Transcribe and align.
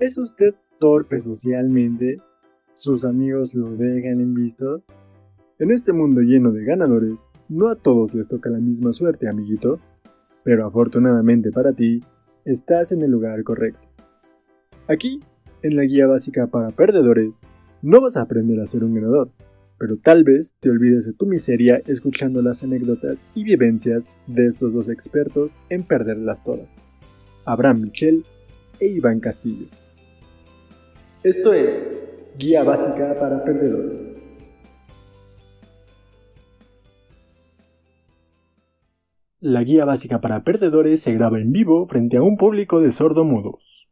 ¿Es 0.00 0.18
usted 0.18 0.54
torpe 0.78 1.20
socialmente? 1.20 2.16
¿Sus 2.74 3.04
amigos 3.04 3.54
lo 3.54 3.76
dejan 3.76 4.20
en 4.20 4.34
visto? 4.34 4.82
En 5.58 5.70
este 5.70 5.92
mundo 5.92 6.22
lleno 6.22 6.50
de 6.50 6.64
ganadores, 6.64 7.28
no 7.48 7.68
a 7.68 7.76
todos 7.76 8.14
les 8.14 8.26
toca 8.26 8.50
la 8.50 8.58
misma 8.58 8.92
suerte, 8.92 9.28
amiguito. 9.28 9.78
Pero 10.42 10.66
afortunadamente 10.66 11.52
para 11.52 11.72
ti, 11.72 12.02
estás 12.44 12.90
en 12.90 13.02
el 13.02 13.10
lugar 13.10 13.44
correcto. 13.44 13.86
Aquí, 14.88 15.20
en 15.62 15.76
la 15.76 15.84
guía 15.84 16.08
básica 16.08 16.48
para 16.48 16.70
perdedores, 16.70 17.42
no 17.82 18.00
vas 18.00 18.16
a 18.16 18.22
aprender 18.22 18.58
a 18.60 18.66
ser 18.66 18.82
un 18.82 18.94
ganador, 18.94 19.30
pero 19.78 19.96
tal 19.98 20.24
vez 20.24 20.54
te 20.58 20.70
olvides 20.70 21.06
de 21.06 21.12
tu 21.12 21.26
miseria 21.26 21.82
escuchando 21.86 22.42
las 22.42 22.62
anécdotas 22.62 23.26
y 23.34 23.44
vivencias 23.44 24.10
de 24.26 24.46
estos 24.46 24.72
dos 24.72 24.88
expertos 24.88 25.58
en 25.68 25.84
perderlas 25.84 26.42
todas, 26.42 26.68
Abraham 27.44 27.82
Michel 27.82 28.24
e 28.80 28.86
Iván 28.86 29.20
Castillo. 29.20 29.66
Esto 31.24 31.52
es 31.52 32.02
Guía 32.36 32.64
Básica 32.64 33.14
para 33.14 33.44
Perdedores. 33.44 34.18
La 39.38 39.62
guía 39.62 39.84
básica 39.84 40.20
para 40.20 40.42
perdedores 40.42 41.00
se 41.00 41.12
graba 41.12 41.38
en 41.38 41.52
vivo 41.52 41.86
frente 41.86 42.16
a 42.16 42.22
un 42.22 42.36
público 42.36 42.80
de 42.80 42.90
sordomudos. 42.90 43.88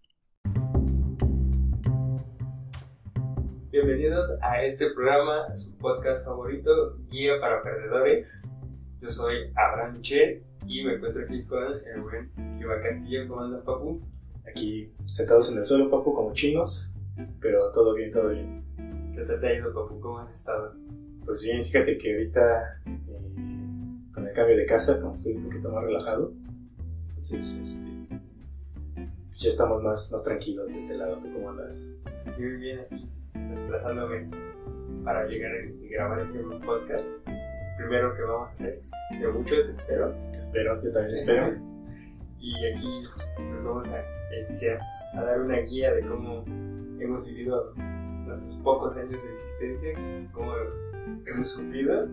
Bienvenidos 3.70 4.36
a 4.42 4.64
este 4.64 4.90
programa, 4.90 5.54
su 5.54 5.76
podcast 5.78 6.24
favorito, 6.24 6.96
Guía 7.12 7.34
para 7.40 7.62
Perdedores. 7.62 8.42
Yo 9.00 9.08
soy 9.08 9.52
Abraham 9.54 9.98
Michel 9.98 10.42
y 10.66 10.82
me 10.82 10.94
encuentro 10.94 11.22
aquí 11.22 11.44
con 11.44 11.62
el 11.62 12.00
buen 12.02 12.58
Iván 12.60 12.82
Castillo. 12.82 13.28
¿Cómo 13.28 13.42
andas, 13.42 13.62
papu? 13.62 14.00
Aquí 14.48 14.90
sentados 15.06 15.52
en 15.52 15.58
el 15.58 15.64
suelo, 15.64 15.88
papu, 15.88 16.12
como 16.12 16.32
chinos, 16.32 16.99
pero 17.40 17.70
todo 17.72 17.94
bien, 17.94 18.10
todo 18.10 18.28
bien. 18.30 18.64
¿Qué 19.14 19.22
te 19.22 19.46
ha 19.46 19.54
ido, 19.54 19.72
papu? 19.72 20.00
¿Cómo 20.00 20.18
has 20.18 20.32
estado? 20.32 20.74
Pues 21.24 21.42
bien, 21.42 21.62
fíjate 21.62 21.98
que 21.98 22.12
ahorita 22.12 22.82
eh, 22.86 24.12
con 24.14 24.26
el 24.26 24.32
cambio 24.32 24.56
de 24.56 24.66
casa, 24.66 25.00
como 25.00 25.14
estoy 25.14 25.34
un 25.34 25.44
poquito 25.44 25.70
más 25.70 25.84
relajado, 25.84 26.32
entonces 27.08 27.58
este, 27.58 28.18
pues 29.28 29.40
ya 29.40 29.48
estamos 29.48 29.82
más, 29.82 30.10
más 30.12 30.24
tranquilos 30.24 30.72
de 30.72 30.78
este 30.78 30.96
lado. 30.96 31.18
¿Tú 31.18 31.32
cómo 31.32 31.50
andas? 31.50 31.98
Yo 32.38 32.46
muy 32.46 32.56
bien 32.56 32.80
aquí, 32.80 33.10
desplazándome 33.50 34.30
para 35.04 35.24
llegar 35.24 35.52
y 35.82 35.88
grabar 35.88 36.20
este 36.20 36.38
podcast. 36.64 37.26
Primero 37.76 38.14
que 38.14 38.22
vamos 38.22 38.48
a 38.48 38.52
hacer, 38.52 38.82
de 39.10 39.28
muchos 39.28 39.68
espero. 39.68 40.14
Espero, 40.30 40.74
yo 40.82 40.92
también 40.92 41.14
espero. 41.14 41.70
Y 42.42 42.54
aquí 42.72 42.88
pues 43.36 43.62
vamos 43.62 43.92
a 43.92 44.02
iniciar 44.46 44.80
a 45.12 45.22
dar 45.22 45.42
una 45.42 45.58
guía 45.58 45.92
de 45.92 46.00
cómo 46.06 46.42
hemos 47.00 47.26
vivido 47.26 47.72
nuestros 48.26 48.56
pocos 48.58 48.96
años 48.96 49.22
de 49.22 49.32
existencia, 49.32 49.90
cómo 50.32 50.52
hemos 51.26 51.48
sufrido. 51.48 52.08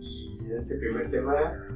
Y 0.00 0.38
en 0.46 0.58
este 0.58 0.76
primer 0.76 1.10
tema 1.10 1.66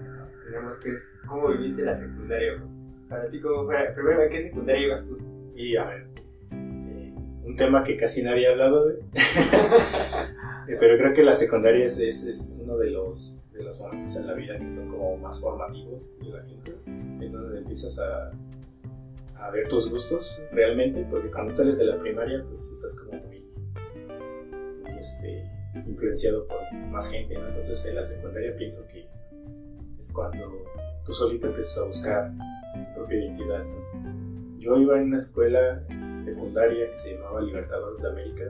tenemos 0.45 0.79
que 0.79 0.95
es 0.95 1.15
cómo 1.27 1.49
viviste 1.49 1.83
la 1.83 1.95
secundaria. 1.95 2.63
Para 3.09 3.29
ti, 3.29 3.41
¿cómo 3.41 3.67
fue? 3.67 3.77
Primero, 3.95 4.23
¿a 4.23 4.29
qué 4.29 4.41
secundaria 4.41 4.87
ibas 4.87 5.07
tú? 5.07 5.19
Y 5.55 5.77
a 5.77 5.87
ver, 5.87 6.07
eh, 6.53 7.15
un 7.45 7.57
tema 7.57 7.85
que 7.85 7.97
casi 7.97 8.23
nadie 8.23 8.49
ha 8.49 8.53
hablado, 8.53 8.85
güey. 8.85 8.97
Eh, 10.69 10.77
pero 10.79 10.97
creo 10.97 11.13
que 11.13 11.25
la 11.25 11.35
secundaria 11.35 11.85
es, 11.85 11.99
es, 11.99 12.25
es 12.25 12.61
uno 12.63 12.77
de 12.77 12.91
los, 12.91 13.49
de 13.53 13.65
los 13.65 13.81
momentos 13.81 14.15
en 14.17 14.29
la 14.29 14.35
vida 14.35 14.57
que 14.57 14.71
son 14.71 14.89
como 14.91 15.17
más 15.17 15.41
formativos 15.41 16.21
de 16.21 16.29
la 16.29 16.45
gente. 16.45 16.77
Es 17.21 17.33
donde 17.33 17.59
empiezas 17.59 17.99
a, 17.99 18.31
a 19.43 19.51
ver 19.51 19.69
tus 19.69 19.91
gustos 19.91 20.43
realmente, 20.53 21.05
porque 21.11 21.31
cuando 21.31 21.53
sales 21.53 21.77
de 21.77 21.85
la 21.85 21.99
primaria, 21.99 22.45
pues 22.49 22.71
estás 22.71 22.99
como 22.99 23.21
muy, 23.23 23.45
este, 24.97 25.51
influenciado 25.87 26.47
por 26.47 26.73
más 26.91 27.11
gente, 27.11 27.35
¿no? 27.35 27.49
Entonces 27.49 27.85
en 27.87 27.97
la 27.97 28.05
secundaria 28.05 28.57
pienso 28.57 28.87
que 28.87 29.09
es 29.99 30.13
cuando 30.13 30.65
tú 31.05 31.13
solito 31.13 31.49
empiezas 31.49 31.79
a 31.79 31.85
buscar 31.87 32.33
tu 32.75 32.95
propia 32.95 33.19
identidad. 33.19 33.65
Yo 34.59 34.77
iba 34.77 34.97
en 34.99 35.09
una 35.09 35.17
escuela 35.17 35.85
secundaria 36.21 36.89
que 36.91 36.99
se 36.99 37.15
llamaba 37.15 37.41
Libertadores 37.41 38.01
de 38.01 38.09
América. 38.09 38.45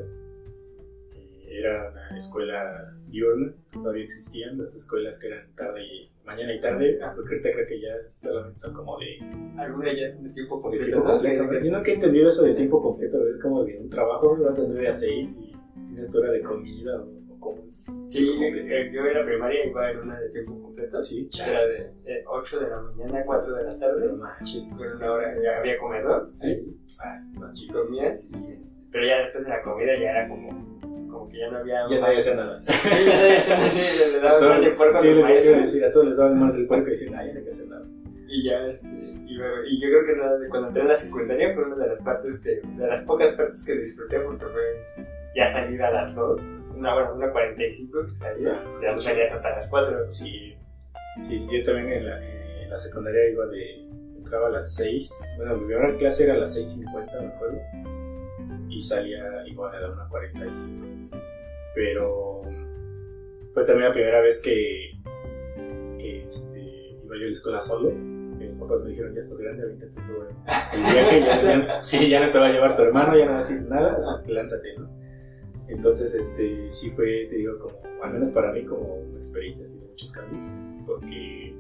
Era 1.49 1.91
una 1.91 2.17
escuela 2.17 2.97
diurna, 3.09 3.55
todavía 3.71 4.05
existían 4.05 4.59
las 4.59 4.75
escuelas 4.75 5.19
que 5.19 5.29
eran 5.29 5.55
tarde 5.55 5.83
y 5.85 6.12
mañana 6.25 6.55
y 6.55 6.61
tarde, 6.61 6.99
porque 7.15 7.35
ahorita 7.35 7.53
creo 7.53 7.67
que 7.67 7.81
ya 7.81 7.91
solamente 8.09 8.59
son 8.61 8.75
como 8.75 8.99
de 8.99 9.19
Algunas 9.59 9.97
ya 9.97 10.11
son 10.11 10.25
de 10.25 10.31
tiempo 10.31 10.57
de 10.57 10.63
completo. 10.63 10.87
tiempo 10.87 11.05
¿no? 11.05 11.13
completo. 11.15 11.45
Yo 11.65 11.73
nunca 11.73 11.91
he 11.91 11.95
entendido 11.95 12.29
eso 12.29 12.45
de 12.45 12.55
tiempo 12.55 12.83
completo, 12.83 13.29
es 13.29 13.43
como 13.43 13.65
de 13.65 13.79
un 13.79 13.89
trabajo, 13.89 14.37
vas 14.37 14.61
de 14.61 14.69
9 14.69 14.89
a 14.89 14.93
6 14.93 15.43
y 15.45 15.57
tienes 15.89 16.11
tu 16.13 16.19
hora 16.19 16.31
de 16.31 16.43
comida 16.43 17.01
o, 17.01 17.35
o 17.35 17.41
cómo 17.41 17.63
es. 17.67 18.05
Sí, 18.09 18.25
tiempo 18.39 18.59
eh, 18.73 18.91
yo 18.93 19.07
en 19.07 19.15
la 19.15 19.25
primaria 19.25 19.67
iba 19.67 19.91
en 19.91 19.99
una 19.99 20.21
de 20.21 20.29
tiempo 20.31 20.63
completo. 20.63 21.03
Sí, 21.03 21.29
Era 21.47 21.67
de 21.67 21.93
eh, 22.07 22.25
8 22.27 22.61
de 22.61 22.69
la 22.71 22.81
mañana 22.81 23.19
a 23.21 23.25
4 23.25 23.55
de 23.57 23.65
la 23.65 23.79
tarde. 23.79 24.07
No 24.09 24.17
manches. 24.17 24.65
Con 24.77 24.93
una 24.97 25.13
hora, 25.13 25.35
ya 25.43 25.59
había 25.59 25.79
comedor. 25.79 26.29
Sí. 26.33 26.77
Ah, 27.05 27.17
es 27.17 27.33
más 27.39 27.51
Y 27.59 27.67
chico. 27.67 27.83
comías. 27.85 28.31
Y, 28.33 28.53
este, 28.53 28.73
pero 28.93 29.07
ya 29.07 29.19
después 29.21 29.45
de 29.45 29.51
la 29.51 29.63
comida 29.63 29.95
ya 29.99 30.11
era 30.11 30.29
como, 30.29 30.79
como 31.13 31.29
que 31.29 31.39
ya 31.39 31.51
no 31.51 31.59
había. 31.59 31.87
Ya 31.89 32.01
nadie 32.01 32.19
hacía 32.19 32.35
nada. 32.37 32.63
Sí, 32.67 33.05
ya 33.07 33.15
nadie 33.17 33.37
hacía 33.37 33.59
sí, 33.59 34.13
le, 34.15 34.21
daban 34.21 34.39
todos- 34.41 34.55
más 34.57 34.65
de 34.65 34.71
puerco 34.73 34.97
sí, 34.99 35.07
le 35.09 35.13
iba 35.13 35.21
a 35.21 35.31
maestros. 35.31 35.57
decir, 35.61 35.85
a 35.85 35.91
todos 35.93 36.07
les 36.07 36.17
daban 36.17 36.41
más 36.41 36.55
del 36.55 36.67
puerco 36.67 36.87
y 36.87 36.91
decían, 36.91 37.15
ah, 37.15 37.25
ya 37.27 37.33
no 37.33 37.39
hay 37.39 37.45
que 37.45 37.51
hacer 37.51 37.69
nada. 37.69 37.87
Y 38.29 38.45
ya, 38.45 38.67
este, 38.67 38.89
y, 38.89 39.37
yo 39.81 39.89
creo 39.89 40.07
que 40.07 40.13
una 40.15 40.35
de- 40.37 40.49
cuando 40.49 40.69
entré 40.69 40.83
en 40.83 40.89
la 40.89 40.97
secundaria 40.97 41.55
fue 41.55 41.65
una 41.65 41.77
de 41.77 41.87
las 41.89 42.01
partes 42.01 42.41
que, 42.43 42.61
de 42.67 42.87
las 42.87 43.03
pocas 43.05 43.33
partes 43.33 43.65
que 43.65 43.75
disfruté 43.77 44.19
porque 44.21 44.45
fue 44.47 45.05
ya 45.37 45.47
salir 45.47 45.83
a 45.83 45.91
las 45.91 46.15
2, 46.15 46.69
una 46.77 46.95
hora, 46.95 47.13
una 47.13 47.31
45 47.31 48.07
que 48.07 48.17
salías, 48.17 48.75
ya 48.83 48.95
no 48.95 49.01
salías 49.01 49.33
hasta 49.33 49.51
las 49.51 49.69
4. 49.69 50.05
Sí, 50.07 50.57
sí, 51.21 51.39
sí, 51.39 51.59
yo 51.59 51.65
también 51.65 51.93
en 51.99 52.07
la, 52.07 52.23
en 52.63 52.71
la 52.71 52.79
secundaria 52.79 53.29
iba 53.31 53.47
de. 53.47 53.87
entraba 54.17 54.49
a 54.49 54.51
las 54.51 54.75
6. 54.77 55.35
Bueno, 55.37 55.57
mi 55.59 55.67
primera 55.67 55.95
clase 55.97 56.25
era 56.25 56.35
a 56.35 56.39
las 56.39 56.57
6.50, 56.59 57.21
me 57.21 57.27
acuerdo. 57.29 57.59
Y 58.71 58.81
salía 58.83 59.47
igual 59.47 59.75
a 59.75 59.81
la 59.81 59.89
1.45. 60.09 60.92
Pero. 61.75 62.43
Fue 63.55 63.65
también 63.65 63.89
la 63.89 63.93
primera 63.95 64.21
vez 64.21 64.41
que. 64.43 64.93
este, 65.99 66.61
iba 67.05 67.17
yo 67.17 67.23
a 67.23 67.27
la 67.27 67.33
escuela 67.33 67.61
solo. 67.61 67.91
que 67.91 68.49
Mis 68.49 68.59
papás 68.61 68.81
me 68.85 68.91
dijeron, 68.91 69.15
ya 69.15 69.21
estás 69.21 69.39
grande, 69.39 69.63
avítate 69.65 69.93
todo 70.07 70.29
el 70.29 70.35
viaje. 70.83 71.21
Ya, 71.21 71.67
ya- 71.67 71.81
sí, 71.83 72.09
ya 72.09 72.25
no 72.27 72.33
te 72.33 72.39
va 72.39 72.47
a 72.47 72.53
llevar 72.53 72.75
tu 72.75 72.83
hermano, 72.83 73.17
ya 73.17 73.25
no 73.27 73.33
va 73.33 73.37
a 73.39 73.41
decir 73.41 73.63
nada, 73.69 74.23
lánzate, 74.27 74.77
¿no? 74.79 74.91
Entonces, 75.69 76.15
este, 76.15 76.71
sí 76.71 76.91
fue, 76.91 77.27
te 77.31 77.37
digo, 77.37 77.59
como, 77.59 77.81
al 78.03 78.13
menos 78.13 78.31
para 78.31 78.53
mí, 78.53 78.65
como 78.65 78.95
una 78.97 79.17
experiencia 79.19 79.67
de 79.67 79.75
muchos 79.75 80.13
cambios, 80.13 80.45
porque 80.87 81.55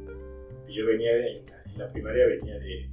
yo 0.68 0.86
venía 0.86 1.14
de- 1.14 1.38
en 1.72 1.78
la 1.78 1.90
primaria, 1.92 2.26
venía 2.26 2.58
de, 2.58 2.90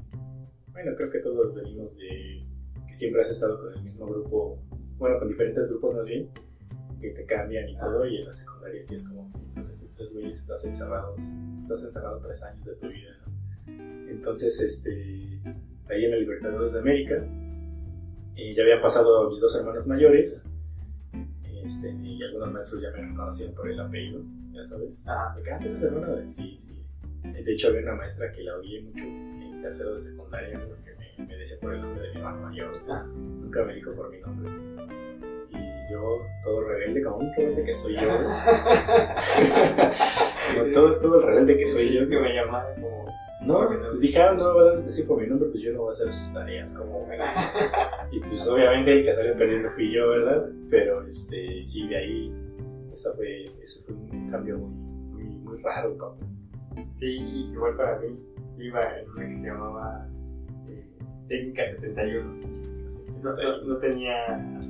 bueno, 0.72 0.92
creo 0.96 1.10
que 1.10 1.20
todos 1.20 1.54
venimos 1.56 1.98
de, 1.98 2.46
que 2.88 2.94
siempre 2.94 3.22
has 3.22 3.32
estado 3.32 3.60
con 3.60 3.74
el 3.74 3.82
mismo 3.84 4.06
grupo, 4.08 4.60
bueno, 4.98 5.20
con 5.20 5.28
diferentes 5.28 5.68
grupos 5.70 5.96
más 5.96 6.06
bien, 6.06 6.30
que 7.00 7.10
te 7.10 7.26
cambian 7.26 7.70
y 7.70 7.78
todo, 7.78 8.06
y 8.06 8.18
en 8.18 8.26
la 8.26 8.34
secundaria 8.34 8.84
sí 8.84 8.94
es 8.94 9.08
como 9.08 9.32
que 9.32 9.62
con 9.62 9.70
estos 9.72 9.96
tres 9.96 10.14
güeyes 10.14 10.40
estás 10.40 10.66
encerrados, 10.66 11.34
estás 11.62 11.86
encerrado 11.86 12.20
tres 12.20 12.44
años 12.44 12.66
de 12.66 12.76
tu 12.76 12.88
vida, 12.88 13.10
¿no? 13.26 14.10
Entonces, 14.10 14.60
este, 14.62 15.42
ahí 15.90 16.06
en 16.06 16.14
el 16.14 16.20
Libertadores 16.22 16.74
de 16.74 16.80
América, 16.80 17.16
eh, 18.36 18.56
ya 18.56 18.64
habían 18.64 18.82
pasado 18.82 19.30
mis 19.30 19.40
dos 19.40 19.56
hermanos 19.56 19.88
mayores, 19.88 20.50
este, 21.64 21.92
y 21.92 22.24
algunos 22.24 22.52
maestros 22.52 22.82
ya 22.82 22.92
me 22.92 23.08
reconocían 23.08 23.54
por 23.54 23.70
el 23.70 23.80
apellido, 23.80 24.22
ya 24.52 24.66
sabes. 24.66 25.08
Ah. 25.08 25.34
¿De 25.36 25.44
qué 25.44 25.52
ah, 25.52 25.60
tienes 25.60 25.84
hermano? 25.84 26.18
Sí, 26.28 26.58
sí. 26.60 26.84
De 27.24 27.54
hecho, 27.54 27.68
había 27.68 27.82
una 27.82 27.96
maestra 27.96 28.32
que 28.32 28.44
la 28.44 28.58
odié 28.58 28.82
mucho 28.82 29.04
en 29.04 29.62
tercero 29.62 29.94
de 29.94 30.00
secundaria 30.00 30.60
porque 30.68 30.96
me, 30.98 31.28
me 31.28 31.36
decía 31.36 31.58
por 31.60 31.74
el 31.74 31.82
nombre 31.82 32.02
de 32.02 32.10
mi 32.10 32.16
hermano 32.18 32.42
mayor. 32.42 32.72
Ah. 32.90 33.06
Nunca 33.06 33.64
me 33.66 33.76
dijo 33.76 33.94
por 33.94 34.10
mi 34.10 34.20
nombre. 34.20 34.69
Yo, 35.90 36.22
todo 36.44 36.64
rebelde, 36.68 37.02
como 37.02 37.18
un 37.18 37.34
rebelde 37.34 37.64
que 37.66 37.74
soy 37.74 37.96
yo. 37.96 38.02
como 40.56 40.72
todo, 40.74 41.00
todo 41.00 41.16
el 41.20 41.24
rebelde 41.24 41.58
que 41.58 41.66
soy 41.66 41.96
yo. 41.96 42.08
que 42.08 42.20
me 42.20 42.34
llamaba 42.34 42.74
como. 42.76 43.10
No, 43.42 43.68
pues 43.68 44.02
dije, 44.02 44.22
ah, 44.22 44.34
no, 44.34 44.54
van 44.54 44.68
a 44.68 44.82
decir 44.82 45.08
por 45.08 45.22
mi 45.22 45.28
nombre, 45.28 45.50
pues 45.50 45.64
yo 45.64 45.72
no 45.72 45.80
voy 45.80 45.88
a 45.90 45.92
hacer 45.92 46.12
sus 46.12 46.34
tareas, 46.34 46.78
como, 46.78 47.08
Y 48.12 48.20
pues 48.20 48.48
obviamente 48.50 49.00
el 49.00 49.06
que 49.06 49.14
salió 49.14 49.36
perdiendo 49.38 49.70
fui 49.72 49.94
yo, 49.94 50.10
¿verdad? 50.10 50.50
Pero, 50.70 51.02
este, 51.04 51.64
sí, 51.64 51.88
de 51.88 51.96
ahí, 51.96 52.34
esa 52.92 53.14
fue, 53.16 53.44
eso 53.64 53.86
fue 53.86 53.96
un 53.96 54.30
cambio 54.30 54.58
muy, 54.58 54.76
muy, 54.76 55.24
muy 55.40 55.62
raro, 55.62 55.98
papá. 55.98 56.18
Sí, 56.96 57.18
igual 57.54 57.76
para 57.78 58.00
mí. 58.00 58.08
Iba 58.58 58.82
en 59.00 59.10
una 59.10 59.28
que 59.28 59.38
se 59.38 59.48
llamaba 59.48 60.10
eh, 60.68 60.86
Técnica 61.30 61.66
71. 61.66 62.49
No, 63.22 63.34
no- 63.34 63.62
no 63.64 63.78
tenía 63.78 64.16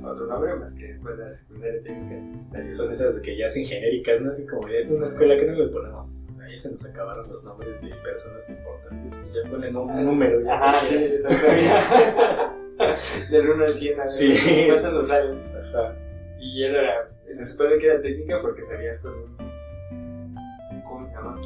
otro 0.04 0.26
nombre 0.26 0.54
más 0.56 0.74
que 0.74 0.90
Escuela 0.90 1.28
Secundaria 1.30 1.82
Técnica 1.82 2.18
71. 2.18 2.64
Son 2.76 2.92
esas 2.92 3.14
de 3.14 3.22
que 3.22 3.36
ya 3.36 3.46
hacen 3.46 3.64
genéricas, 3.66 4.20
¿no? 4.22 4.30
Así 4.30 4.46
como, 4.46 4.68
ya 4.68 4.78
es 4.78 4.90
una 4.90 5.04
escuela 5.06 5.36
que 5.36 5.46
no 5.46 5.52
le 5.54 5.68
ponemos. 5.68 6.22
Ahí 6.42 6.56
se 6.58 6.70
nos 6.70 6.84
acabaron 6.86 7.28
los 7.28 7.44
nombres 7.44 7.80
de 7.80 7.88
personas 8.02 8.50
importantes. 8.50 9.12
y 9.12 9.34
Ya 9.44 9.50
ponen 9.50 9.76
un 9.76 10.04
número. 10.04 10.40
Ya 10.42 10.54
Ajá, 10.54 10.80
sí, 10.84 10.96
exactamente. 10.96 11.70
Del 13.30 13.50
1 13.50 13.64
al 13.64 13.74
100, 13.74 13.94
a 13.94 14.02
ver, 14.02 14.08
Sí. 14.10 14.66
¿cuántos 14.68 14.92
nos 14.92 15.08
salen? 15.08 15.38
Ajá. 15.56 15.96
Y 16.40 16.64
era, 16.64 17.08
se 17.30 17.44
supone 17.44 17.76
que 17.78 17.86
era 17.86 18.00
técnica 18.02 18.40
porque 18.40 18.62
salías 18.64 18.98
con 19.00 19.12
un, 19.14 19.36
¿cómo 19.36 19.38
se? 19.38 19.39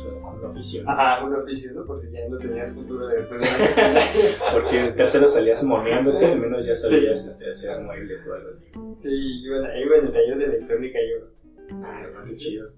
Con 0.03 0.39
un 0.39 0.45
oficio. 0.45 0.83
Ajá, 0.87 1.25
un 1.25 1.35
oficio, 1.35 1.73
¿no? 1.75 1.85
Porque 1.87 2.11
ya 2.11 2.29
no 2.29 2.39
tenías 2.39 2.75
futuro 2.75 3.07
después 3.09 3.41
de 3.41 3.47
la 3.47 3.53
secundaria. 4.01 4.53
Por 4.53 4.63
si 4.63 4.77
en 4.79 4.85
el 4.87 4.95
tercero 4.95 5.29
salías 5.29 5.63
moneándote, 5.65 6.25
al 6.27 6.41
menos 6.41 6.67
ya 6.67 6.75
sabías 6.75 7.25
este, 7.27 7.51
hacer 7.51 7.81
muebles 7.83 8.29
o 8.29 8.35
algo 8.35 8.49
así. 8.49 8.71
Sí, 8.97 9.43
iba, 9.45 9.57
en- 9.59 9.79
iba 9.83 9.97
en 9.97 10.07
el 10.07 10.13
taller 10.13 10.39
de 10.39 10.45
electrónica 10.45 10.99
yo. 10.99 11.27
Ah, 11.83 12.07
no, 12.13 12.25
qué 12.25 12.35
chido. 12.35 12.71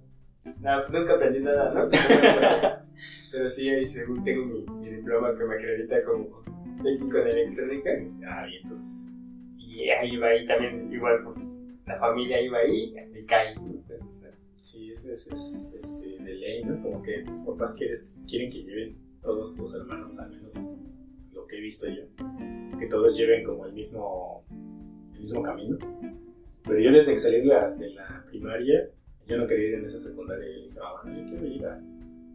No, 0.61 0.79
pues 0.79 0.91
nunca 0.91 1.15
aprendí 1.15 1.41
nada, 1.41 1.73
¿no? 1.75 1.89
Pero 3.33 3.49
sí, 3.51 3.69
ahí 3.69 3.85
según 3.87 4.23
tengo 4.25 4.45
mi, 4.47 4.65
mi 4.81 4.91
diploma 4.97 5.37
que 5.37 5.45
me 5.45 5.55
acredita 5.57 6.03
como 6.05 6.43
técnico 6.83 7.19
en 7.19 7.27
electrónica. 7.29 7.91
Ah, 8.29 8.45
bien, 8.47 8.61
entonces. 8.63 9.11
Y 9.59 9.89
ahí 9.91 10.13
iba 10.15 10.29
ahí 10.29 10.47
también, 10.47 10.91
igual, 10.93 11.19
pues, 11.25 11.37
la 11.87 11.99
familia 11.99 12.41
iba 12.41 12.59
ahí, 12.59 12.95
y 13.15 13.25
caí. 13.27 13.55
¿no? 13.57 13.77
Sí, 14.67 14.91
es, 14.91 15.07
es, 15.07 15.31
es, 15.31 15.75
este, 15.79 16.19
de 16.25 16.35
ley, 16.35 16.65
¿no? 16.65 16.83
Como 16.83 17.01
que 17.01 17.23
tus 17.23 17.37
papás 17.47 17.77
quieres, 17.77 18.13
quieren 18.29 18.51
que 18.51 18.65
lleven 18.65 18.99
todos 19.23 19.55
tus 19.57 19.77
hermanos, 19.77 20.19
al 20.19 20.33
menos 20.33 20.77
lo 21.33 21.47
que 21.47 21.59
he 21.59 21.61
visto 21.61 21.87
yo, 21.89 22.03
que 22.77 22.89
todos 22.89 23.17
lleven 23.17 23.45
como 23.45 23.65
el 23.65 23.73
mismo, 23.73 24.43
el 25.15 25.21
mismo 25.21 25.41
camino. 25.41 25.79
Pero 26.65 26.81
yo 26.81 26.91
desde 26.91 27.13
que 27.13 27.19
salí 27.21 27.43
de 27.43 27.45
la, 27.45 27.71
de 27.71 27.91
la 27.91 28.25
primaria, 28.29 28.91
yo 29.29 29.37
no 29.37 29.47
quería 29.47 29.69
ir 29.69 29.75
en 29.75 29.85
esa 29.85 30.01
secundaria. 30.01 30.49
Y 30.49 30.65
dije, 30.65 30.79
ah, 30.83 31.01
bueno, 31.01 31.17
yo 31.17 31.29
quiero 31.29 31.47
ir 31.47 31.65
a... 31.65 31.81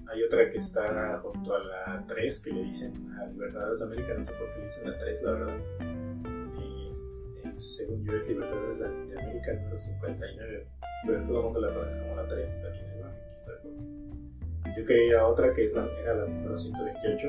Hay 0.07 0.24
otra 0.24 0.50
que 0.50 0.57
está 0.57 1.19
junto 1.22 1.54
a 1.54 1.60
la 1.60 2.06
3, 2.07 2.44
que 2.44 2.54
le 2.54 2.63
dicen 2.63 3.12
a 3.12 3.25
Libertadores 3.25 3.80
de 3.80 3.86
América, 3.88 4.13
no 4.13 4.22
sé 4.22 4.36
por 4.38 4.54
qué 4.54 4.63
dicen 4.63 4.89
la 4.89 4.98
3, 4.98 5.24
la 5.24 5.31
verdad. 5.34 6.00
Según 7.62 8.04
yo 8.04 8.18
es 8.18 8.28
Libertadores 8.28 8.80
de, 8.80 8.90
de 9.06 9.22
América 9.22 9.54
número 9.54 9.78
59, 9.78 10.68
pero 11.06 11.24
todo 11.28 11.38
el 11.38 11.44
mundo 11.44 11.62
la 11.62 11.74
conoce 11.75 12.00
como 12.00 12.16
la 12.16 12.28
3 12.28 12.63
aquí 12.68 12.80
en 12.80 12.92
el 12.92 13.00
barrio, 13.02 13.22
quién 13.30 13.44
sabe 13.44 13.58
por 13.60 13.72
qué. 14.74 14.81
Yo 14.81 14.86
quería 14.88 15.28
otra 15.28 15.54
que 15.54 15.66
es 15.66 15.75
la, 15.75 15.88
era 16.02 16.16
la 16.16 16.25
número 16.25 16.58
128, 16.58 17.28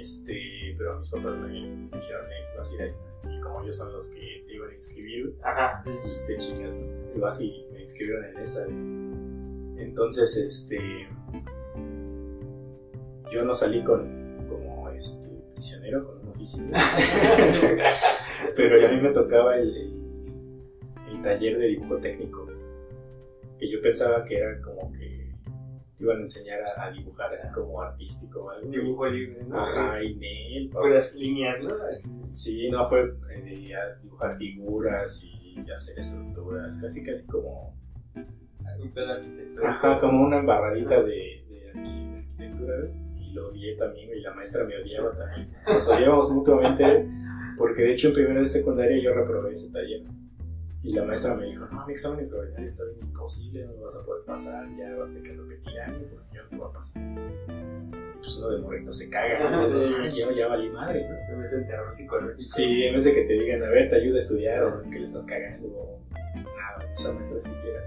este, 0.00 0.74
pero 0.78 1.00
mis 1.00 1.08
papás 1.08 1.36
me 1.36 1.48
dijeron, 1.48 2.26
eh, 2.30 2.56
vas 2.56 2.70
a 2.70 2.74
ir 2.74 2.82
a 2.82 2.84
esta. 2.84 3.04
Y 3.28 3.40
como 3.40 3.60
ellos 3.62 3.76
son 3.76 3.92
los 3.92 4.08
que 4.10 4.44
te 4.46 4.54
iban 4.54 4.70
a 4.70 4.74
inscribir, 4.74 5.36
Ajá, 5.42 5.82
pues 6.02 6.24
te 6.24 6.36
chingas, 6.36 6.76
¿no? 6.76 7.16
Y 7.16 7.18
vas 7.18 7.40
y 7.40 7.66
me 7.72 7.80
inscribieron 7.80 8.24
en 8.24 8.38
esa. 8.38 8.66
Entonces, 9.82 10.36
este. 10.36 11.08
Yo 13.32 13.44
no 13.44 13.52
salí 13.52 13.82
con, 13.82 14.46
como 14.48 14.90
este, 14.90 15.26
prisionero, 15.54 16.06
con 16.06 16.20
un 16.20 16.28
oficio. 16.28 16.66
Pero 18.56 18.86
a 18.86 18.90
mí 18.92 19.00
me 19.00 19.10
tocaba 19.10 19.56
el, 19.56 19.76
el, 19.76 21.12
el 21.12 21.22
taller 21.22 21.58
de 21.58 21.66
dibujo 21.68 21.98
técnico. 21.98 22.46
Que 23.58 23.70
yo 23.70 23.80
pensaba 23.80 24.24
que 24.24 24.36
era 24.36 24.60
como 24.60 24.92
que 24.92 25.30
te 25.96 26.02
iban 26.04 26.18
a 26.18 26.22
enseñar 26.22 26.60
a, 26.76 26.84
a 26.84 26.90
dibujar 26.90 27.32
así 27.32 27.52
como 27.52 27.80
artístico 27.80 28.44
o 28.44 28.50
algo. 28.50 28.68
dibujo 28.68 29.06
libre, 29.06 29.44
¿no? 29.44 29.56
Ajá, 29.58 30.02
y 30.02 30.16
Nel, 30.16 30.68
Puras 30.70 31.14
líneas, 31.14 31.62
¿no? 31.62 31.68
Sí, 32.30 32.68
no 32.68 32.88
fue 32.88 33.14
eh, 33.32 33.40
de 33.42 33.76
a 33.76 33.94
dibujar 34.02 34.36
figuras 34.36 35.24
y 35.24 35.70
hacer 35.70 35.98
estructuras, 35.98 36.80
casi 36.80 37.04
casi 37.06 37.28
como, 37.30 37.76
Un 38.16 38.90
pedo 38.92 39.06
de 39.06 39.12
arquitectura. 39.12 39.70
ajá, 39.70 40.00
como 40.00 40.24
una 40.24 40.38
embarradita 40.38 41.00
de, 41.00 41.44
de, 41.48 41.72
de 41.80 42.18
arquitectura, 42.18 42.74
güey. 42.80 43.03
Lo 43.34 43.48
odié 43.48 43.74
también, 43.76 44.10
y 44.16 44.20
la 44.20 44.32
maestra 44.34 44.64
me 44.64 44.76
odiaba 44.80 45.12
también. 45.14 45.50
Nos 45.66 45.88
odiábamos 45.90 46.30
mutuamente, 46.32 47.06
porque 47.58 47.82
de 47.82 47.92
hecho 47.92 48.08
en 48.08 48.14
primero 48.14 48.40
de 48.40 48.46
secundaria 48.46 49.02
yo 49.02 49.12
reprobé 49.14 49.52
ese 49.52 49.70
taller. 49.72 50.02
Y 50.82 50.92
la 50.92 51.02
maestra 51.02 51.34
me 51.34 51.46
dijo, 51.46 51.66
no, 51.66 51.86
mi 51.86 51.92
examen 51.94 52.20
extraordinario 52.20 52.68
está 52.68 52.84
bien 52.84 52.98
imposible, 53.00 53.64
no 53.64 53.72
lo 53.72 53.80
vas 53.82 53.96
a 53.96 54.04
poder 54.04 54.24
pasar, 54.24 54.68
ya 54.76 54.94
vas 54.96 55.08
a 55.08 55.12
tener 55.12 55.22
que 55.22 55.32
repetir 55.34 55.80
año 55.80 55.98
porque 56.10 56.36
yo 56.36 56.42
no 56.50 56.58
voy 56.58 56.68
a 56.68 56.72
pasar. 56.74 57.02
Y 57.02 58.18
pues 58.18 58.36
uno 58.36 58.50
de 58.50 58.58
morrito 58.60 58.92
se 58.92 59.08
caga, 59.10 59.50
¿no? 59.50 59.56
"Ah, 59.58 60.08
ya, 60.08 60.32
ya 60.34 60.48
valí 60.48 60.68
madre, 60.70 61.08
¿no? 61.08 61.16
Te 61.26 61.36
meten 61.36 61.66
terror 61.66 61.90
psicológico. 61.92 62.42
Sí, 62.44 62.84
en 62.84 62.94
vez 62.94 63.04
de 63.04 63.14
que 63.14 63.22
te 63.24 63.32
digan, 63.32 63.62
a 63.64 63.70
ver, 63.70 63.88
te 63.88 63.96
ayuda 63.96 64.16
a 64.16 64.18
estudiar 64.18 64.62
o 64.62 64.82
que 64.90 64.98
le 64.98 65.04
estás 65.04 65.24
cagando 65.24 65.68
o 65.68 66.00
nada, 66.34 66.92
esa 66.92 67.12
maestra 67.14 67.40
sí 67.40 67.50
que 67.62 67.70
era 67.70 67.82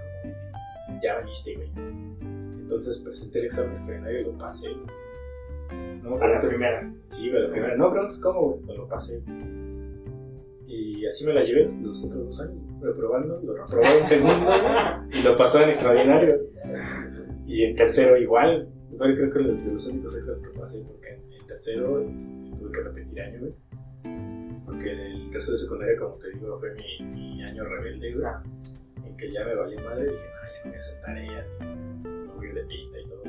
como, 0.86 1.00
ya 1.02 1.14
valiste, 1.20 1.54
güey. 1.54 1.70
Entonces 2.60 2.98
presenté 3.00 3.38
el 3.38 3.44
examen 3.46 3.70
extraordinario 3.70 4.20
y 4.20 4.24
lo 4.24 4.32
pasé. 4.38 4.70
No, 6.02 6.16
A 6.16 6.26
la 6.26 6.36
antes- 6.36 6.50
primera. 6.50 6.94
Sí, 7.04 7.28
pero 7.30 7.44
la 7.46 7.50
primera, 7.50 7.76
no, 7.76 7.88
antes, 7.92 8.20
¿cómo, 8.22 8.40
güey? 8.50 8.60
Pues 8.64 8.78
lo 8.78 8.88
pasé. 8.88 9.22
Y 10.66 11.06
así 11.06 11.26
me 11.26 11.32
la 11.34 11.42
llevé 11.42 11.68
los, 11.80 12.04
otros 12.04 12.24
dos 12.26 12.40
años, 12.42 12.58
reprobando, 12.82 13.40
lo 13.42 13.56
reprobé 13.56 13.98
en 13.98 14.04
segundo 14.06 14.50
y 15.10 15.22
lo 15.24 15.36
pasé 15.36 15.62
en 15.62 15.68
extraordinario. 15.70 16.40
Y 17.46 17.64
en 17.64 17.74
tercero 17.74 18.16
igual, 18.18 18.68
creo 18.98 19.30
que 19.30 19.38
de 19.38 19.72
los 19.72 19.88
únicos 19.88 20.14
extras 20.16 20.42
que 20.42 20.58
pasé, 20.58 20.82
porque 20.86 21.14
en, 21.14 21.46
tercero 21.46 22.00
este, 22.10 22.34
tuve 22.58 22.70
que 22.72 22.80
repetir 22.82 23.20
año, 23.22 23.40
güey. 23.40 23.54
Porque 24.66 24.90
el 24.92 25.30
tercero 25.30 25.52
de 25.52 25.62
secundaria, 25.62 25.98
como 25.98 26.16
te 26.16 26.30
digo, 26.30 26.58
fue 26.60 26.74
mi, 26.74 27.06
mi 27.06 27.42
año 27.42 27.64
rebelde, 27.64 28.12
güey. 28.14 28.26
En 29.06 29.16
que 29.16 29.32
ya 29.32 29.46
me 29.46 29.54
valió 29.54 29.80
madre, 29.80 30.04
dije, 30.04 30.16
no, 30.18 30.48
ya 30.52 30.64
no 30.64 30.66
voy 30.66 30.74
a 30.74 30.78
hacer 30.78 31.00
tareas, 31.02 31.56
no 31.60 32.34
voy 32.34 32.46
a 32.46 32.48
ir 32.50 32.54
de 32.54 32.62
pinta 32.64 33.00
y 33.00 33.06
todo. 33.06 33.22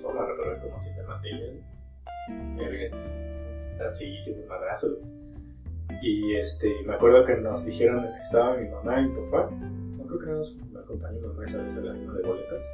Pues 0.00 0.14
la 0.14 0.26
reprobé 0.26 0.58
como 0.60 0.78
siete 0.78 1.02
materias, 1.02 1.50
güey. 1.50 2.66
Eh, 2.66 2.90
Sí, 3.90 4.18
sí, 4.18 4.32
un 4.40 4.48
madrazo. 4.48 4.98
Y 6.00 6.32
este, 6.34 6.72
me 6.86 6.94
acuerdo 6.94 7.26
que 7.26 7.36
nos 7.36 7.66
dijeron, 7.66 8.06
estaba 8.22 8.56
mi 8.56 8.68
mamá 8.68 9.02
y 9.02 9.08
mi 9.08 9.30
papá, 9.30 9.50
no 9.50 10.06
creo 10.06 10.18
que 10.18 10.26
no 10.26 10.38
nos 10.38 10.56
me 10.56 10.80
acompañó 10.80 11.20
mi 11.20 11.26
mamá 11.26 11.44
esa 11.44 11.62
vez 11.62 11.76
a 11.76 11.80
la 11.80 11.92
misma 11.92 12.14
de 12.14 12.22
boletas. 12.22 12.64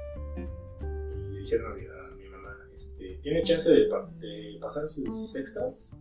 Y 0.76 1.34
le 1.34 1.40
dijeron 1.40 1.72
a 1.72 1.74
mi, 1.74 1.86
a 1.86 2.14
mi 2.16 2.28
mamá, 2.28 2.56
este, 2.72 3.18
¿tiene 3.20 3.42
chance 3.42 3.68
de, 3.68 3.88
de 4.20 4.58
pasar 4.60 4.86
sus 4.86 5.34
extras? 5.34 5.96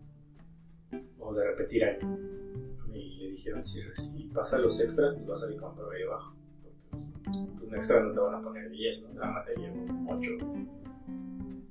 O 1.17 1.33
de 1.33 1.45
repetir 1.45 1.83
año. 1.83 2.17
Y 2.93 3.17
le 3.17 3.31
dijeron, 3.31 3.63
si, 3.63 3.81
si 3.95 4.29
pasa 4.33 4.59
los 4.59 4.79
extras, 4.81 5.15
pues 5.15 5.29
va 5.29 5.33
a 5.33 5.37
salir 5.37 5.59
con 5.59 5.75
promedio 5.75 6.11
bajo. 6.11 6.35
Pues, 7.23 7.37
un 7.61 7.75
extra 7.75 8.01
no 8.01 8.13
te 8.13 8.19
van 8.19 8.35
a 8.35 8.41
poner 8.41 8.69
10, 8.69 9.09
¿no? 9.13 9.19
La 9.19 9.31
materia, 9.31 9.73
o 10.07 10.13
8. 10.13 10.29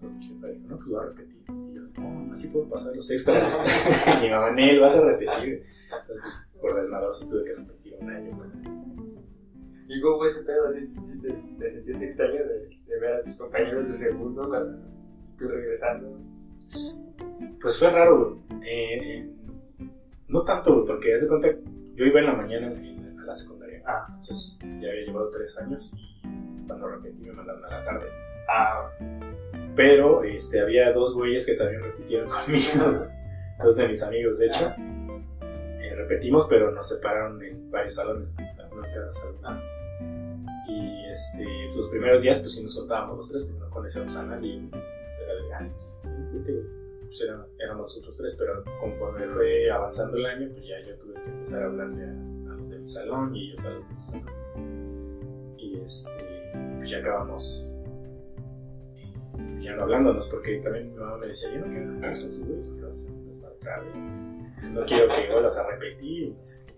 Mi 0.06 0.26
jefa 0.26 0.46
dijo, 0.48 0.68
no, 0.68 0.76
pues 0.76 0.88
va 0.94 1.02
a 1.02 1.06
repetir. 1.06 1.42
Y 1.48 1.74
yo, 1.74 1.82
no, 1.82 2.10
mamá, 2.10 2.36
sí 2.36 2.48
puedo 2.48 2.68
pasar 2.68 2.94
los 2.94 3.10
extras. 3.10 4.06
y 4.18 4.20
mi 4.22 4.30
mamá, 4.30 4.50
Nel, 4.52 4.80
vas 4.80 4.94
a 4.94 5.02
repetir. 5.02 5.62
Entonces, 6.00 6.50
pues, 6.52 6.60
por 6.60 6.80
desmadro 6.80 7.14
sí 7.14 7.28
tuve 7.28 7.44
que 7.44 7.54
repetir 7.54 7.94
un 8.00 8.10
año. 8.10 8.36
¿Y 9.88 10.00
cómo 10.00 10.18
fue 10.18 10.28
ese 10.28 10.42
pedo? 10.42 10.66
¿Así 10.66 10.84
sí 10.86 11.20
te, 11.20 11.32
te 11.32 11.70
sentías 11.70 12.02
extraño 12.02 12.44
de, 12.44 12.68
de 12.86 13.00
ver 13.00 13.14
a 13.14 13.22
tus 13.22 13.38
compañeros 13.38 13.86
de 13.86 13.94
segundo 13.94 14.48
cuando 14.48 14.78
tú 15.38 15.48
regresando? 15.48 16.18
Pues 17.60 17.78
fue 17.78 17.90
raro. 17.90 18.42
Eh, 18.62 18.98
eh, 19.18 19.30
no 20.28 20.42
tanto, 20.42 20.84
porque 20.84 21.14
hace 21.14 21.28
cuenta, 21.28 21.48
yo 21.94 22.04
iba 22.04 22.20
en 22.20 22.26
la 22.26 22.32
mañana 22.32 22.68
a 22.68 23.25
la 23.25 23.34
secundaria. 23.34 23.82
Ah. 23.86 24.06
Entonces 24.08 24.58
ya 24.62 24.88
había 24.88 25.06
llevado 25.06 25.30
tres 25.30 25.56
años 25.58 25.94
y 25.96 26.66
cuando 26.66 26.88
repetí 26.88 27.22
me 27.22 27.32
mandaron 27.32 27.64
a 27.64 27.70
la 27.70 27.82
tarde. 27.82 28.06
Ah, 28.48 28.90
Pero 29.76 30.25
este, 30.25 30.61
había 30.61 30.92
dos 30.92 31.14
güeyes 31.14 31.45
que 31.47 31.54
también 31.54 31.83
repitieron 31.83 32.28
conmigo, 32.30 33.06
dos 33.62 33.76
de 33.76 33.88
mis 33.88 34.02
amigos, 34.02 34.38
de 34.38 34.47
hecho. 34.47 34.73
Eh, 35.80 35.95
repetimos, 35.95 36.47
pero 36.49 36.71
nos 36.71 36.88
separaron 36.88 37.42
en 37.45 37.71
varios 37.71 37.95
salones, 37.95 38.33
o 38.33 38.54
sea, 38.54 38.68
uno 38.73 38.85
en 38.87 38.95
cada 38.95 39.12
salón. 39.12 39.61
Y 40.68 41.04
este, 41.11 41.45
los 41.76 41.88
primeros 41.90 42.23
días, 42.23 42.40
pues 42.40 42.54
sí 42.54 42.62
nos 42.62 42.75
soltábamos 42.75 43.18
los 43.18 43.30
tres, 43.30 43.45
porque 43.45 43.61
no 43.61 43.71
conocíamos 43.71 44.16
a 44.16 44.25
nadie. 44.25 44.68
era 45.23 45.35
de, 45.35 45.54
"Ay, 45.54 45.73
pues, 45.76 46.45
güey". 46.45 46.87
Pues 47.04 47.25
éramos 47.61 47.83
nosotros 47.83 48.16
tres, 48.16 48.35
pero 48.38 48.64
conforme 48.80 49.26
fue 49.28 49.71
avanzando 49.71 50.16
el 50.16 50.26
año, 50.26 50.49
pues 50.52 50.66
ya 50.66 50.75
yo 50.87 50.97
tuve 50.97 51.14
que 51.23 51.28
empezar 51.28 51.62
a 51.62 51.66
hablarle 51.66 52.02
a, 52.04 52.09
a 52.09 52.56
los 52.56 52.68
de 52.68 52.78
mi 52.78 52.88
salón 52.88 53.35
y 53.37 53.49
ellos 53.50 53.66
a 53.66 53.71
los 53.71 53.88
de 53.88 53.95
su 53.95 54.11
salón. 54.11 55.54
Y 55.56 55.78
este, 55.80 56.52
pues 56.78 56.90
ya 56.90 56.99
acabamos 56.99 57.75
ya 59.59 59.76
no 59.76 59.83
hablándonos, 59.83 60.28
porque 60.28 60.59
también 60.59 60.90
mi 60.90 60.97
mamá 60.97 61.19
me 61.21 61.28
decía, 61.28 61.52
yo 61.52 61.61
no 61.61 61.66
quiero 61.66 61.95
que 61.95 62.00
pases 62.00 62.31
tus 62.31 62.40
güeyes, 62.40 62.66
porque 62.66 62.83
vas 62.83 63.09
a 63.09 63.26
vez. 63.81 64.12
No 64.73 64.85
quiero 64.87 65.09
que 65.09 65.33
vuelvas 65.33 65.59
a 65.59 65.69
repetir 65.69 66.35
no 66.35 66.45
sé 66.45 66.64
qué. 66.66 66.75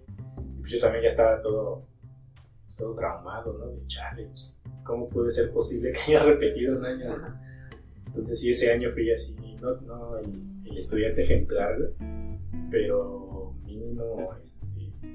Y 0.56 0.60
pues 0.60 0.72
yo 0.72 0.80
también 0.80 1.02
ya 1.02 1.08
estaba 1.08 1.40
todo, 1.42 1.86
pues, 2.64 2.76
todo 2.76 2.94
traumado, 2.94 3.56
¿no? 3.58 3.66
De 3.66 3.86
chale, 3.86 4.26
pues, 4.26 4.62
¿cómo 4.84 5.08
puede 5.08 5.30
ser 5.30 5.52
posible 5.52 5.92
que 5.92 5.98
haya 6.12 6.24
repetido 6.24 6.78
un 6.78 6.84
año? 6.84 7.16
no? 7.16 7.48
Entonces 8.06 8.40
sí, 8.40 8.50
ese 8.50 8.72
año 8.72 8.90
fui 8.90 9.12
así, 9.12 9.36
no, 9.60 9.76
no 9.82 10.18
el, 10.18 10.32
el 10.64 10.78
estudiante 10.78 11.22
ejemplar, 11.22 11.76
pero 12.70 13.54
mínimo 13.64 14.34
este, 14.40 14.66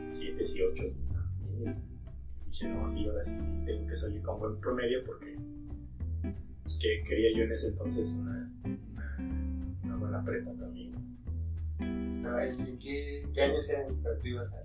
7 0.10 0.44
y 0.56 0.62
8, 0.62 0.84
mínimo. 1.42 1.82
Dije, 2.46 2.68
no, 2.68 2.86
sí, 2.86 3.08
ahora 3.08 3.24
sí 3.24 3.40
tengo 3.66 3.88
que 3.88 3.96
salir 3.96 4.22
con 4.22 4.40
buen 4.40 4.60
promedio 4.60 5.04
porque 5.04 5.36
pues, 6.64 6.80
que 6.82 7.04
quería 7.08 7.38
yo 7.38 7.44
en 7.44 7.52
ese 7.52 7.68
entonces 7.70 8.18
una, 8.20 8.50
una, 8.66 9.18
una 9.84 9.96
buena 9.98 10.24
prepa 10.24 10.52
también. 10.54 10.94
estaba 12.12 12.40
ahí. 12.40 12.56
¿En 12.58 12.80
qué, 12.80 13.28
qué 13.34 13.42
años 13.42 13.70
eran 13.72 13.88
cuando 14.02 14.20
tú 14.20 14.28
ibas 14.28 14.54
a.? 14.54 14.64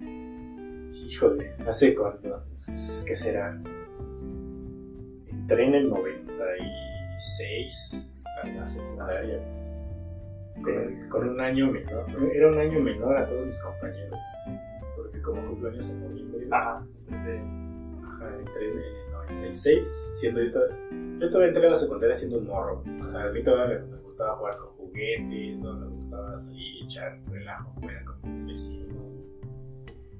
Híjole, 0.00 1.50
hace 1.66 1.94
cuándo, 1.94 2.44
Es- 2.52 3.04
¿qué 3.08 3.16
será? 3.16 3.60
Entré 5.26 5.64
en 5.66 5.74
el 5.74 5.88
96 5.88 8.10
a 8.42 8.48
la 8.54 8.68
secundaria. 8.68 9.40
Con, 10.62 11.08
con 11.08 11.28
un 11.28 11.40
año 11.40 11.70
menor, 11.70 12.06
era 12.34 12.48
un 12.48 12.58
año 12.58 12.80
menor 12.80 13.16
a 13.16 13.24
todos 13.26 13.46
mis 13.46 13.62
compañeros. 13.62 14.18
Porque 14.96 15.20
como 15.22 15.46
cumpleaños 15.50 15.94
en 15.94 16.00
noviembre, 16.02 16.48
Ajá, 16.50 16.84
entonces. 17.08 17.40
ajá, 18.04 18.36
entré 18.38 18.72
en 18.72 18.78
el 18.78 18.84
96, 19.30 20.12
siendo 20.14 20.42
yo 20.42 20.50
todavía, 20.50 20.76
yo 21.20 21.28
todavía 21.28 21.48
entré 21.48 21.66
a 21.66 21.70
la 21.70 21.76
secundaria 21.76 22.16
siendo 22.16 22.38
un 22.38 22.46
morro. 22.46 22.84
O 23.00 23.04
sea, 23.04 23.24
a 23.24 23.30
mí 23.30 23.42
todavía 23.42 23.78
me, 23.78 23.86
me 23.86 23.98
gustaba 23.98 24.36
jugar 24.36 24.56
con 24.58 24.68
juguetes, 24.76 25.60
todavía 25.60 25.86
me 25.86 25.96
gustaba 25.96 26.38
salir, 26.38 26.84
echar 26.84 27.20
relajo 27.30 27.72
fuera 27.72 28.04
con 28.04 28.32
mis 28.32 28.46
vecinos. 28.46 29.18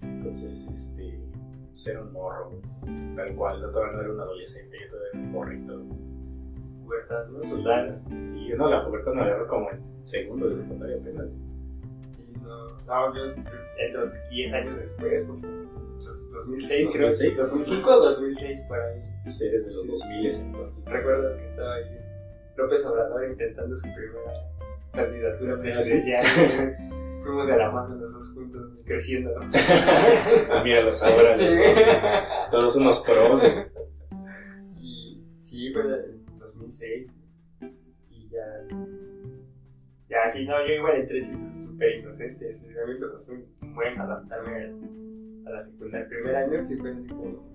Entonces, 0.03 0.69
este, 0.71 1.21
era 1.87 2.03
un 2.03 2.13
morro, 2.13 2.61
tal 3.15 3.37
cual, 3.37 3.61
yo 3.61 3.71
todavía 3.71 3.95
no 3.95 4.01
era 4.01 4.13
un 4.13 4.21
adolescente, 4.21 4.77
yo 4.81 4.91
todavía 4.91 5.11
era 5.13 5.21
un 5.21 5.33
morrito. 5.33 5.85
Pubertad, 6.85 7.27
¿no? 7.29 7.39
Sí. 7.39 7.65
Sí, 8.23 8.51
no, 8.57 8.69
la 8.69 8.85
pubertad 8.87 9.13
me 9.13 9.23
agarró 9.23 9.47
como 9.47 9.71
en 9.71 10.07
segundo 10.07 10.49
de 10.49 10.55
secundaria 10.55 10.97
apenas. 10.97 11.27
Sí, 12.17 12.25
no, 12.43 12.81
no, 12.87 13.15
yo 13.15 13.35
entro 13.79 14.11
10 14.31 14.53
años 14.55 14.77
después, 14.79 15.25
pues, 15.25 15.41
2006 15.99 16.89
creo, 16.93 17.07
2006. 17.09 17.37
2005 17.51 17.91
o 17.91 18.01
2006 18.03 18.61
por 18.69 18.81
ahí. 18.81 19.03
Si 19.25 19.47
eres 19.47 19.67
de 19.67 19.73
los 19.73 19.87
2000 19.89 20.31
entonces. 20.47 20.85
Recuerdo 20.87 21.37
que 21.37 21.45
estaba 21.45 21.75
ahí 21.75 21.85
López 22.57 22.87
Obrador 22.87 23.29
intentando 23.31 23.75
su 23.77 23.89
primera 23.95 24.33
candidatura 24.93 25.55
Ah, 25.57 25.61
presidencial. 25.61 26.25
Fuimos 27.23 27.47
de 27.47 27.57
la 27.57 27.71
mano 27.71 27.95
los 27.97 28.13
dos 28.15 28.33
juntos, 28.35 28.73
creciendo. 28.85 29.31
Míralos 30.65 31.03
ahora, 31.03 31.37
Sí. 31.37 31.47
todos 32.51 32.77
unos 32.77 33.01
pros. 33.01 33.45
Y 34.77 35.23
sí, 35.41 35.73
fue 35.73 35.83
en 35.83 36.39
2006. 36.39 37.11
Y 38.11 38.29
ya. 38.31 38.45
Ya, 40.09 40.27
sí, 40.27 40.47
no, 40.47 40.55
yo 40.67 40.73
igual 40.75 40.97
entré 41.01 41.21
sí, 41.21 41.37
súper 41.37 41.97
inocente. 41.99 42.57
A 42.83 42.87
mí 42.87 42.95
me 42.99 43.09
costó 43.09 43.33
un 43.33 43.75
buen 43.75 43.99
adaptarme 44.01 44.73
a 45.49 45.53
la 45.55 45.61
secundaria. 45.61 46.05
El 46.05 46.09
primer 46.09 46.37
año 46.37 46.63
sí 46.63 46.77
fue 46.79 46.91
así 46.93 47.09
como 47.09 47.53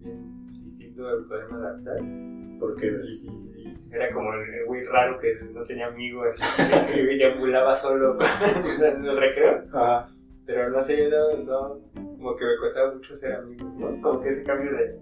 bien 0.00 0.46
distinto 0.60 1.10
el 1.10 1.24
poderme 1.24 1.56
adaptar. 1.56 1.96
Porque 2.58 2.92
Y 3.08 3.14
sí, 3.14 3.28
sí, 3.28 3.78
era 3.90 4.12
como 4.12 4.32
el 4.34 4.66
güey 4.66 4.84
raro 4.84 5.18
que 5.18 5.34
no 5.52 5.62
tenía 5.62 5.86
amigos 5.86 6.36
y 6.90 6.94
que 6.94 7.16
deambulaba 7.16 7.74
solo 7.74 8.18
en 8.84 9.04
el 9.04 9.16
recreo. 9.16 9.64
Pero 10.46 10.68
no 10.70 10.82
sé, 10.82 11.08
no, 11.08 11.36
no, 11.44 11.80
como 11.94 12.36
que 12.36 12.44
me 12.44 12.56
costaba 12.58 12.92
mucho 12.92 13.14
ser 13.14 13.34
amigos, 13.34 13.72
¿no? 13.74 14.00
Como 14.02 14.20
que 14.20 14.28
ese 14.28 14.44
cambio 14.44 14.72
de, 14.72 14.98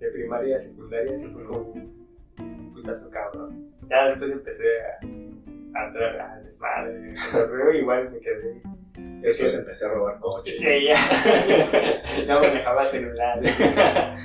de 0.00 0.10
primaria 0.10 0.56
a 0.56 0.58
secundaria 0.58 1.16
sí 1.16 1.28
fue 1.28 1.44
como 1.44 1.72
un 1.72 2.72
putazo 2.74 3.08
cabrón. 3.10 3.70
Ya 3.88 4.04
después 4.04 4.32
empecé 4.32 4.66
a, 4.82 5.78
a 5.78 5.86
entrar 5.86 6.20
al 6.20 6.44
desmadre, 6.44 7.08
al 7.68 7.76
igual 7.76 8.10
me 8.10 8.18
quedé. 8.18 8.60
Después 8.96 9.58
empecé 9.58 9.86
a 9.86 9.88
robar 9.90 10.18
coches. 10.20 10.58
Sí, 10.58 10.84
ya, 10.86 12.24
ya 12.26 12.40
manejaba 12.40 12.84
celular. 12.84 13.40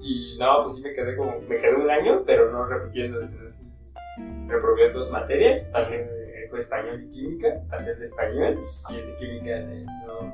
Y 0.00 0.38
no, 0.38 0.62
pues 0.62 0.76
sí 0.76 0.82
me 0.82 0.94
quedé 0.94 1.14
como, 1.16 1.38
me 1.42 1.56
quedé 1.58 1.74
un 1.74 1.90
año, 1.90 2.22
pero 2.24 2.50
no 2.50 2.64
repitiendo, 2.64 3.22
sino 3.22 3.46
así. 3.46 3.62
Reprobé 4.46 4.90
dos 4.90 5.10
materias, 5.10 5.68
pasé, 5.70 6.08
fue 6.48 6.60
español 6.60 7.02
y 7.04 7.10
química, 7.10 7.60
pasé 7.68 7.92
el 7.92 7.98
de 7.98 8.06
español 8.06 8.54
y 8.56 8.96
el 8.96 9.06
de 9.06 9.16
química 9.18 9.58
eh, 9.58 9.84
no, 10.06 10.32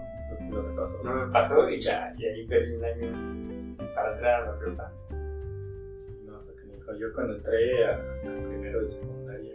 No 0.49 0.63
te 0.63 0.77
pasó. 0.77 1.03
no 1.03 1.15
me 1.27 1.33
pasó 1.33 1.69
y 1.69 1.81
ya, 1.81 2.15
y 2.17 2.25
ahí 2.25 2.47
perdí 2.47 2.77
un 2.77 2.85
año 2.85 3.77
para 3.97 4.13
entrar 4.13 4.43
a 4.43 4.47
la 4.47 4.55
prepa. 4.55 4.93
Sí, 5.97 6.21
no, 6.25 6.37
hasta 6.37 6.53
que 6.55 6.67
me 6.69 6.77
dijo. 6.77 6.93
Yo 6.97 7.13
cuando 7.13 7.35
entré 7.35 7.85
a, 7.85 7.95
a 7.97 8.35
primero 8.49 8.81
de 8.81 8.87
secundaria, 8.87 9.55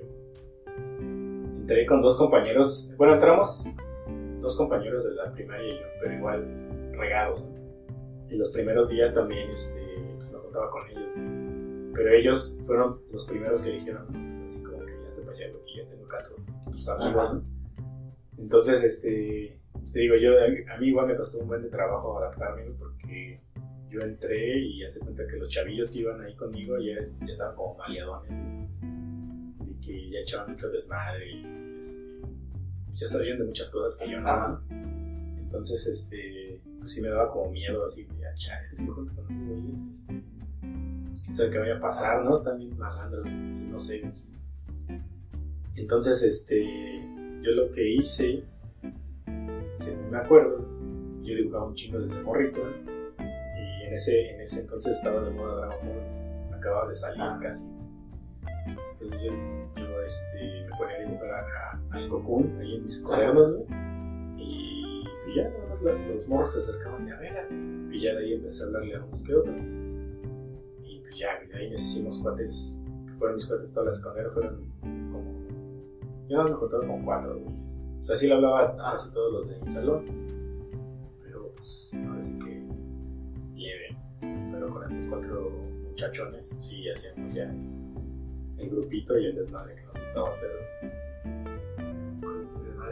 entré 1.62 1.86
con 1.86 2.02
dos 2.02 2.18
compañeros. 2.18 2.94
Bueno, 2.98 3.14
entramos 3.14 3.74
dos 4.42 4.58
compañeros 4.58 5.04
de 5.04 5.12
la 5.16 5.32
primaria 5.32 5.68
y 5.68 5.72
yo, 5.72 5.86
pero 6.02 6.14
igual 6.14 6.92
regados. 6.94 7.48
¿no? 7.50 7.60
Y 8.30 8.38
los 8.38 8.52
primeros 8.52 8.90
días 8.90 9.16
también 9.16 9.50
este, 9.52 9.82
me 10.32 10.38
juntaba 10.38 10.70
con 10.70 10.88
ellos. 10.90 11.12
Pero 11.94 12.10
ellos 12.12 12.62
fueron 12.66 13.02
los 13.12 13.26
primeros 13.26 13.62
que 13.62 13.72
dijeron, 13.72 14.08
"No, 14.12 14.46
así 14.46 14.64
como 14.64 14.86
que 14.86 14.92
ya 15.04 15.16
te 15.16 15.22
para 15.22 15.38
allá, 15.38 15.52
porque 15.52 15.72
ya 15.76 15.90
tengo 15.90 16.06
otros, 16.06 16.50
otros 16.60 16.90
amigos. 16.90 17.44
Entonces, 18.38 18.84
este, 18.84 19.60
te 19.92 20.00
digo, 20.00 20.16
yo, 20.16 20.32
a 20.74 20.78
mí 20.78 20.88
igual 20.88 21.08
me 21.08 21.16
costó 21.16 21.40
un 21.40 21.48
buen 21.48 21.62
de 21.62 21.70
trabajo 21.70 22.18
adaptarme 22.20 22.64
porque 22.78 23.42
yo 23.90 24.00
entré 24.02 24.60
y 24.60 24.84
hace 24.84 25.00
cuenta 25.00 25.26
que 25.28 25.38
los 25.38 25.50
chavillos 25.50 25.90
que 25.90 26.00
iban 26.00 26.22
ahí 26.22 26.36
conmigo 26.36 26.78
ya, 26.78 26.96
ya 27.26 27.32
estaban 27.32 27.56
como 27.56 27.76
maleadones, 27.76 28.38
¿no? 28.38 29.66
de 29.66 29.80
que 29.86 30.10
ya 30.12 30.20
echaban 30.20 30.52
mucho 30.52 30.70
desmadre 30.70 31.32
y 31.32 31.78
este, 31.80 32.09
ya 33.00 33.08
sabían 33.08 33.40
de 33.40 33.46
muchas 33.46 33.70
cosas 33.72 33.98
que 34.00 34.12
yo 34.12 34.20
no. 34.22 34.62
Entonces, 35.40 35.88
este, 35.88 36.62
pues 36.80 36.94
sí 36.94 37.02
me 37.02 37.10
daba 37.10 37.32
como 37.32 37.52
miedo, 37.52 37.86
así, 37.86 38.06
de, 38.06 38.28
ah, 38.28 38.34
chale, 38.36 38.62
es 38.62 38.70
que 38.70 38.76
si 38.76 38.84
me 38.86 38.92
junto 38.92 39.14
con 39.16 39.26
esos 39.32 39.48
güeyes, 39.48 39.80
este, 39.90 40.24
pues, 41.08 41.24
quién 41.24 41.36
sabe 41.36 41.50
qué 41.52 41.58
vaya 41.60 41.78
a 41.78 41.82
pasar, 41.82 42.24
¿no? 42.24 42.38
Están 42.38 42.58
bien 42.60 42.78
malandros, 42.78 43.26
no 43.68 43.80
sé. 43.80 44.12
Entonces, 45.76 46.22
este, 46.24 47.02
yo 47.42 47.52
lo 47.52 47.72
que 47.72 47.90
hice, 47.96 48.44
según 49.76 50.12
me 50.12 50.18
acuerdo, 50.18 50.60
yo 51.24 51.36
dibujaba 51.36 51.66
un 51.68 51.74
chingo 51.76 52.00
desde 52.00 52.22
morrito, 52.22 52.60
y 53.20 53.86
en 53.88 53.94
ese, 53.94 54.34
en 54.36 54.42
ese 54.42 54.62
entonces 54.62 54.98
estaba 54.98 55.22
de 55.22 55.32
moda 55.32 55.66
Dragon 55.68 55.88
Ball, 55.88 56.54
acababa 56.54 56.90
de 56.90 56.96
salir 56.96 57.22
Ah. 57.22 57.40
casi. 57.42 57.70
Entonces 58.94 59.22
yo, 59.24 59.32
yo 59.78 60.02
este, 60.02 60.68
ponía 60.80 60.96
a 60.96 61.00
dibujar 61.02 61.30
a- 61.32 61.82
al 61.92 62.08
Cocoon 62.10 62.58
ahí 62.60 62.76
en 62.78 62.84
mis 62.84 63.02
cuadernos, 63.04 63.52
¿no? 63.52 63.66
Y 64.38 65.04
pues 65.24 65.36
ya 65.36 65.44
nada 65.50 65.66
más 65.70 65.82
los 65.84 66.28
morros 66.30 66.54
se 66.54 66.60
acercaban 66.60 67.06
de 67.06 67.12
a 67.14 67.20
ver, 67.20 67.38
a 67.38 67.44
ver. 67.44 67.52
y 67.94 68.02
ya 68.02 68.16
de 68.16 68.26
ahí 68.26 68.34
empecé 68.34 68.64
a 68.64 68.68
hablarle 68.68 68.96
a 68.96 69.04
unos 69.04 69.24
que 69.24 69.36
otros. 69.36 69.62
Y 70.84 71.00
pues 71.02 71.18
ya, 71.18 71.28
de 71.48 71.56
ahí 71.56 71.70
nos 71.70 71.82
hicimos 71.82 72.20
cuates, 72.20 72.84
que 73.06 73.14
fueron 73.14 73.36
mis 73.38 73.46
cuates 73.46 73.74
toda 73.74 73.86
la 73.88 73.94
secundaria, 73.94 74.32
fueron 74.32 74.66
como. 75.12 75.48
Yo 76.30 76.38
no 76.38 76.44
me 76.46 76.52
juntaba 76.54 76.88
con 76.88 77.04
cuatro, 77.04 77.40
güey. 77.40 77.56
O 78.00 78.04
sea, 78.04 78.16
sí 78.16 78.28
le 78.28 78.34
hablaba 78.36 78.70
a 78.70 78.92
casi 78.92 79.14
todos 79.14 79.34
los 79.34 79.50
de 79.50 79.62
mi 79.66 79.70
salón, 79.72 80.06
pero 81.22 81.52
pues 81.56 81.94
ahora 82.08 82.24
sí 82.24 82.40
que 82.40 82.64
leve. 83.56 83.98
Pero 84.52 84.70
con 84.70 84.84
estos 84.84 85.06
cuatro 85.08 85.52
muchachones, 85.90 86.56
sí 86.60 86.90
hacíamos 86.90 87.34
ya 87.36 87.52
el 88.58 88.70
grupito 88.70 89.18
y 89.18 89.26
el 89.26 89.36
desmadre 89.36 89.76
que 89.76 89.82
nos 89.84 89.94
gustaba 89.94 90.30
hacer. 90.30 90.50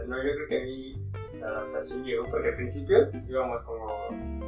No, 0.08 0.18
yo 0.18 0.32
creo 0.36 0.48
que 0.48 0.58
a 0.62 0.64
mí 0.66 1.04
la 1.40 1.48
adaptación 1.48 2.04
llegó 2.04 2.26
porque 2.28 2.50
al 2.50 2.54
principio 2.56 3.10
íbamos 3.28 3.62
como, 3.62 3.90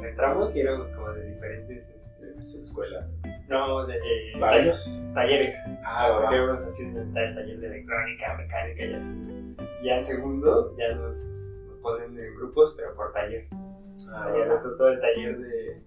entramos 0.02 0.54
y 0.56 0.60
éramos 0.60 0.88
como 0.88 1.10
de 1.12 1.34
diferentes, 1.34 1.88
este, 1.90 2.26
de 2.26 2.36
las 2.36 2.54
escuelas. 2.54 3.20
no, 3.48 3.86
de 3.86 3.96
eh, 3.96 4.38
¿Varios? 4.38 5.06
talleres. 5.14 5.56
Ah, 5.84 6.18
porque 6.20 6.36
íbamos 6.36 6.64
haciendo 6.64 7.02
el 7.02 7.12
ta- 7.12 7.34
taller 7.34 7.60
de 7.60 7.66
electrónica, 7.66 8.34
mecánica 8.36 8.84
y 8.84 8.94
así. 8.94 9.56
Ya 9.84 9.96
en 9.96 10.04
segundo 10.04 10.74
ya 10.78 10.94
nos, 10.94 11.50
nos 11.66 11.76
ponen 11.78 12.18
en 12.18 12.34
grupos, 12.36 12.74
pero 12.76 12.94
por 12.94 13.12
taller. 13.12 13.46
Ah, 13.52 13.56
o 13.94 13.98
sea, 14.34 14.46
ya 14.46 14.60
todo 14.62 14.88
el 14.88 15.00
taller 15.00 15.38
de, 15.38 15.82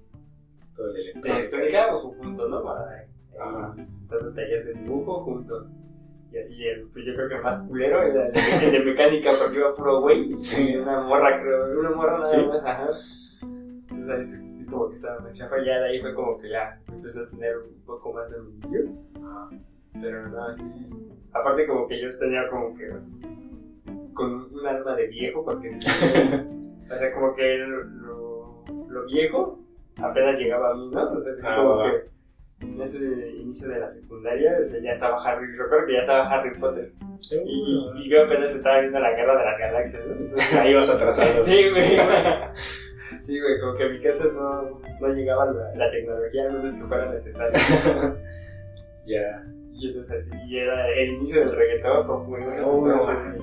Todo 0.75 0.87
el 0.87 0.93
de 0.93 1.01
electrónica. 1.01 1.39
electrónica 1.39 1.91
o 1.91 1.95
junto, 1.95 2.47
¿no? 2.47 2.63
Para, 2.63 3.03
eh, 3.03 3.07
todo 4.09 4.27
el 4.27 4.35
taller 4.35 4.65
de 4.65 4.73
dibujo 4.75 5.23
junto. 5.23 5.67
Y 6.33 6.37
así, 6.39 6.65
el, 6.65 6.87
pues 6.91 7.05
yo 7.05 7.13
creo 7.13 7.29
que 7.29 7.35
el 7.35 7.41
más 7.43 7.61
culero 7.61 8.01
era 8.01 8.25
el 8.27 8.33
de, 8.33 8.39
el 8.65 8.71
de 8.71 8.79
mecánica 8.79 9.29
porque 9.39 9.57
iba 9.59 9.71
puro 9.71 10.01
güey. 10.01 10.35
Sí. 10.41 10.75
Una 10.77 11.01
morra, 11.01 11.39
creo, 11.41 11.79
una 11.79 11.91
morra 11.91 12.13
nada 12.13 12.25
Sí. 12.25 12.45
más, 12.47 12.65
ajá. 12.65 12.81
Entonces 12.83 14.09
ahí 14.09 14.23
sí, 14.23 14.53
sí 14.55 14.65
como 14.65 14.89
que 14.89 14.95
estaba 14.95 15.19
muy 15.19 15.33
chafa. 15.33 15.57
Ya 15.63 15.79
de 15.81 15.89
ahí 15.89 16.01
fue 16.01 16.13
como 16.15 16.39
que 16.39 16.49
ya 16.49 16.79
empecé 16.91 17.21
a 17.21 17.29
tener 17.29 17.57
un 17.59 17.81
poco 17.85 18.13
más 18.13 18.29
de 18.31 18.37
Ah, 19.21 19.49
Pero 20.01 20.27
no, 20.29 20.43
así. 20.45 20.63
Aparte, 21.33 21.67
como 21.67 21.87
que 21.87 22.01
yo 22.01 22.09
tenía 22.17 22.49
como 22.49 22.75
que. 22.75 22.89
con 24.15 24.33
un 24.55 24.65
alma 24.65 24.95
de 24.95 25.07
viejo, 25.07 25.45
porque. 25.45 25.77
o 26.91 26.95
sea, 26.95 27.13
como 27.13 27.35
que 27.35 27.57
lo, 27.57 28.63
lo 28.89 29.05
viejo 29.05 29.59
apenas 30.01 30.39
llegaba 30.39 30.71
a 30.71 30.73
mí, 30.75 30.89
¿no? 30.89 31.11
O 31.11 31.21
sea, 31.21 31.33
Ah, 31.51 31.55
como 31.57 31.77
va. 31.77 31.91
que. 31.91 32.12
En 32.63 32.81
ese 32.81 32.99
inicio 33.37 33.69
de 33.69 33.79
la 33.79 33.89
secundaria, 33.89 34.57
o 34.59 34.63
sea, 34.63 34.79
ya 34.81 34.91
estaba 34.91 35.23
Harry, 35.23 35.47
recuerdo 35.55 35.85
que 35.85 35.93
ya 35.93 35.99
estaba 35.99 36.29
Harry 36.29 36.51
Potter. 36.59 36.91
Y, 37.45 38.03
y 38.03 38.09
yo 38.09 38.23
apenas 38.23 38.53
estaba 38.55 38.79
viendo 38.81 38.99
la 38.99 39.11
guerra 39.11 39.37
de 39.37 39.45
las 39.45 39.57
galaxias, 39.57 40.05
¿no? 40.05 40.13
Entonces, 40.13 40.55
Ahí 40.55 40.73
vas 40.73 40.89
atrasado. 40.89 41.29
Sí, 41.43 41.69
güey. 41.69 41.83
Sí, 43.21 43.39
güey, 43.39 43.59
como 43.61 43.75
que 43.75 43.83
a 43.83 43.89
mi 43.89 43.99
casa 43.99 44.25
no, 44.33 44.81
no 44.99 45.07
llegaba 45.13 45.45
la, 45.45 45.75
la 45.75 45.91
tecnología, 45.91 46.43
al 46.45 46.53
menos 46.53 46.73
que 46.73 46.83
fuera 46.85 47.13
necesaria. 47.13 47.53
Ya. 49.05 49.43
Y 49.73 49.87
entonces 49.89 50.31
así, 50.31 50.35
y 50.47 50.59
era 50.59 50.89
el 50.89 51.09
inicio 51.15 51.41
del 51.41 51.55
reggaetón 51.55 52.07
Oh, 52.07 52.87
no 52.87 53.03
mames. 53.03 53.41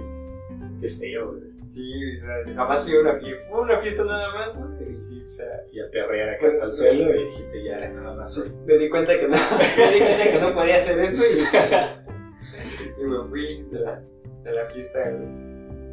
Qué 0.81 0.89
feo, 0.89 1.33
güey. 1.33 1.50
Sí, 1.71 1.93
o 2.17 2.21
sea, 2.21 2.55
jamás 2.55 2.85
fui 2.85 2.97
a 2.97 3.01
una 3.01 3.19
fiesta. 3.19 3.49
Fue 3.49 3.61
una 3.61 3.79
fiesta 3.81 4.05
nada 4.05 4.35
más. 4.35 4.63
Y 4.81 5.01
sí, 5.01 5.23
o 5.27 5.31
sea, 5.31 5.47
Y 5.73 5.81
a 5.81 5.91
perrear 5.91 6.31
acá 6.31 6.47
hasta 6.47 6.65
el 6.67 6.73
suelo 6.73 7.15
y 7.15 7.25
dijiste 7.27 7.65
ya, 7.65 7.89
nada 7.91 8.17
más 8.17 8.53
me 8.67 8.77
di 8.77 8.91
cuenta 8.91 9.13
que 9.19 9.29
no, 9.29 9.37
me 9.79 9.93
di 9.95 9.99
cuenta 10.01 10.33
que 10.33 10.41
no 10.41 10.55
podía 10.55 10.77
hacer 10.77 10.99
eso 11.01 11.23
y, 11.23 11.41
y 13.01 13.05
me 13.07 13.29
fui 13.29 13.69
de 13.71 13.81
la, 13.81 14.03
de 14.43 14.53
la 14.53 14.65
fiesta. 14.67 14.99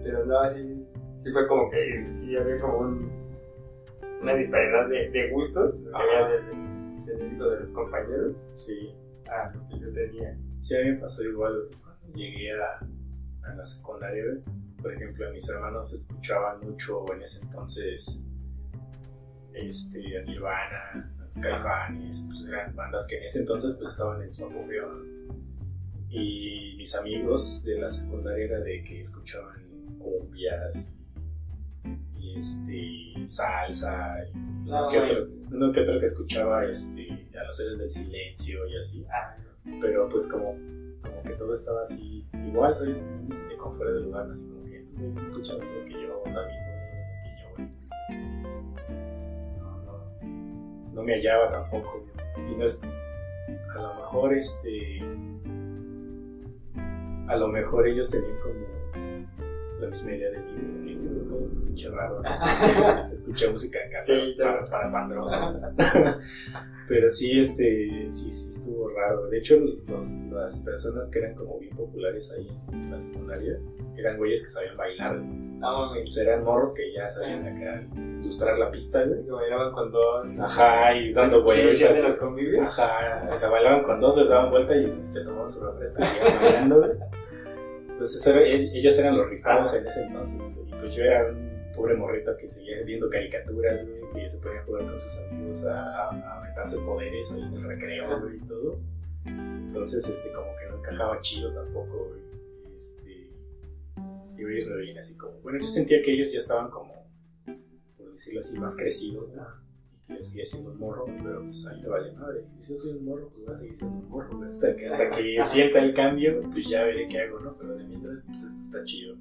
Pero 0.03 0.25
no, 0.25 0.47
sí, 0.47 0.83
sí 1.17 1.31
fue 1.31 1.47
como 1.47 1.69
que 1.69 2.07
sí 2.11 2.35
había 2.35 2.59
como 2.59 2.79
un, 2.79 3.11
una 4.21 4.33
disparidad 4.35 4.87
de, 4.87 5.09
de 5.11 5.29
gustos, 5.29 5.79
lo 5.81 5.91
que 5.91 5.97
había 5.97 6.27
de, 6.27 6.41
de, 7.13 7.29
de, 7.29 7.59
los 7.59 7.69
compañeros 7.71 8.49
Sí. 8.53 8.95
a 9.29 9.51
lo 9.53 9.67
que 9.69 9.79
yo 9.79 9.93
tenía. 9.93 10.35
Sí, 10.61 10.75
a 10.75 10.83
mí 10.83 10.91
me 10.93 10.97
pasó 10.97 11.23
igual 11.23 11.69
cuando 11.83 12.17
llegué 12.17 12.51
a, 12.53 12.79
a 13.51 13.55
la 13.55 13.65
secundaria. 13.65 14.23
Por 14.81 14.93
ejemplo, 14.93 15.31
mis 15.33 15.47
hermanos 15.49 15.93
escuchaban 15.93 16.59
mucho 16.61 17.11
en 17.13 17.21
ese 17.21 17.41
entonces 17.41 18.25
este, 19.53 20.17
a 20.19 20.21
Nirvana, 20.23 21.11
a 21.19 21.25
los 21.25 21.37
Caifanes, 21.39 22.25
pues 22.29 22.45
eran 22.47 22.75
bandas 22.75 23.07
que 23.07 23.17
en 23.17 23.23
ese 23.23 23.39
entonces 23.39 23.75
pues, 23.75 23.93
estaban 23.93 24.21
en 24.21 24.33
su 24.33 24.45
apogeo. 24.45 25.03
Y 26.09 26.75
mis 26.77 26.95
amigos 26.95 27.63
de 27.65 27.79
la 27.79 27.91
secundaria 27.91 28.45
era 28.45 28.59
de 28.59 28.81
que 28.83 29.01
escuchaban 29.01 29.61
cumbias 29.99 30.93
y, 32.15 32.37
este, 32.37 33.27
salsa 33.27 34.17
y 34.33 34.37
uno, 34.37 34.83
No, 34.83 34.89
que 34.89 34.99
güey. 34.99 35.11
otro, 35.11 35.27
uno 35.51 35.71
que 35.71 35.81
otro 35.81 35.99
que 35.99 36.05
escuchaba 36.05 36.65
este, 36.65 37.27
a 37.37 37.43
los 37.43 37.59
héroes 37.59 37.79
del 37.79 37.89
silencio 37.91 38.67
y 38.67 38.77
así 38.77 39.05
Ah, 39.11 39.35
pero 39.81 40.07
pues 40.07 40.31
como, 40.31 40.53
como 41.01 41.23
que 41.23 41.33
todo 41.33 41.53
estaba 41.53 41.81
así 41.81 42.25
igual, 42.45 42.73
soy 42.75 42.93
me 43.27 43.35
sentía 43.35 43.57
como 43.57 43.73
fuera 43.73 43.91
de 43.91 43.99
lugar, 44.01 44.29
así 44.31 44.47
como 44.47 44.63
que 44.97 45.05
estos 45.05 45.13
güeyes 45.13 45.29
escuchan 45.29 45.57
lo 45.59 45.85
que 45.85 45.93
yo 46.01 46.21
también 46.23 46.59
lo 46.67 46.75
que 47.23 47.31
yo, 47.41 47.47
entonces 47.57 48.27
no, 49.57 49.83
no, 49.83 50.93
no 50.93 51.03
me 51.03 51.13
hallaba 51.13 51.49
tampoco, 51.51 52.05
y 52.49 52.55
no 52.55 52.63
es, 52.63 52.97
a 53.75 53.81
lo 53.81 53.93
mejor 53.95 54.33
este, 54.33 55.01
a 57.27 57.35
lo 57.35 57.47
mejor 57.49 57.87
ellos 57.87 58.09
tenían 58.09 58.39
como 58.41 58.76
la 59.79 59.87
misma 59.89 60.11
idea 60.13 60.31
de 60.31 60.39
mí, 60.39 60.53
güey, 60.61 60.85
que 60.85 60.91
este 60.91 61.09
todo 61.09 61.47
pinche 61.65 61.89
raro, 61.89 62.21
¿no? 62.21 62.29
escucha 63.11 63.51
música 63.51 63.79
acá 63.87 64.03
Sí, 64.03 64.35
para, 64.39 64.63
para 64.65 64.91
pandrosos, 64.91 65.57
pero 66.87 67.09
sí, 67.09 67.39
este, 67.39 68.07
sí, 68.09 68.31
sí 68.31 68.49
estuvo 68.49 68.89
raro. 68.89 69.27
De 69.27 69.37
hecho, 69.39 69.55
los, 69.87 70.21
las 70.31 70.61
personas 70.61 71.09
que 71.09 71.19
eran 71.19 71.35
como 71.35 71.59
bien 71.59 71.75
populares 71.75 72.31
ahí 72.31 72.47
en 72.71 72.91
la 72.91 72.99
secundaria 72.99 73.59
eran 73.95 74.17
güeyes 74.17 74.43
que 74.43 74.49
sabían 74.49 74.77
bailar. 74.77 75.17
no. 75.17 75.91
O 75.91 76.05
sea, 76.11 76.23
eran 76.23 76.43
morros 76.43 76.73
que 76.75 76.93
ya 76.93 77.09
sabían 77.09 77.45
acá 77.47 77.87
ilustrar 78.21 78.57
la 78.59 78.69
pista, 78.71 79.03
güey. 79.03 79.25
Que 79.25 79.31
bailaban 79.31 79.71
con 79.73 79.91
dos. 79.91 80.39
Ajá, 80.39 80.95
y 80.95 81.13
dando 81.13 81.45
¿Sí 81.47 81.61
decían 81.63 81.89
de 81.93 81.95
los 81.95 82.01
vueltas. 82.03 82.19
convivios? 82.19 82.79
Ajá, 82.79 83.27
o 83.29 83.35
sea, 83.35 83.49
bailaban 83.49 83.83
con 83.83 83.99
dos, 83.99 84.17
les 84.17 84.29
daban 84.29 84.51
vuelta 84.51 84.75
y 84.75 85.03
se 85.03 85.23
tomaban 85.23 85.49
su 85.49 85.65
refresco 85.65 86.01
y 86.01 86.17
iban 86.29 86.41
bailando, 86.43 86.77
güey. 86.79 86.91
Entonces, 87.97 88.27
era- 88.27 88.43
ellos 88.45 88.99
eran 88.99 89.17
los 89.17 89.27
rifados 89.27 89.73
en 89.73 89.87
ese 89.87 90.03
entonces. 90.03 90.39
Y 90.67 90.69
pues 90.69 90.93
yo 90.93 91.03
era 91.03 91.31
un 91.31 91.73
pobre 91.75 91.95
morrito 91.95 92.37
que 92.37 92.47
seguía 92.47 92.83
viendo 92.83 93.09
caricaturas, 93.09 93.87
güey, 93.87 93.95
que 94.23 94.29
se 94.29 94.37
ponía 94.39 94.59
a 94.61 94.63
jugar 94.65 94.85
con 94.85 94.99
sus 94.99 95.19
amigos, 95.23 95.65
a, 95.65 96.09
a, 96.09 96.39
aventarse 96.41 96.79
poderes 96.81 97.33
ahí 97.33 97.41
en 97.41 97.53
el 97.53 97.63
recreo, 97.63 98.29
y 98.31 98.39
todo. 98.41 98.79
Entonces, 99.25 100.07
este, 100.07 100.31
como 100.31 100.47
que 100.57 100.67
no 100.69 100.77
encajaba 100.77 101.19
chido 101.21 101.51
tampoco. 101.51 102.11
Este, 102.75 103.31
digo, 104.35 104.49
ellos 104.49 104.69
me 104.69 104.75
veían 104.75 104.99
así 104.99 105.17
como, 105.17 105.33
bueno, 105.41 105.57
yo 105.59 105.65
sentía 105.67 105.99
que 106.03 106.13
ellos 106.13 106.31
ya 106.31 106.37
estaban 106.37 106.69
como, 106.69 106.93
por 107.97 108.13
decirlo 108.13 108.41
así, 108.41 108.59
más 108.59 108.77
crecidos, 108.77 109.33
¿no? 109.33 109.66
Y 110.09 110.15
que 110.15 110.23
seguía 110.23 110.45
siendo 110.45 110.71
un 110.71 110.79
morro, 110.79 111.05
pero 111.05 111.43
pues 111.43 111.67
a 111.67 111.73
mí 111.73 111.81
me 111.81 111.87
vale 111.89 112.11
madre. 112.13 112.43
Si 112.59 112.73
yo 112.73 112.79
soy 112.79 112.91
un 112.91 113.05
morro, 113.05 113.29
pues 113.29 113.45
voy 113.45 113.55
a 113.55 113.57
seguir 113.59 113.77
siendo 113.77 113.97
un 113.97 114.09
morro. 114.09 114.43
Hasta 114.49 114.75
que, 114.75 114.85
hasta 114.85 115.09
que 115.11 115.39
sienta 115.43 115.79
el 115.79 115.93
cambio, 115.93 116.39
pues 116.51 116.67
ya 116.67 116.83
veré 116.83 117.07
qué 117.07 117.21
hago, 117.21 117.39
¿no? 117.39 117.53
Pero 117.55 117.75
de 117.75 117.83
mientras, 117.83 118.27
pues 118.27 118.43
esto 118.43 118.61
está 118.77 118.83
chido. 118.85 119.15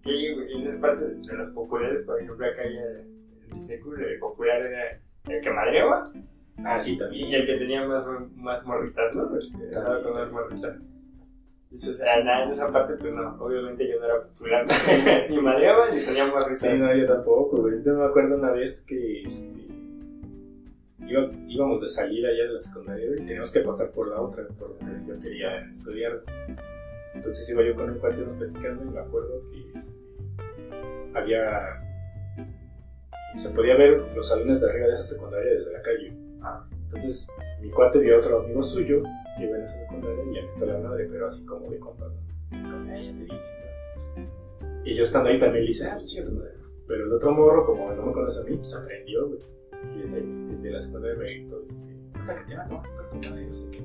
Sí, 0.00 0.32
güey, 0.32 0.46
y 0.62 0.66
es 0.68 0.76
parte 0.76 1.04
de 1.06 1.32
los 1.34 1.52
populares, 1.54 2.02
por 2.04 2.20
ejemplo, 2.20 2.46
acá 2.46 2.62
ya 2.62 3.00
en 3.00 3.54
mi 3.56 3.60
secu, 3.60 3.92
el 3.94 4.18
popular 4.20 4.64
era 4.64 5.00
el 5.28 5.40
que 5.40 5.50
madreaba 5.50 6.04
Ah, 6.64 6.78
sí, 6.78 6.94
y 6.94 6.98
también. 6.98 7.32
el 7.32 7.46
que 7.46 7.54
tenía 7.54 7.86
más, 7.86 8.08
más 8.34 8.64
morritas, 8.64 9.14
¿no? 9.14 9.28
Andaba 9.76 10.02
con 10.02 10.12
más 10.12 10.30
morritas. 10.30 10.78
Entonces, 11.64 12.02
ah, 12.04 12.20
nada, 12.24 12.44
en 12.44 12.50
esa 12.50 12.70
parte, 12.70 12.94
pues 12.98 13.12
no, 13.12 13.36
obviamente 13.40 13.86
yo 13.88 13.98
no 14.00 14.06
era 14.06 14.20
popular, 14.20 14.64
ni 15.30 15.36
madreaba 15.42 15.90
ni 15.90 16.00
tenía 16.00 16.26
morritas. 16.26 16.60
Sí, 16.60 16.78
no, 16.78 16.94
yo 16.94 17.06
tampoco, 17.06 17.58
güey. 17.58 17.82
Yo 17.84 17.94
me 17.94 18.04
acuerdo 18.04 18.36
una 18.36 18.52
vez 18.52 18.84
que 18.88 19.22
este, 19.22 19.67
iba- 21.08 21.30
íbamos 21.48 21.80
de 21.80 21.88
salida 21.88 22.28
ya 22.36 22.44
de 22.44 22.52
la 22.52 22.58
secundaria 22.60 23.06
y 23.12 23.16
teníamos 23.16 23.52
que 23.52 23.60
pasar 23.60 23.90
por 23.90 24.08
la 24.08 24.20
otra, 24.20 24.46
por 24.58 24.78
donde 24.78 25.06
yo 25.06 25.18
quería 25.20 25.58
estudiar. 25.70 26.22
Entonces 27.14 27.48
iba 27.50 27.62
yo 27.62 27.74
con 27.74 27.90
un 27.90 27.98
cuate 27.98 28.18
íbamos 28.18 28.34
platicando 28.36 28.84
y 28.84 28.88
me 28.88 29.00
acuerdo 29.00 29.42
que 29.50 29.76
este, 29.76 29.98
había. 31.14 31.82
Se 33.36 33.50
podía 33.50 33.76
ver 33.76 34.00
los 34.14 34.28
salones 34.28 34.60
de 34.60 34.68
arriba 34.70 34.86
de 34.88 34.94
esa 34.94 35.02
secundaria 35.02 35.52
desde 35.54 35.72
la 35.72 35.82
calle. 35.82 36.16
Ah. 36.42 36.66
Entonces 36.86 37.28
mi 37.60 37.70
cuate 37.70 37.98
vio 37.98 38.16
a 38.16 38.18
otro 38.20 38.40
amigo 38.40 38.62
suyo 38.62 39.02
que 39.36 39.44
iba 39.44 39.56
en 39.58 39.64
esa 39.64 39.78
secundaria 39.80 40.22
y 40.24 40.34
le 40.34 40.42
metió 40.42 40.66
la 40.66 40.78
madre, 40.78 41.06
pero 41.10 41.26
así 41.26 41.44
como 41.44 41.70
de 41.70 41.78
compas. 41.78 42.14
¿no? 42.50 42.70
Como, 42.70 42.92
"Ay, 42.92 43.06
ya 43.06 43.12
te 43.16 43.22
dije", 43.24 43.40
¿no? 44.16 44.82
Y 44.84 44.94
yo 44.94 45.02
estando 45.02 45.28
ahí 45.28 45.38
también 45.38 45.64
le 45.64 45.70
hice, 45.70 45.86
ah, 45.88 45.98
chido, 46.04 46.30
madre. 46.32 46.54
Pero 46.86 47.04
el 47.04 47.12
otro 47.12 47.32
morro, 47.32 47.66
como 47.66 47.92
no 47.92 48.06
me 48.06 48.12
conoce 48.12 48.40
a 48.40 48.44
mí, 48.44 48.56
pues 48.56 48.74
aprendió, 48.74 49.28
güey. 49.28 49.40
Y 49.94 50.00
desde, 50.00 50.22
desde 50.22 50.70
la 50.70 50.80
secundaria 50.80 51.18
me 51.18 51.24
gritó, 51.24 51.62
este, 51.66 51.94
"Puta, 52.12 52.36
que 52.36 52.44
te 52.44 52.56
va 52.56 52.64
a 52.64 52.68
tomar 52.68 52.82
por 53.10 53.14
madre", 53.30 53.46
no 53.46 53.54
sé 53.54 53.70
qué. 53.70 53.82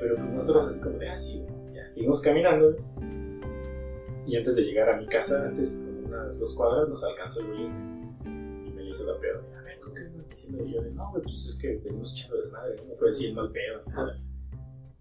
Pero 0.00 0.16
pues 0.16 0.28
nosotros 0.30 0.66
así 0.70 0.80
como 0.80 0.98
de, 0.98 1.08
ah, 1.08 1.18
sí, 1.18 1.40
güey, 1.40 1.74
ya. 1.76 1.88
Seguimos 1.88 2.20
caminando, 2.22 2.72
güey. 2.72 2.84
Y 4.26 4.36
antes 4.36 4.56
de 4.56 4.62
llegar 4.62 4.88
a 4.88 4.96
mi 4.96 5.06
casa, 5.06 5.44
antes 5.46 5.82
como 5.84 6.06
unas 6.08 6.38
dos 6.38 6.54
cuadras, 6.56 6.88
nos 6.88 7.04
alcanzó 7.04 7.40
el 7.42 7.46
güey 7.48 7.64
este. 7.64 7.80
Y 8.26 8.70
me 8.74 8.82
le 8.82 8.90
hizo 8.90 9.04
la 9.12 9.18
pedo. 9.20 9.40
A 9.58 9.62
ver, 9.62 9.78
¿con 9.80 9.94
qué 9.94 10.00
me 10.08 10.24
diciendo? 10.24 10.64
Y 10.64 10.72
yo 10.72 10.82
de, 10.82 10.90
no, 10.92 11.10
güey, 11.10 11.22
pues 11.22 11.46
es 11.46 11.58
que 11.60 11.76
venimos 11.84 12.12
echando 12.14 12.40
desmadre, 12.42 12.76
no 12.76 12.84
me 12.84 12.94
fue 12.96 13.08
decir 13.08 13.34
mal 13.34 13.50
pedo. 13.52 13.82
nada". 13.88 14.18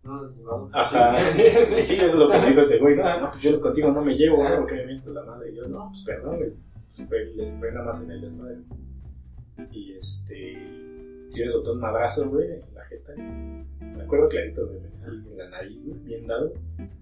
No 0.03 0.21
nos 0.23 0.35
llevamos. 0.35 0.75
Ajá. 0.75 1.15
Sí, 1.81 1.95
eso 1.95 2.03
es 2.05 2.15
lo 2.17 2.29
que 2.29 2.37
me 2.37 2.47
dijo 2.49 2.59
ese 2.59 2.79
güey. 2.79 2.95
No, 2.97 3.21
no, 3.21 3.29
pues 3.31 3.41
yo 3.41 3.61
contigo 3.61 3.89
no 3.91 4.01
me 4.03 4.15
llevo, 4.17 4.43
¿no? 4.43 4.57
Porque 4.59 4.75
me 4.75 4.85
mientes 4.87 5.13
la 5.13 5.23
madre. 5.23 5.51
Y 5.51 5.55
yo, 5.55 5.67
no, 5.69 5.87
pues 5.87 6.03
perdón, 6.03 6.37
güey. 6.37 6.51
Pues, 6.97 7.07
Fue, 7.07 7.57
fue 7.59 7.71
nada 7.71 7.85
más 7.85 8.03
en 8.03 8.11
el 8.11 8.21
desmadre. 8.21 8.57
Y 9.71 9.93
este. 9.93 10.57
Sí 11.29 11.43
me 11.43 11.49
soltó 11.49 11.73
un 11.73 11.79
madrazo, 11.79 12.29
güey, 12.29 12.51
en 12.51 12.75
la 12.75 12.85
jeta. 12.85 13.13
Me 13.15 14.03
acuerdo 14.03 14.27
clarito, 14.27 14.67
güey, 14.67 14.79
me 14.81 14.89
metí 14.89 15.31
en 15.31 15.37
la 15.37 15.49
nariz, 15.49 15.87
güey, 15.87 15.99
bien 15.99 16.27
dado. 16.27 16.53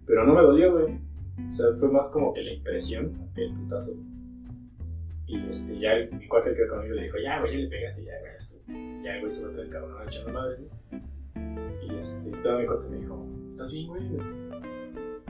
Pero 0.06 0.26
no 0.26 0.34
me 0.34 0.42
dolió, 0.42 0.72
güey. 0.74 1.00
O 1.48 1.52
sea, 1.52 1.74
fue 1.74 1.90
más 1.90 2.10
como 2.10 2.34
que 2.34 2.42
la 2.42 2.54
impresión 2.54 3.30
que 3.36 3.46
el 3.46 3.54
putazo. 3.54 3.94
Y 5.28 5.48
este, 5.48 5.80
ya 5.80 5.94
el, 5.94 6.12
mi 6.14 6.28
cuate 6.28 6.50
el 6.50 6.58
que 6.58 6.68
conmigo 6.68 6.94
le 6.94 7.04
dijo, 7.04 7.18
ya, 7.18 7.40
güey, 7.40 7.54
ya 7.54 7.60
le 7.60 7.70
pegaste, 7.70 8.04
ya, 8.04 8.20
güey, 8.20 8.36
esto. 8.36 8.60
Ya 9.04 9.20
güey 9.20 9.30
se 9.30 9.48
mató 9.48 9.62
el 9.62 9.70
cabrón 9.70 10.08
echando 10.08 10.34
madre, 10.34 10.58
güey. 10.58 11.02
Y 11.82 12.00
este, 12.00 12.32
todo 12.44 12.60
mi 12.60 12.66
cuate 12.66 12.90
me 12.90 12.98
dijo, 12.98 13.28
¿estás 13.50 13.72
bien, 13.72 13.88
güey? 13.88 14.04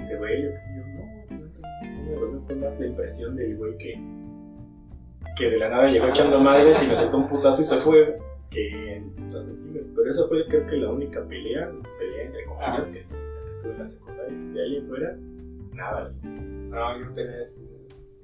¿Te 0.07 0.17
güey? 0.17 0.43
Yo, 0.43 0.49
yo, 0.49 0.88
no, 0.88 1.38
no, 1.38 1.47
no 1.86 2.03
me 2.03 2.13
dolió, 2.15 2.41
fue 2.45 2.55
más 2.55 2.79
la 2.79 2.88
impresión 2.88 3.36
del 3.36 3.57
güey 3.57 3.77
que, 3.77 3.93
que 5.36 5.50
de 5.50 5.58
la 5.58 5.70
nada 5.70 5.89
llegó 5.89 6.08
echando 6.08 6.39
madres 6.39 6.84
y 6.84 6.88
me 6.88 6.96
soltó 6.96 7.17
un 7.17 7.28
putazo 7.28 7.62
y 7.62 7.65
se 7.65 7.78
fue, 7.78 8.17
que 8.50 8.98
el 8.98 9.04
putazo 9.12 9.52
encima. 9.52 9.80
Pero 9.96 10.10
esa 10.10 10.28
fue, 10.28 10.46
creo 10.48 10.65
que, 10.65 10.78
la 10.78 10.89
única 10.89 11.24
pelea, 11.26 11.72
pelea 11.98 12.26
entre 12.26 12.46
comillas, 12.46 12.91
que, 12.91 13.02
que 13.02 13.52
estuve 13.52 13.74
en 13.74 13.80
la 13.80 13.88
secundaria. 13.88 14.38
De 14.54 14.63
ahí 14.63 14.78
en 14.78 14.88
fuera, 14.88 15.17
nada. 15.74 16.13
No, 16.24 17.00
yo 17.00 17.10
así. 17.41 17.67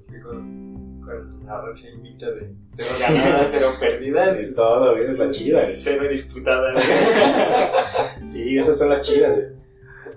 Fui 0.07 0.21
con, 0.21 1.01
con 1.01 1.45
la 1.45 1.61
racha 1.61 1.89
invicta 1.89 2.31
de 2.31 2.53
cero 2.69 3.15
ganadas, 3.23 3.49
cero 3.51 3.67
perdidas. 3.79 4.39
Es 4.39 4.55
todo, 4.55 4.95
esa 4.97 5.11
es 5.11 5.19
la 5.19 5.29
chida. 5.29 5.63
Cero 5.63 6.07
disputadas. 6.09 6.75
Sí, 8.25 8.57
esas 8.57 8.77
son 8.77 8.89
las 8.89 9.07
chidas. 9.07 9.53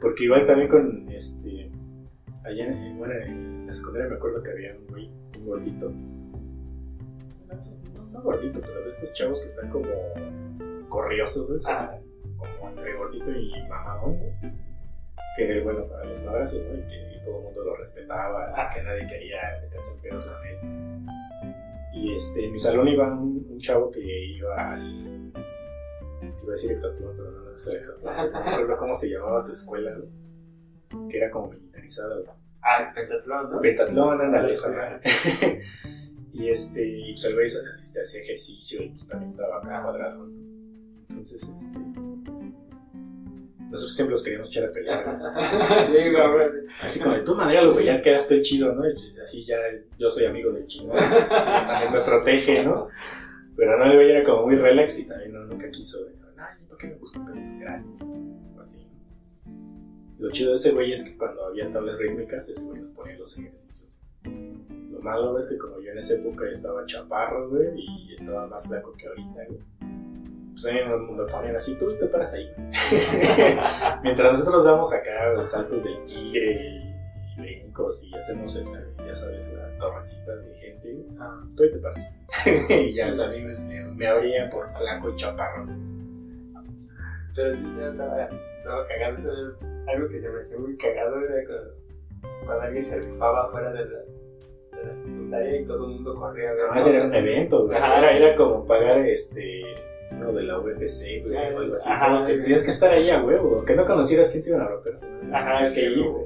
Porque 0.01 0.25
igual 0.25 0.47
también 0.47 0.69
con 0.69 1.09
este. 1.09 1.71
Allá 2.45 2.67
en, 2.67 2.99
bueno, 2.99 3.15
en 3.15 3.67
la 3.67 3.73
secundaria 3.73 4.09
me 4.09 4.17
acuerdo 4.17 4.43
que 4.43 4.51
había 4.51 4.77
un 4.77 4.87
güey, 4.89 5.11
un 5.39 5.47
gordito. 5.47 5.93
No, 7.95 8.05
no 8.07 8.23
gordito, 8.23 8.61
pero 8.61 8.81
de 8.81 8.91
estos 8.91 9.15
chavos 9.15 9.41
que 9.41 9.47
están 9.47 9.69
como 9.71 9.91
corriosos, 10.89 11.51
güey. 11.53 11.63
Ah. 11.67 11.99
Como 12.37 12.71
entre 12.71 12.95
gordito 12.97 13.31
y 13.31 13.53
mamadón. 13.69 14.19
Que 15.37 15.45
era 15.45 15.55
el 15.55 15.63
bueno 15.63 15.87
para 15.87 16.05
los 16.05 16.23
madrazos, 16.23 16.61
¿no? 16.63 16.75
Y 16.75 16.83
que 16.83 17.21
todo 17.25 17.39
el 17.39 17.45
mundo 17.45 17.65
lo 17.65 17.77
respetaba, 17.77 18.71
que 18.75 18.83
nadie 18.83 19.07
quería 19.07 19.39
meterse 19.63 19.95
en 19.95 20.01
pedos 20.03 20.27
con 20.27 20.47
él. 20.47 21.07
Y 21.93 22.15
este, 22.15 22.47
en 22.47 22.53
mi 22.53 22.59
salón 22.59 22.89
iba 22.89 23.13
un, 23.13 23.47
un 23.49 23.59
chavo 23.59 23.91
que 23.91 24.01
iba 24.01 24.73
al. 24.73 25.33
Te 26.21 26.45
iba 26.45 26.49
a 26.49 26.53
decir 26.53 26.71
exatlón, 26.71 27.15
pero 27.17 27.31
no, 27.31 27.41
no 27.45 27.55
es 27.55 27.67
el 27.69 27.77
exatlón. 27.77 28.33
No 28.33 28.41
recuerdo 28.41 28.77
cómo 28.79 28.95
se 28.95 29.11
llamaba 29.11 29.39
su 29.39 29.53
escuela, 29.53 29.93
güey, 29.97 31.09
que 31.09 31.17
era 31.19 31.31
como 31.31 31.49
militarizada. 31.49 32.17
Ah, 32.63 32.93
pentatlón, 32.95 33.51
¿no? 33.51 33.61
Pentatlón, 33.61 34.21
ándale, 34.21 34.53
esa. 34.53 34.71
y 36.33 36.49
este, 36.49 36.87
y 36.87 37.13
pues 37.13 37.25
el 37.25 37.35
güey 37.35 37.47
este, 37.47 38.01
hacía 38.01 38.23
ejercicio 38.23 38.83
y 38.83 38.91
pues 38.91 39.07
también 39.07 39.31
estaba 39.31 39.59
acá 39.59 39.83
cuadrado. 39.83 40.29
Entonces, 41.09 41.43
este. 41.43 41.79
Nosotros 43.71 43.95
siempre 43.95 44.13
los 44.13 44.23
queríamos 44.25 44.49
echar 44.49 44.65
a 44.65 44.73
pelear. 44.73 45.07
¿no? 45.19 46.01
Sí, 46.01 46.11
güey, 46.11 46.33
güey. 46.33 46.67
Así 46.83 47.01
como 47.01 47.15
de 47.15 47.23
tu 47.23 47.37
manera, 47.37 47.65
güey, 47.65 47.85
ya 47.85 48.03
quedaste 48.03 48.43
chido, 48.43 48.75
¿no? 48.75 48.89
Y 48.89 48.95
pues 48.95 49.19
así 49.21 49.45
ya 49.45 49.57
yo 49.99 50.11
soy 50.11 50.27
amigo 50.27 50.53
del 50.53 50.67
chingón. 50.67 50.97
y 50.99 51.67
también 51.67 51.93
me 51.93 52.01
protege, 52.01 52.65
¿no? 52.65 52.89
Pero 53.57 53.79
no, 53.79 53.85
el 53.85 53.95
güey 53.95 54.11
era 54.11 54.25
como 54.25 54.47
muy 54.47 54.57
relax 54.57 55.01
y 55.01 55.09
también 55.09 55.33
no, 55.33 55.45
nunca 55.45 55.71
quiso. 55.71 55.99
Ay, 56.37 56.67
¿por 56.69 56.79
qué 56.79 56.89
me 56.89 56.95
busco 56.95 57.25
pedos 57.25 57.47
gratis? 57.59 58.11
O 58.57 58.61
así. 58.61 58.87
Lo 60.19 60.31
chido 60.31 60.51
de 60.51 60.57
ese 60.57 60.73
güey 60.73 60.93
es 60.93 61.05
que 61.05 61.17
cuando 61.17 61.47
había 61.47 61.71
tablas 61.71 61.97
rítmicas, 61.99 62.49
ese 62.49 62.65
güey 62.65 62.81
nos 62.81 62.91
ponía 62.91 63.17
los 63.19 63.39
ejercicios. 63.39 63.90
Lo 65.01 65.05
malo 65.05 65.39
es 65.39 65.47
que 65.47 65.57
como 65.57 65.81
yo 65.81 65.93
en 65.93 65.99
esa 65.99 66.15
época 66.15 66.45
estaba 66.51 66.85
chaparro, 66.85 67.49
güey, 67.49 67.69
y 67.75 68.15
estaba 68.15 68.47
más 68.47 68.69
flaco 68.69 68.93
que 68.99 69.09
ahorita, 69.09 69.47
güey. 69.49 69.61
Pues 70.53 70.67
a 70.67 70.73
mí 70.73 70.81
me, 70.87 71.23
me 71.23 71.31
ponían 71.31 71.57
así, 71.57 71.79
tú 71.79 71.97
te 71.97 72.07
paras 72.07 72.35
ahí. 72.35 72.53
Mientras 74.03 74.33
nosotros 74.33 74.63
damos 74.63 74.93
acá 74.93 75.33
los 75.33 75.51
saltos 75.51 75.83
del 75.85 76.05
tigre 76.05 76.93
y 77.35 77.41
brincos 77.41 78.09
y 78.09 78.15
hacemos 78.15 78.55
esa, 78.57 78.85
ya 78.99 79.15
sabes, 79.15 79.55
la 79.55 79.79
torrecita 79.79 80.37
de 80.37 80.55
gente, 80.57 80.93
güey. 80.93 81.17
Ah, 81.19 81.41
Tú 81.57 81.71
te 81.71 81.79
paras. 81.79 82.05
y 82.69 82.93
ya, 82.93 83.07
mí 83.07 83.41
me, 83.41 83.95
me 83.95 84.49
por 84.49 84.71
flaco 84.77 85.09
y 85.09 85.17
chaparro. 85.17 85.67
Pero 87.35 87.57
sí, 87.57 87.73
yo 87.75 87.87
estaba, 87.87 88.25
estaba 88.59 88.87
cagado. 88.87 89.57
Algo 89.89 90.09
que 90.09 90.19
se 90.19 90.29
me 90.29 90.41
hacía 90.41 90.59
muy 90.59 90.77
cagado 90.77 91.21
era 91.23 91.47
cuando, 91.47 92.45
cuando 92.45 92.63
alguien 92.65 92.85
se 92.85 93.01
rifaba 93.01 93.51
fuera 93.51 93.73
de 93.73 93.87
la, 93.87 94.10
de 94.81 94.87
la 94.87 94.95
secundaria 94.95 95.61
y 95.61 95.65
todo 95.65 95.87
el 95.87 95.93
mundo 95.95 96.13
corría 96.15 96.51
a 96.51 96.53
ver. 96.55 96.63
Además 96.65 96.87
era 96.87 97.05
un 97.05 97.15
evento, 97.15 97.67
güey. 97.67 97.79
Ajá, 97.79 97.99
Era, 97.99 98.09
sí. 98.09 98.23
era 98.23 98.37
como 98.37 98.67
pagar 98.67 98.99
este 98.99 99.63
uno 100.13 100.33
de 100.33 100.43
la 100.43 100.59
UFC, 100.61 101.23
güey, 101.25 101.37
Ajá, 101.37 101.55
o 101.55 101.59
algo 101.61 101.75
así. 101.75 101.91
ajá, 101.91 102.27
Tenías 102.27 102.59
que- 102.61 102.65
que 102.65 102.71
estar 102.71 102.91
ahí 102.93 103.11
a 103.11 103.23
huevo, 103.25 103.57
aunque 103.57 103.77
no 103.77 103.87
conocieras 103.87 104.29
quién 104.31 104.43
se 104.43 104.51
iban 104.51 104.63
a 104.63 104.69
romper. 104.69 104.93
Ajá, 105.33 105.63
que 105.63 105.71
sí, 105.71 105.81
ir, 105.83 106.03
güey. 106.09 106.25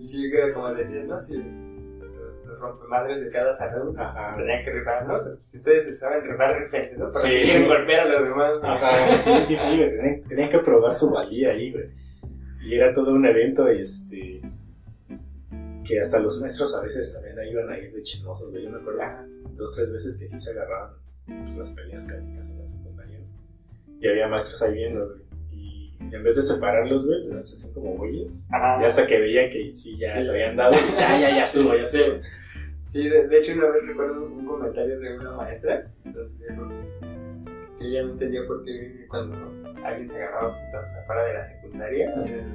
Y 0.00 0.06
sí, 0.08 0.30
que 0.30 0.52
como 0.52 0.72
decía, 0.74 1.02
¿no? 1.04 1.20
Si 1.20 1.36
los, 1.38 2.60
rompemadres 2.60 3.20
de 3.20 3.28
cada 3.30 3.52
salón 3.52 3.92
pues, 3.94 4.06
tenían 4.36 4.64
que 4.64 4.72
rifar, 4.72 5.06
¿no? 5.06 5.20
Sea, 5.20 5.32
si 5.42 5.56
ustedes 5.58 5.84
se 5.84 5.92
saben 5.92 6.22
rifar, 6.24 6.58
rifense, 6.58 6.92
¿no? 6.96 7.08
Pero 7.08 7.10
Sí. 7.12 7.40
quieren 7.42 7.68
golpear 7.68 8.00
a 8.08 8.20
los 8.20 8.28
demás. 8.28 8.52
Ajá, 8.62 9.14
sí, 9.16 9.30
sí, 9.44 9.56
sí, 9.56 9.76
güey. 9.76 9.90
Tenían, 9.90 10.22
tenían 10.22 10.48
que 10.48 10.58
probar 10.60 10.94
su 10.94 11.10
valía 11.12 11.50
ahí, 11.50 11.72
güey. 11.72 11.90
Y 12.64 12.74
era 12.76 12.92
todo 12.94 13.10
un 13.12 13.26
evento, 13.26 13.70
y 13.70 13.82
este. 13.82 14.40
Que 15.86 16.00
hasta 16.00 16.18
los 16.18 16.40
maestros 16.40 16.74
a 16.74 16.82
veces 16.82 17.12
también 17.14 17.38
ahí 17.38 17.50
iban 17.50 17.70
a 17.70 17.78
ir 17.78 17.92
de 17.92 18.02
chismosos. 18.02 18.52
Yo 18.52 18.70
me 18.70 18.78
acuerdo 18.78 19.00
dos, 19.56 19.74
tres 19.74 19.92
veces 19.92 20.16
que 20.16 20.26
sí 20.26 20.40
se 20.40 20.50
agarraban 20.50 20.90
pues, 21.26 21.56
las 21.56 21.70
peleas 21.70 22.04
casi, 22.04 22.32
casi 22.34 22.52
en 22.54 22.58
la 22.60 22.66
secundaria. 22.66 23.20
Y 24.00 24.08
había 24.08 24.28
maestros 24.28 24.60
ahí 24.62 24.74
viendo, 24.74 25.06
güey. 25.06 25.20
Y 25.52 25.92
en 26.14 26.22
vez 26.22 26.36
de 26.36 26.42
separarlos, 26.42 27.06
güey, 27.06 27.18
los 27.28 27.52
hacían 27.52 27.72
como 27.74 27.96
güeyes. 27.96 28.46
Y 28.80 28.84
hasta 28.84 29.06
que 29.06 29.18
veían 29.20 29.48
que 29.50 29.70
sí, 29.72 29.96
ya 29.96 30.12
Sí. 30.12 30.24
se 30.24 30.30
habían 30.30 30.56
dado, 30.56 30.72
y 30.74 30.92
ya, 30.98 31.20
ya, 31.20 31.30
ya 31.36 31.42
estuvo, 31.42 31.74
ya 31.74 31.82
estuvo. 31.82 32.20
Sí, 32.86 33.08
de, 33.08 33.26
de 33.26 33.38
hecho 33.38 33.52
una 33.54 33.68
vez 33.70 33.82
recuerdo 33.86 34.24
un 34.26 34.46
comentario 34.46 35.00
de 35.00 35.18
una 35.18 35.32
maestra 35.32 35.90
que 37.78 37.86
ella 37.88 38.02
no 38.04 38.10
entendía 38.12 38.46
por 38.46 38.64
qué 38.64 39.06
cuando 39.08 39.36
alguien 39.84 40.08
se 40.08 40.16
agarraba 40.22 40.48
a 40.48 40.66
putazos 40.66 40.96
afuera 40.96 41.24
de 41.24 41.34
la 41.34 41.44
secundaria, 41.44 42.14
eh, 42.26 42.46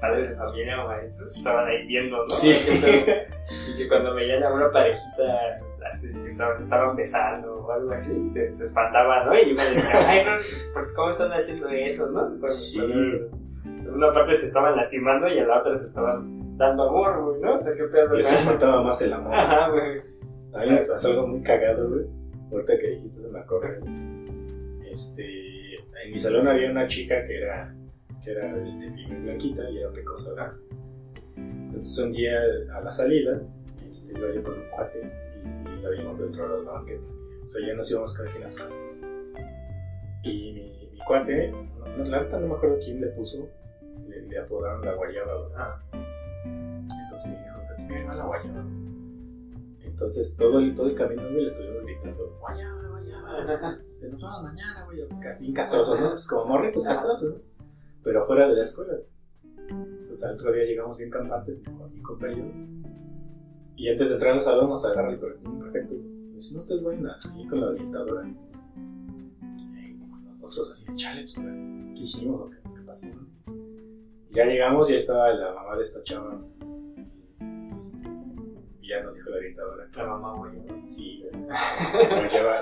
padres 0.00 0.30
de 0.30 0.36
familia 0.36 0.84
o 0.84 0.88
maestros 0.88 1.36
estaban 1.36 1.66
ahí 1.68 1.86
viendo, 1.86 2.16
¿no? 2.18 2.28
Sí. 2.30 2.52
Y 3.74 3.78
que 3.78 3.88
cuando 3.88 4.14
veían 4.14 4.42
a 4.42 4.52
una 4.54 4.70
parejita 4.70 5.58
así, 5.86 6.12
que 6.12 6.28
estaban- 6.28 6.56
se 6.56 6.62
estaban 6.62 6.96
besando 6.96 7.56
o 7.66 7.70
algo 7.72 7.90
así, 7.92 8.30
se, 8.30 8.50
se 8.52 8.62
espantaban, 8.64 9.26
¿no? 9.26 9.34
Y 9.38 9.46
me 9.46 9.50
decían, 9.52 10.02
ay, 10.06 10.24
no, 10.24 10.32
¿por- 10.72 10.94
¿cómo 10.94 11.10
están 11.10 11.30
haciendo 11.32 11.68
eso, 11.68 12.06
no? 12.10 12.20
Cuando, 12.20 12.48
Sí. 12.48 12.78
cuando 12.80 13.28
en 13.64 13.94
una 13.94 14.12
parte 14.12 14.34
se 14.34 14.46
estaban 14.46 14.76
lastimando 14.76 15.28
y 15.28 15.38
en 15.38 15.46
la 15.48 15.60
otra 15.60 15.76
se 15.76 15.86
estaban 15.88 16.56
dando 16.56 16.88
amor, 16.88 17.22
güey, 17.22 17.40
¿no? 17.42 17.54
O 17.54 17.58
sea, 17.58 17.74
qué 17.76 17.84
pedo. 17.84 18.14
Les 18.14 18.32
espantaba 18.32 18.82
más 18.82 19.00
el 19.02 19.12
amor. 19.12 19.34
Ajá, 19.34 19.68
güey. 19.70 19.98
A 20.54 20.58
mí 20.66 20.70
me 20.72 20.78
pasó 20.86 21.10
algo 21.10 21.26
muy 21.26 21.42
cagado, 21.42 21.88
güey. 21.90 22.06
Ahorita 22.50 22.78
que 22.78 22.86
dijiste 22.90 23.20
se 23.22 23.28
me 23.28 23.40
acordé. 23.40 23.80
Este, 24.90 25.22
en 26.02 26.12
mi 26.12 26.18
salón 26.18 26.48
había 26.48 26.70
una 26.70 26.86
chica 26.86 27.26
que 27.26 27.38
era, 27.38 27.74
que 28.22 28.30
era 28.30 28.54
de, 28.54 28.90
piel 28.90 29.22
blanquita 29.22 29.70
y 29.70 29.78
era 29.78 29.90
pecosa, 29.92 30.34
¿verdad? 30.34 30.52
Entonces 31.36 32.04
un 32.04 32.12
día 32.12 32.38
a 32.74 32.80
la 32.80 32.92
salida, 32.92 33.40
este, 33.88 34.18
iba 34.18 34.32
yo 34.32 34.42
con 34.42 34.54
un 34.54 34.68
cuate 34.70 35.00
y, 35.00 35.78
y 35.78 35.82
la 35.82 35.90
vimos 35.90 36.18
dentro 36.18 36.58
de 36.58 36.64
la 36.64 36.72
banqueta. 36.72 37.04
O 37.44 37.48
sea, 37.48 37.66
ya 37.66 37.74
nos 37.74 37.90
íbamos 37.90 38.16
cada 38.16 38.30
quien 38.30 38.44
a 38.44 38.48
su 38.48 38.58
casa. 38.58 38.80
Y 40.22 40.52
mi, 40.52 40.98
cuate, 41.06 41.50
no, 41.50 42.04
la 42.04 42.18
verdad 42.18 42.40
no 42.40 42.48
me 42.48 42.54
acuerdo 42.54 42.78
quién 42.82 43.00
le 43.00 43.08
puso, 43.08 43.50
le, 44.06 44.38
apodaron 44.38 44.84
la 44.84 44.94
guayaba. 44.94 45.48
Ah. 45.56 45.82
Entonces 47.04 47.32
me 47.32 47.38
dijo, 47.38 47.60
que 47.76 47.94
viene 47.94 48.14
la 48.14 48.24
guayaba. 48.24 48.64
Entonces 49.84 50.36
todo 50.36 50.58
el, 50.58 50.74
todo 50.74 50.88
el 50.88 50.94
camino, 50.94 51.22
güey, 51.22 51.44
le 51.44 51.52
estuvimos 51.52 51.82
gritando, 51.84 52.36
guayaba, 52.40 52.88
guayaba. 52.88 53.78
De 54.00 54.08
nos 54.10 54.20
vemos 54.20 54.42
mañana, 54.42 54.84
güey. 54.86 55.06
Bien 55.40 55.52
castrosos, 55.52 56.00
¿no? 56.00 56.10
Pues 56.10 56.26
como 56.26 56.46
morritos 56.46 56.84
castrosos, 56.84 57.34
¿no? 57.34 57.40
Pero 58.02 58.24
fuera 58.26 58.48
de 58.48 58.54
la 58.54 58.62
escuela. 58.62 58.94
Entonces 59.68 60.24
al 60.24 60.34
otro 60.34 60.52
día 60.52 60.64
llegamos 60.64 60.96
bien 60.96 61.10
campantes 61.10 61.58
con 61.64 61.92
mi 61.92 62.02
compa 62.02 62.28
y 63.76 63.88
antes 63.88 64.08
de 64.08 64.14
entrar 64.14 64.34
al 64.34 64.40
salón 64.40 64.70
nos 64.70 64.84
agarra 64.84 65.10
el 65.10 65.18
perfecto. 65.18 65.94
Y 65.94 66.34
dice, 66.34 66.54
no, 66.54 66.60
ustedes 66.60 66.82
vayan 66.82 67.06
ahí 67.06 67.46
con 67.48 67.60
la 67.60 67.68
orientadora. 67.68 68.26
Y 68.26 68.38
nosotros 70.40 70.72
así 70.72 70.86
de 70.90 70.96
chale, 70.96 71.22
pues, 71.22 71.34
¿qué 71.34 72.00
hicimos 72.00 72.40
o 72.40 72.50
qué, 72.50 72.56
qué 72.74 72.80
pasó? 72.82 73.08
no?" 73.08 73.26
Y 74.28 74.34
ya 74.34 74.46
llegamos 74.46 74.88
y 74.88 74.92
ya 74.92 74.96
estaba 74.96 75.32
la 75.32 75.52
mamá 75.54 75.76
de 75.76 75.82
esta 75.82 76.02
chava. 76.02 76.40
Este, 77.76 78.08
y 78.84 78.88
ya 78.88 79.02
nos 79.02 79.14
dijo 79.14 79.30
la 79.30 79.36
orientadora 79.38 79.88
La 79.96 80.06
mamá, 80.06 80.36
güey. 80.36 80.52
Sí, 80.88 81.24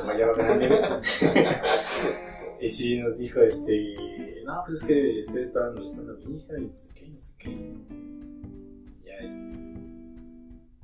guayaba 0.04 0.34
grande. 0.34 0.68
y 2.60 2.70
sí, 2.70 3.00
nos 3.00 3.18
dijo, 3.18 3.40
este, 3.40 4.42
no, 4.44 4.62
pues 4.64 4.82
es 4.82 4.86
que 4.86 5.20
ustedes 5.20 5.48
estaban 5.48 5.74
molestando 5.74 6.12
a 6.12 6.16
mi 6.16 6.36
hija 6.36 6.58
y 6.58 6.66
no 6.66 6.76
sé 6.76 6.92
qué, 6.94 7.08
no 7.08 7.18
sé 7.18 7.32
qué. 7.38 7.50
Y 7.50 9.04
ya, 9.04 9.14
este, 9.14 9.58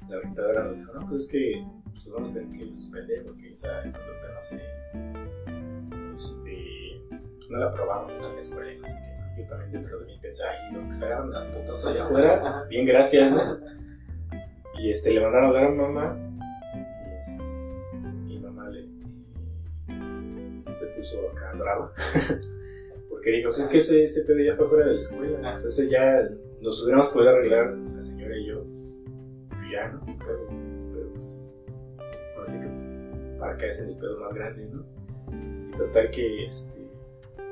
la 0.08 0.18
orientadora 0.18 0.64
nos 0.64 0.76
dijo, 0.76 0.92
no, 0.94 1.08
pues 1.08 1.24
es 1.24 1.30
que 1.30 1.66
pues, 1.92 2.08
vamos 2.08 2.30
a 2.30 2.34
tener 2.34 2.58
que 2.58 2.70
suspender 2.72 3.24
porque 3.24 3.52
esa 3.52 3.82
conducta 3.82 4.34
no 4.34 4.42
se, 4.42 4.56
este, 6.14 7.00
pues 7.36 7.50
no 7.50 7.58
la 7.58 7.72
probamos 7.72 8.16
en 8.16 8.22
la 8.22 8.40
escuela 8.40 8.72
y 8.72 8.78
no 8.78 8.88
sé 8.88 8.96
qué. 8.96 9.42
Yo 9.42 9.48
también 9.48 9.70
dentro 9.70 10.00
de 10.00 10.06
mí 10.06 10.18
pensé, 10.20 10.42
ay, 10.42 10.74
los 10.74 10.82
que 10.82 10.92
se 10.92 11.06
agarran 11.06 11.32
a 11.32 11.48
putas 11.52 11.86
allá 11.86 12.06
afuera, 12.06 12.64
bien 12.68 12.84
gracias, 12.84 13.30
¿no? 13.30 13.78
Y 14.78 14.90
este, 14.90 15.12
le 15.12 15.20
mandaron 15.20 15.44
a 15.44 15.48
hablar 15.48 15.64
a 15.64 15.70
mamá. 15.70 16.16
Y 16.74 17.18
este, 17.18 17.42
mi 18.26 18.38
mamá 18.38 18.68
le, 18.68 18.86
se 20.74 20.86
puso 20.88 21.18
acá 21.30 21.52
brava. 21.54 21.92
Porque 23.08 23.30
dijo, 23.30 23.48
es 23.48 23.68
que 23.68 23.78
ese, 23.78 24.04
ese 24.04 24.24
pedo 24.24 24.38
ya 24.38 24.54
fue 24.56 24.68
fuera 24.68 24.86
de 24.86 24.94
la 24.94 25.00
escuela. 25.00 25.52
O 25.52 25.56
sea, 25.56 25.68
ese 25.68 25.88
ya 25.88 26.28
nos 26.60 26.82
hubiéramos 26.82 27.08
podido 27.08 27.30
arreglar, 27.30 27.76
la 27.76 28.00
señora 28.00 28.36
y 28.36 28.46
yo. 28.46 28.64
Pues 29.48 29.70
ya, 29.72 29.92
¿no? 29.92 30.00
Pedo. 30.00 30.46
Pero 30.94 31.12
pues, 31.12 31.52
ahora 32.36 32.46
sí 32.46 32.60
que 32.60 33.38
para 33.38 33.56
que 33.56 33.66
hacen 33.66 33.88
el 33.90 33.96
pedo 33.96 34.20
más 34.20 34.34
grande, 34.34 34.68
¿no? 34.68 34.86
Y 35.68 35.72
total 35.72 36.10
que, 36.10 36.44
este, 36.44 36.88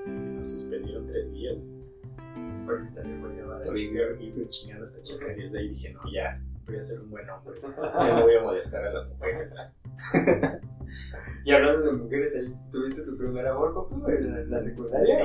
que 0.04 0.10
nos 0.10 0.48
suspendieron 0.48 1.06
tres 1.06 1.32
días. 1.32 1.56
Porque 2.64 2.88
también 2.94 3.20
voy 3.20 3.32
a 3.32 3.34
llevar 3.34 3.62
a 3.62 3.64
Por 3.64 3.78
ir, 3.78 3.92
ir 4.20 4.48
chingando 4.48 4.84
a 4.84 4.86
esta 4.86 5.02
chica. 5.02 5.32
Y 5.32 5.42
desde 5.42 5.58
ahí 5.58 5.68
dije, 5.68 5.92
no, 5.92 6.00
ya, 6.12 6.40
voy 6.66 6.76
a 6.76 6.81
ser 6.81 7.00
un 7.00 7.11
buen 7.11 7.29
hombre. 7.31 7.61
Ya 7.62 8.14
no 8.16 8.22
voy 8.22 8.35
a 8.35 8.42
molestar 8.42 8.85
a 8.85 8.92
las 8.92 9.11
mujeres. 9.12 9.57
Y 11.44 11.52
hablando 11.52 11.87
de 11.87 11.92
mujeres, 11.92 12.37
¿tuviste 12.72 13.02
tu 13.02 13.16
primer 13.16 13.46
amor, 13.46 13.72
compa, 13.72 14.12
en 14.12 14.50
la, 14.50 14.61
secundaria? 14.61 15.16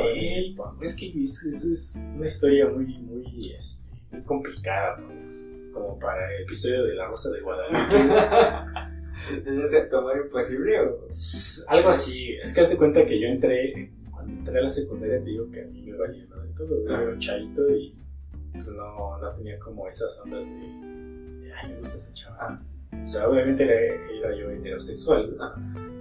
Es 0.81 0.95
que 0.95 1.07
es- 1.23 1.43
eso 1.45 1.73
es 1.73 2.11
una 2.15 2.25
historia 2.25 2.67
muy, 2.67 2.97
muy, 2.99 3.51
este, 3.53 3.93
muy 4.11 4.23
complicada, 4.23 4.97
¿no? 4.97 5.09
Como 5.73 5.99
para 5.99 6.33
el 6.35 6.43
episodio 6.43 6.83
de 6.85 6.95
La 6.95 7.07
Rosa 7.07 7.31
de 7.31 7.41
Guadalupe. 7.41 7.79
¿Tenías 9.43 9.71
que 9.71 9.81
tomar 9.89 10.17
imposible 10.17 10.79
o...? 10.79 11.07
Algo 11.69 11.89
así. 11.89 12.33
Es 12.41 12.53
que 12.53 12.61
haz 12.61 12.69
de 12.69 12.77
cuenta 12.77 13.05
que 13.05 13.19
yo 13.19 13.27
entré, 13.27 13.91
cuando 14.11 14.33
entré 14.33 14.59
a 14.59 14.63
la 14.63 14.69
secundaria, 14.69 15.19
te 15.19 15.25
digo 15.25 15.49
que 15.51 15.61
a 15.61 15.65
mí 15.65 15.83
me 15.83 15.97
valía 15.97 16.25
nada 16.27 16.43
de 16.43 16.53
todo. 16.53 16.83
Yo 16.85 16.89
era 16.89 17.11
un 17.11 17.19
chavito 17.19 17.69
y 17.75 17.95
pues, 18.53 18.67
no, 18.67 19.17
no 19.19 19.35
tenía 19.35 19.59
como 19.59 19.87
esas 19.87 20.19
ondas 20.21 20.43
de, 20.45 21.10
ay, 21.55 21.69
me 21.71 21.79
gusta 21.79 21.97
esa 21.97 22.13
chava. 22.13 22.61
O 23.01 23.05
sea, 23.05 23.29
obviamente 23.29 23.63
era, 23.63 23.73
era 23.73 24.35
yo 24.35 24.49
heterosexual, 24.51 25.35
¿no? 25.37 25.53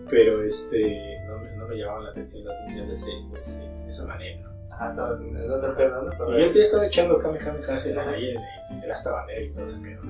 pero 0.08 0.42
este, 0.42 1.18
no, 1.28 1.38
me- 1.38 1.56
no 1.56 1.68
me 1.68 1.76
llamaban 1.76 2.04
la 2.04 2.10
atención 2.10 2.44
las 2.44 2.68
niñas 2.68 2.88
de, 2.88 2.94
ese, 2.94 3.10
de, 3.32 3.38
ese- 3.38 3.62
de 3.62 3.88
esa 3.88 4.06
manera. 4.06 4.42
¿no? 4.42 4.50
Ajá, 4.74 4.90
estabas 4.90 5.20
en 5.20 5.36
el 5.36 5.50
otro 5.50 5.76
pedo, 5.76 6.02
¿no? 6.02 6.38
Y 6.38 6.42
yo 6.42 6.60
estaba 6.60 6.86
echando 6.86 7.18
Kamehameha 7.18 8.10
ahí 8.10 8.30
en, 8.30 8.76
en 8.76 8.82
el 8.84 8.90
hasta 8.90 9.12
bandera 9.12 9.40
y 9.42 9.50
todo 9.50 9.64
ese 9.66 9.80
pedo. 9.80 10.02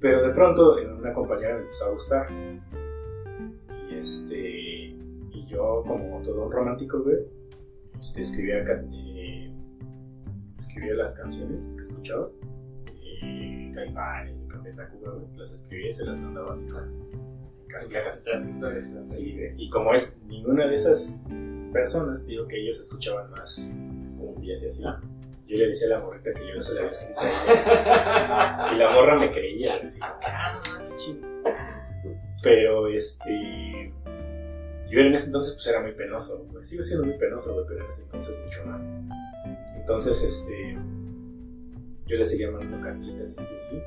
Pero 0.00 0.26
de 0.28 0.34
pronto 0.34 0.78
en 0.78 0.92
una 0.92 1.12
compañera 1.12 1.54
me 1.56 1.62
empezó 1.62 1.86
a 1.86 1.92
gustar. 1.92 2.26
Y 3.90 3.94
este. 3.98 4.38
Y 4.38 5.46
yo, 5.48 5.82
como 5.86 6.20
todo 6.22 6.46
un 6.46 6.52
romántico, 6.52 7.02
güey, 7.02 7.16
este, 7.98 8.22
escribía, 8.22 8.58
eh, 8.58 9.52
escribía 10.58 10.94
las 10.94 11.14
canciones 11.18 11.74
que 11.76 11.82
escuchaba. 11.82 12.28
Eh, 13.22 13.65
Caifanes, 13.76 14.42
de 14.42 14.48
Café 14.48 14.72
Tacuba, 14.72 15.14
las 15.36 15.50
escribía 15.52 15.90
y 15.90 15.92
se 15.92 16.04
las 16.04 16.16
mandaba 16.16 16.56
así. 18.98 19.32
Sí, 19.32 19.52
y 19.56 19.70
como 19.70 19.92
es 19.92 20.18
ninguna 20.26 20.66
de 20.66 20.74
esas 20.74 21.20
personas, 21.72 22.26
digo 22.26 22.48
que 22.48 22.60
ellos 22.60 22.80
escuchaban 22.80 23.30
más 23.30 23.76
cumbias 24.18 24.62
y 24.62 24.68
así. 24.68 24.82
Yo 24.82 25.58
le 25.58 25.68
decía 25.68 25.86
a 25.88 25.98
la 25.98 26.04
morrita 26.04 26.32
que 26.34 26.48
yo 26.48 26.56
no 26.56 26.62
se 26.62 26.74
la 26.74 26.80
había 26.80 26.90
escrito. 26.90 27.20
Y 28.74 28.78
la 28.78 28.90
morra 28.90 29.16
me 29.16 29.30
creía. 29.30 29.74
Así, 29.74 30.00
ah, 30.02 30.60
qué 30.62 30.96
chido. 30.96 31.20
Pero 32.42 32.88
este. 32.88 33.92
Yo 34.90 35.00
en 35.00 35.12
ese 35.12 35.26
entonces 35.26 35.54
pues 35.54 35.66
era 35.68 35.82
muy 35.82 35.92
penoso, 35.92 36.46
güey. 36.50 36.64
Sigo 36.64 36.82
siendo 36.82 37.06
muy 37.06 37.18
penoso, 37.18 37.54
güey, 37.54 37.66
pero 37.68 37.80
en 37.84 37.86
ese 37.88 38.02
entonces 38.02 38.36
mucho 38.44 38.66
más. 38.66 38.80
Entonces, 39.76 40.22
este. 40.22 40.75
Yo 42.06 42.16
le 42.16 42.24
seguía 42.24 42.50
mandando 42.50 42.80
cartitas 42.86 43.34
y 43.36 43.40
así, 43.40 43.54
así. 43.56 43.82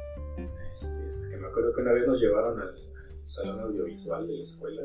Este, 0.72 1.08
hasta 1.08 1.30
que 1.30 1.38
me 1.38 1.48
acuerdo 1.48 1.74
que 1.74 1.82
una 1.82 1.94
vez 1.94 2.06
nos 2.06 2.22
llevaron 2.22 2.60
al, 2.60 2.68
al 2.70 2.76
salón 3.24 3.60
audiovisual 3.62 4.28
de 4.28 4.38
la 4.38 4.44
escuela, 4.44 4.84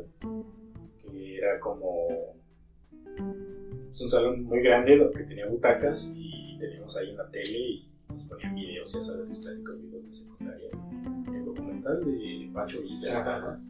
que 1.02 1.36
era 1.38 1.58
como. 1.60 2.36
Es 3.90 4.00
un 4.00 4.08
salón 4.08 4.44
muy 4.44 4.62
grande 4.62 4.96
donde 4.98 5.24
tenía 5.24 5.46
butacas 5.46 6.12
y 6.16 6.58
teníamos 6.58 6.96
ahí 6.96 7.12
una 7.12 7.28
tele 7.30 7.58
y 7.58 7.92
nos 8.08 8.26
ponían 8.26 8.54
videos, 8.54 8.92
ya 8.92 9.02
sabes, 9.02 9.28
los 9.28 9.40
clásicos 9.40 9.80
videos 9.82 10.06
de 10.06 10.12
secundaria. 10.12 10.70
El 11.26 11.44
documental 11.44 12.04
de 12.04 12.50
Pacho 12.52 12.78
y 12.84 13.00
de 13.00 13.08
la 13.08 13.24
casa. 13.24 13.60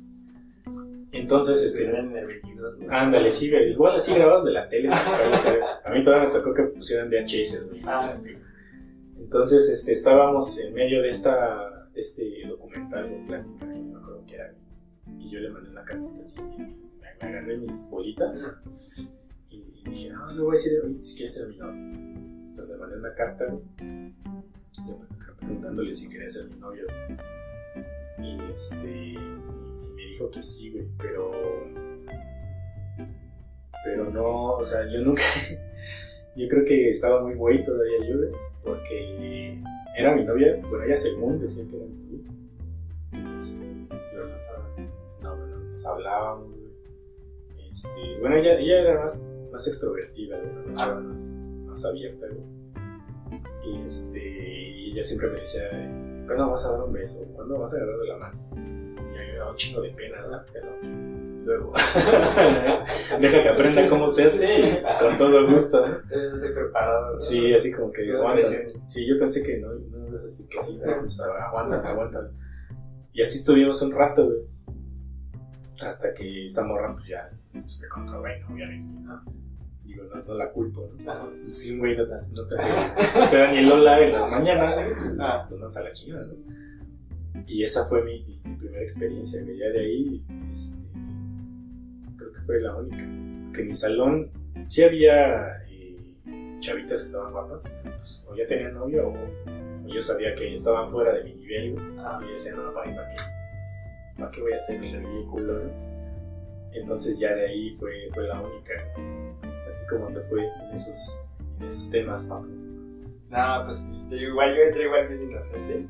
Entonces, 1.12 1.62
este, 1.62 1.88
Eran 1.88 2.10
en 2.10 2.16
el 2.16 2.26
22, 2.26 2.78
¿no? 2.80 2.92
Ándale, 2.92 3.30
sí. 3.30 3.54
Igual 3.54 3.96
así 3.96 4.14
grabados 4.14 4.44
de 4.44 4.52
la 4.52 4.68
tele. 4.68 4.90
a 4.90 5.90
mí 5.90 6.02
todavía 6.02 6.26
me 6.28 6.32
tocó 6.32 6.52
que 6.52 6.62
pusieran 6.64 7.08
VHS, 7.08 7.68
güey. 7.68 7.80
Ah, 7.86 8.14
sí. 8.22 8.36
Entonces, 9.24 9.70
este, 9.70 9.92
estábamos 9.92 10.60
en 10.60 10.74
medio 10.74 11.00
de 11.00 11.08
esta, 11.08 11.88
este 11.94 12.46
documental 12.46 13.10
o 13.10 13.26
plática, 13.26 13.64
no 13.64 13.98
acuerdo 13.98 14.22
qué 14.26 14.34
era. 14.34 14.54
Y 15.18 15.30
yo 15.30 15.40
le 15.40 15.48
mandé 15.48 15.70
una 15.70 15.82
cartita 15.82 16.22
así, 16.22 16.42
me 16.42 17.26
agarré 17.26 17.56
mis 17.56 17.88
bolitas 17.88 18.58
y, 19.48 19.82
dije, 19.88 20.12
ah, 20.14 20.30
le 20.30 20.42
voy 20.42 20.50
a 20.50 20.52
decir, 20.52 20.72
si 21.00 21.16
quieres 21.16 21.36
ser 21.36 21.48
mi 21.48 21.56
novio. 21.56 21.98
Entonces 22.48 22.68
le 22.68 22.76
mandé 22.76 22.98
una 22.98 23.14
carta, 23.14 23.46
preguntándole 25.38 25.94
si 25.94 26.10
quería 26.10 26.28
ser 26.28 26.44
mi 26.50 26.56
novio. 26.56 26.86
Y 28.18 28.52
este, 28.52 29.14
me 29.96 30.02
dijo 30.02 30.30
que 30.30 30.42
sí, 30.42 30.70
güey, 30.70 30.86
pero 30.98 31.30
pero 33.84 34.10
no, 34.10 34.50
o 34.50 34.62
sea, 34.62 34.86
yo 34.86 35.00
nunca, 35.00 35.22
yo 36.36 36.46
creo 36.46 36.64
que 36.66 36.90
estaba 36.90 37.22
muy 37.22 37.34
güey 37.34 37.64
todavía 37.64 38.06
yo, 38.06 38.18
güey, 38.18 38.30
porque 38.64 39.60
era 39.96 40.14
mi 40.14 40.24
novia, 40.24 40.52
bueno, 40.68 40.84
ella 40.84 40.96
según 40.96 41.40
decía 41.40 41.64
que 41.70 41.76
era 41.76 41.86
mi 41.86 41.94
novia. 41.94 43.38
Este, 43.38 43.64
yo 44.12 44.26
no 44.26 44.82
no, 45.22 45.36
bueno, 45.36 45.58
nos 45.70 45.86
hablábamos. 45.86 46.56
Este, 47.70 48.18
bueno, 48.20 48.36
ella, 48.36 48.58
ella 48.58 48.80
era 48.80 49.00
más, 49.00 49.24
más 49.52 49.66
extrovertida, 49.66 50.38
güey, 50.38 50.66
una 50.66 50.74
chava 50.74 51.00
más, 51.00 51.38
más 51.66 51.84
abierta. 51.84 52.26
Y 53.64 53.86
este, 53.86 54.18
y 54.18 54.92
ella 54.92 55.02
siempre 55.02 55.28
me 55.30 55.40
decía, 55.40 55.62
¿cuándo 56.26 56.50
vas 56.50 56.66
a 56.66 56.72
dar 56.72 56.82
un 56.82 56.92
beso? 56.92 57.24
¿Cuándo 57.34 57.58
vas 57.58 57.72
a 57.72 57.76
agarrar 57.76 57.98
de 57.98 58.06
la 58.06 58.16
mano? 58.18 58.38
Y 58.54 59.16
a 59.16 59.20
mí 59.20 59.26
me 59.32 59.36
daba 59.36 59.50
un 59.50 59.56
chingo 59.56 59.80
de 59.80 59.90
pena, 59.90 60.20
¿no? 60.26 60.36
O 60.36 60.48
sea, 60.48 60.62
no, 60.62 60.70
pues, 60.80 60.92
luego. 61.44 61.72
Deja 63.20 63.42
que 63.42 63.48
aprenda 63.48 63.88
cómo 63.88 64.08
se 64.08 64.24
hace 64.24 64.82
con 65.00 65.16
todo 65.16 65.48
gusto. 65.50 65.84
Eh, 65.86 66.30
Estoy 66.34 66.52
preparado. 66.52 67.14
¿no? 67.14 67.20
Sí, 67.20 67.54
así 67.54 67.72
como 67.72 67.92
que 67.92 68.06
No, 68.06 68.18
aguanta. 68.18 68.46
Sí, 68.86 69.06
yo 69.06 69.18
pensé 69.18 69.42
que 69.42 69.58
no, 69.58 69.72
no 69.72 70.08
ibas 70.08 70.22
a 70.22 70.26
decir 70.26 70.48
que 70.48 70.62
sí, 70.62 70.80
aguanta, 71.48 71.88
aguanta. 71.88 72.18
Y 73.12 73.22
así 73.22 73.38
estuvimos 73.38 73.80
un 73.82 73.92
rato, 73.92 74.26
güey. 74.26 74.38
Hasta 75.80 76.12
que 76.14 76.46
esta 76.46 76.62
morra, 76.64 76.92
pues 76.94 77.06
ya, 77.06 77.30
se 77.66 77.78
fue 77.80 77.88
contra 77.88 78.18
güey, 78.18 78.40
¿no? 78.40 78.48
Obviamente, 78.54 78.88
¿no? 79.02 79.22
Digo, 79.84 80.04
no, 80.04 80.22
no 80.24 80.34
la 80.34 80.50
culpo, 80.50 80.90
¿no? 80.98 81.24
Un 81.24 81.78
güey 81.78 81.96
no 81.96 82.06
te, 82.06 82.14
no 82.34 82.46
te, 82.46 82.54
no 82.56 83.28
te 83.28 83.36
da 83.36 83.50
ni 83.52 83.58
el 83.58 83.70
hola 83.70 84.00
en 84.00 84.12
las 84.12 84.30
mañanas, 84.30 84.74
güey, 84.74 84.86
Ah. 85.20 85.44
pues 85.48 85.60
no 85.60 85.66
a 85.68 85.82
la 85.82 85.92
chingada, 85.92 86.26
¿no? 86.26 87.44
Y 87.46 87.62
esa 87.62 87.84
fue 87.84 88.02
mi, 88.02 88.24
mi 88.44 88.54
primera 88.56 88.82
experiencia, 88.82 89.42
güey. 89.42 89.58
Ya 89.58 89.68
de 89.68 89.80
ahí, 89.80 90.24
este, 90.52 90.82
que 90.82 90.83
fue 92.46 92.60
la 92.60 92.76
única. 92.76 93.04
Que 93.52 93.62
en 93.62 93.68
mi 93.68 93.74
salón 93.74 94.30
sí 94.66 94.82
había 94.82 95.62
eh, 95.68 96.56
chavitas 96.58 97.00
que 97.00 97.06
estaban 97.06 97.32
guapas, 97.32 97.78
pues, 97.82 98.26
o 98.28 98.34
ya 98.34 98.46
tenían 98.46 98.74
novio, 98.74 99.08
o, 99.08 99.86
yo 99.86 100.00
sabía 100.00 100.34
que 100.34 100.52
estaban 100.52 100.88
fuera 100.88 101.12
de 101.14 101.24
mi 101.24 101.34
nivel. 101.34 101.76
Ah. 101.98 102.18
Y 102.22 102.26
yo 102.26 102.32
decía, 102.32 102.54
no, 102.54 102.72
¿para? 102.72 102.94
¿Para 102.94 103.08
qué? 103.10 103.22
¿Para 104.18 104.30
qué 104.30 104.40
voy 104.40 104.52
a 104.52 104.56
hacer 104.56 104.82
el 104.82 105.04
ridículo, 105.04 105.64
no? 105.64 105.94
Entonces 106.72 107.20
ya 107.20 107.34
de 107.34 107.46
ahí 107.46 107.72
fue, 107.74 107.92
fue 108.12 108.26
la 108.26 108.40
única. 108.40 108.72
¿A 109.42 109.74
ti 109.74 109.80
cómo 109.88 110.08
te 110.08 110.20
fue 110.22 110.44
en 110.44 110.72
esos, 110.72 111.24
en 111.58 111.64
esos 111.64 111.90
temas, 111.90 112.24
Paco? 112.26 112.48
No, 113.30 113.64
pues 113.66 113.92
te 114.08 114.16
igual 114.16 114.56
yo 114.56 114.62
entré 114.62 114.84
igual 114.84 115.08
bien 115.08 115.22
inocente. 115.30 115.86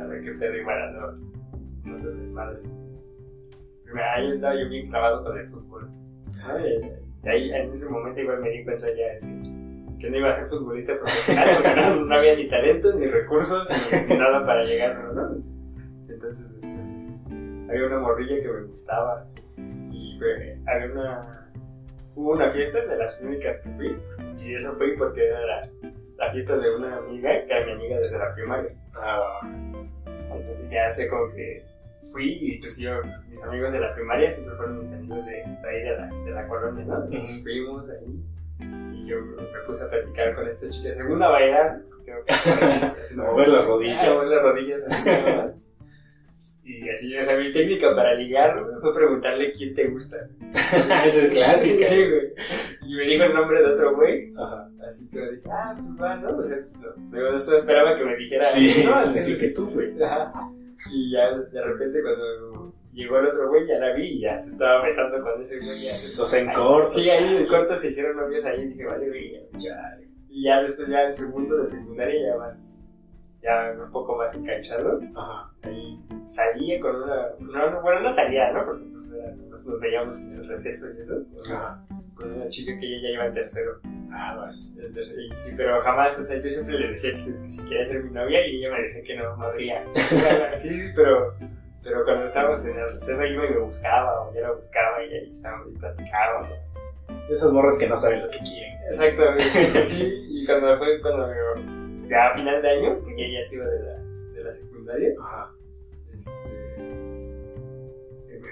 A 0.00 0.04
ver 0.04 0.22
qué 0.22 0.32
pedo 0.32 0.54
igual 0.54 0.82
ando. 0.82 1.12
No 1.84 1.98
se 1.98 2.12
desmadre. 2.14 2.77
Ahí 4.16 4.30
andaba 4.32 4.54
yo 4.54 4.68
bien 4.68 4.86
clavado 4.86 5.24
con 5.24 5.38
el 5.38 5.48
fútbol. 5.48 5.90
Ah, 6.44 6.52
Y 7.24 7.28
ahí 7.28 7.50
en 7.52 7.72
ese 7.72 7.90
momento 7.90 8.20
igual 8.20 8.40
me 8.40 8.50
di 8.50 8.64
cuenta 8.64 8.86
ya 8.88 9.18
que, 9.20 9.98
que 9.98 10.10
no 10.10 10.16
iba 10.18 10.30
a 10.30 10.34
ser 10.36 10.46
futbolista 10.46 10.94
profesional 10.96 11.46
porque 11.54 11.80
no, 11.80 12.04
no 12.04 12.14
había 12.16 12.36
ni 12.36 12.48
talento, 12.48 12.94
ni 12.98 13.06
recursos, 13.06 14.02
ni, 14.08 14.14
ni 14.14 14.20
nada 14.20 14.44
para 14.46 14.62
llegar, 14.64 15.12
¿no? 15.14 15.36
Entonces, 16.08 16.46
entonces, 16.62 17.10
había 17.68 17.86
una 17.86 17.98
morrilla 17.98 18.40
que 18.42 18.48
me 18.48 18.62
gustaba 18.62 19.26
y 19.90 20.16
fue- 20.18 20.58
había 20.66 20.92
una... 20.92 21.34
Hubo 22.14 22.32
una 22.32 22.50
fiesta 22.50 22.84
de 22.84 22.96
las 22.96 23.18
únicas 23.20 23.58
que 23.60 23.70
fui 23.70 23.96
y 24.44 24.54
eso 24.54 24.74
fue 24.76 24.94
porque 24.98 25.24
era 25.26 25.40
la, 25.46 25.70
la 26.16 26.32
fiesta 26.32 26.56
de 26.56 26.74
una 26.74 26.96
amiga 26.96 27.30
que 27.46 27.52
era 27.52 27.64
mi 27.66 27.72
amiga 27.72 27.98
desde 27.98 28.18
la 28.18 28.30
primaria. 28.32 28.74
Ah, 29.00 29.40
Entonces 30.32 30.68
ya 30.70 30.90
sé 30.90 31.08
como 31.08 31.26
que 31.34 31.62
fui 32.12 32.38
y 32.40 32.58
pues 32.58 32.78
yo, 32.78 32.92
mis 33.28 33.42
amigos 33.44 33.72
de 33.72 33.80
la 33.80 33.92
primaria 33.92 34.30
siempre 34.30 34.56
fueron 34.56 34.78
mis 34.78 34.92
amigos 34.92 35.24
de, 35.26 35.32
de 35.32 35.68
ahí 35.68 35.82
de 35.82 35.96
la, 35.96 36.06
de 36.24 36.30
la 36.30 36.48
colonia, 36.48 36.84
¿no? 36.84 37.04
Entonces 37.04 37.42
fuimos 37.42 37.84
ahí 37.90 38.22
y 38.94 39.06
yo 39.06 39.20
me 39.20 39.60
puse 39.66 39.84
a 39.84 39.88
platicar 39.90 40.34
con 40.34 40.48
esta 40.48 40.68
chica, 40.70 40.92
según 40.92 41.22
a 41.22 41.28
bailar, 41.28 41.82
creo 42.04 42.24
que 42.24 42.32
haciendo- 42.32 43.24
mover 43.32 43.48
las 43.48 43.66
rodillas. 43.66 43.98
Ah, 44.02 44.10
mover 44.14 44.28
las 44.30 44.42
rodillas, 44.42 44.80
así 44.86 45.08
nada 45.10 45.36
más. 45.46 45.54
Y 46.64 46.86
así, 46.90 47.16
o 47.16 47.22
sea, 47.22 47.38
mi 47.38 47.50
técnica 47.50 47.94
para 47.94 48.12
ligar 48.14 48.62
fue 48.82 48.92
preguntarle 48.92 49.52
quién 49.52 49.74
te 49.74 49.88
gusta. 49.88 50.18
Esa 50.52 51.06
es 51.06 51.28
clásica. 51.32 51.84
Sí, 51.86 52.04
güey. 52.10 52.32
Y 52.82 52.94
me 52.94 53.04
dijo 53.04 53.24
el 53.24 53.32
nombre 53.32 53.60
de 53.62 53.72
otro 53.72 53.94
güey, 53.96 54.30
Ajá. 54.36 54.68
así 54.86 55.08
que 55.08 55.18
dije, 55.18 55.48
ah, 55.50 55.74
pues 55.74 56.02
va, 56.02 56.16
¿no? 56.16 56.28
O 56.36 56.46
sea, 56.46 56.58
no. 56.78 57.10
Luego 57.10 57.32
después 57.32 57.60
esperaba 57.60 57.94
que 57.96 58.04
me 58.04 58.16
dijera, 58.16 58.42
Sí, 58.42 58.82
no, 58.84 58.96
así, 58.96 59.18
así, 59.18 59.38
que 59.38 59.48
tú, 59.54 59.70
güey. 59.70 59.94
Ajá. 60.02 60.30
Y 60.92 61.10
ya 61.12 61.36
de 61.38 61.62
repente 61.64 62.00
cuando 62.02 62.74
llegó 62.92 63.18
el 63.18 63.26
otro 63.26 63.48
güey 63.48 63.66
ya 63.66 63.78
la 63.78 63.92
vi 63.94 64.04
y 64.16 64.20
ya 64.20 64.38
se 64.40 64.52
estaba 64.52 64.82
besando 64.82 65.20
con 65.22 65.40
ese 65.40 65.54
güey. 65.56 66.24
O 66.24 66.26
sea, 66.28 66.40
en 66.40 66.48
Ahí- 66.50 66.54
corto. 66.54 66.90
Sí, 66.92 67.10
ahí 67.10 67.36
en 67.36 67.46
corto 67.46 67.74
se 67.74 67.88
hicieron 67.88 68.16
novios 68.16 68.44
ahí 68.44 68.62
y 68.62 68.68
dije, 68.68 68.84
vale, 68.86 69.08
güey. 69.08 69.48
Chale. 69.56 70.08
Y 70.28 70.44
ya 70.44 70.60
después 70.62 70.88
ya 70.88 71.02
en 71.04 71.14
segundo 71.14 71.56
de 71.56 71.66
secundaria 71.66 72.30
ya 72.32 72.36
más, 72.38 72.80
ya 73.42 73.74
un 73.84 73.90
poco 73.90 74.16
más 74.16 74.34
enganchado. 74.34 75.00
Ajá. 75.16 75.52
Ahí 75.62 75.98
salía 76.24 76.80
con 76.80 76.96
una, 77.02 77.28
no, 77.40 77.70
no, 77.70 77.82
bueno, 77.82 78.00
no 78.00 78.12
salía, 78.12 78.52
¿no? 78.52 78.62
Porque 78.62 78.84
pues 78.92 79.10
era- 79.12 79.34
nos, 79.34 79.66
nos 79.66 79.80
veíamos 79.80 80.20
en 80.22 80.34
el 80.34 80.48
receso 80.48 80.86
y 80.96 81.00
eso. 81.00 81.22
Ajá. 81.52 81.84
Con 82.18 82.32
una 82.32 82.48
chica 82.48 82.72
que 82.78 82.86
ella 82.86 83.02
ya 83.02 83.14
iba 83.14 83.26
en 83.26 83.32
tercero. 83.32 83.80
Ah, 84.12 84.48
tercero, 84.92 85.20
y 85.20 85.36
sí, 85.36 85.52
pero 85.56 85.80
jamás, 85.82 86.18
o 86.18 86.24
sea, 86.24 86.42
yo 86.42 86.48
siempre 86.48 86.78
le 86.78 86.90
decía 86.90 87.12
que, 87.16 87.24
que 87.42 87.50
si 87.50 87.68
quería 87.68 87.84
ser 87.84 88.04
mi 88.04 88.10
novia 88.10 88.46
y 88.46 88.56
ella 88.56 88.72
me 88.72 88.82
decía 88.82 89.02
que 89.04 89.16
no, 89.16 89.36
no 89.36 89.44
habría. 89.44 89.84
Sí, 90.52 90.90
pero, 90.96 91.34
pero 91.82 92.04
cuando 92.04 92.24
estábamos 92.24 92.64
en 92.64 92.76
el 92.76 92.94
receso 92.94 93.24
iba 93.24 93.46
y 93.46 93.50
me 93.50 93.58
buscaba, 93.58 94.22
o 94.22 94.34
yo 94.34 94.40
la 94.40 94.52
buscaba 94.52 95.04
y 95.04 95.14
ahí 95.14 95.28
estábamos 95.28 95.68
y 95.72 95.78
platicábamos. 95.78 96.50
De 97.28 97.34
esas 97.34 97.52
morras 97.52 97.78
que 97.78 97.88
no 97.88 97.96
saben 97.96 98.22
lo 98.22 98.30
que 98.30 98.38
quieren. 98.38 98.78
Exacto, 98.86 99.22
sí, 99.82 100.26
y 100.28 100.46
cuando 100.46 100.76
fue 100.76 101.00
cuando 101.00 101.28
ya 102.08 102.28
a 102.28 102.34
final 102.34 102.62
de 102.62 102.70
año, 102.70 103.02
que 103.02 103.12
ella 103.12 103.38
ya 103.38 103.44
se 103.44 103.56
iba 103.56 103.66
de 103.66 103.80
la, 103.80 103.98
de 104.32 104.44
la 104.44 104.52
secundaria, 104.52 105.10
Ajá. 105.20 105.52
este, 106.14 106.30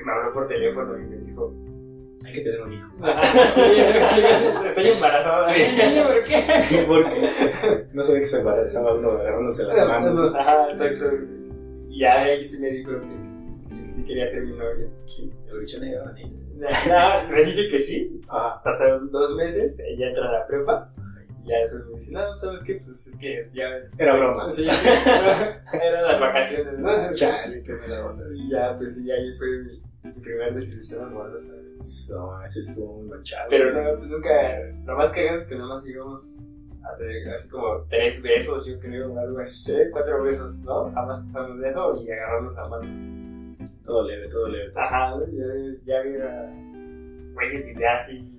me 0.05 0.13
habló 0.13 0.33
por 0.33 0.47
teléfono 0.47 0.97
y 0.99 1.03
me 1.03 1.17
dijo, 1.17 1.53
Hay 2.27 2.33
que 2.33 2.41
tener 2.41 2.61
un 2.61 2.73
hijo. 2.73 2.91
sí, 3.55 3.61
sí, 3.63 4.21
sí, 4.35 4.67
estoy 4.67 4.89
embarazada. 4.89 5.45
Sí. 5.45 5.63
¿Por 6.03 6.23
qué? 6.25 6.85
¿Por 6.87 7.09
qué? 7.09 7.87
No 7.93 8.03
sabía 8.03 8.21
que 8.21 8.27
se 8.27 8.39
embarazaba 8.41 8.95
uno 8.95 9.11
agarrándose 9.13 9.65
las 9.65 9.87
manos. 9.89 10.35
Ajá, 10.35 10.67
exacto. 10.69 11.07
Y 11.89 12.01
ya 12.01 12.23
ahí 12.23 12.45
sí 12.45 12.61
me 12.61 12.71
dijo 12.71 12.91
que, 13.01 13.77
que 13.77 13.87
sí 13.87 14.05
quería 14.05 14.27
ser 14.27 14.45
mi 14.45 14.57
novio. 14.57 14.91
Sí, 15.07 15.33
el 15.51 15.61
bicho 15.61 15.81
negro. 15.81 16.05
No, 16.57 17.29
me 17.31 17.45
dije 17.45 17.69
que 17.69 17.79
sí. 17.79 18.21
Ah, 18.29 18.61
Pasaron 18.65 19.11
dos 19.11 19.35
meses, 19.37 19.79
ella 19.87 20.09
entra 20.09 20.29
a 20.29 20.33
la 20.33 20.47
prepa. 20.47 20.93
Y 21.45 21.51
ya 21.51 21.59
después 21.61 21.85
me 21.87 21.99
dice, 21.99 22.13
no, 22.13 22.37
¿sabes 22.39 22.65
qué? 22.65 22.81
Pues 22.85 23.07
es 23.07 23.19
que 23.19 23.39
ya. 23.55 23.69
Era 23.99 24.17
broma. 24.17 24.51
Sí, 24.51 24.67
eran 25.81 26.05
las 26.05 26.19
vacaciones, 26.19 26.79
¿no? 26.79 27.13
chale, 27.15 27.63
qué 27.63 27.73
mala 27.73 28.07
onda. 28.07 28.25
Y 28.35 28.51
ya, 28.51 28.75
pues 28.75 28.97
sí, 28.97 29.09
ahí 29.11 29.33
fue 29.39 29.47
mi, 29.63 29.83
mi 30.03 30.21
primera 30.21 30.51
descripción 30.51 31.05
amorosa. 31.05 31.53
No, 31.79 32.43
ese 32.45 32.61
estuvo 32.61 33.01
muy 33.01 33.09
manchado. 33.09 33.49
Pero 33.51 33.73
no, 33.73 33.99
pues 33.99 34.11
nunca. 34.11 34.31
Lo 34.85 34.97
más 34.97 35.13
cagado 35.13 35.37
es 35.39 35.47
que 35.47 35.57
nada 35.57 35.69
más 35.69 35.85
llegamos 35.85 36.25
a 36.83 36.97
tener 36.97 37.29
así 37.33 37.51
como 37.51 37.83
tres 37.89 38.23
besos, 38.23 38.65
yo 38.67 38.79
creo, 38.81 39.19
algo 39.19 39.39
así. 39.39 39.73
Tres, 39.73 39.91
cuatro 39.93 40.23
besos, 40.23 40.61
¿no? 40.65 40.91
Jamás 40.93 41.21
pasamos 41.27 41.59
de 41.61 41.69
eso 41.71 42.03
y 42.03 42.11
agarrarnos 42.11 42.55
la 42.55 42.69
mano. 42.69 43.57
Todo 43.85 44.07
leve, 44.07 44.29
todo 44.29 44.49
leve. 44.49 44.73
Ajá, 44.77 45.11
¿no? 45.11 45.27
ya, 45.27 45.45
ya 45.85 45.99
había 45.99 46.53
güeyes 47.35 47.67
que 47.67 47.75
ya 47.81 47.95
así. 47.97 48.33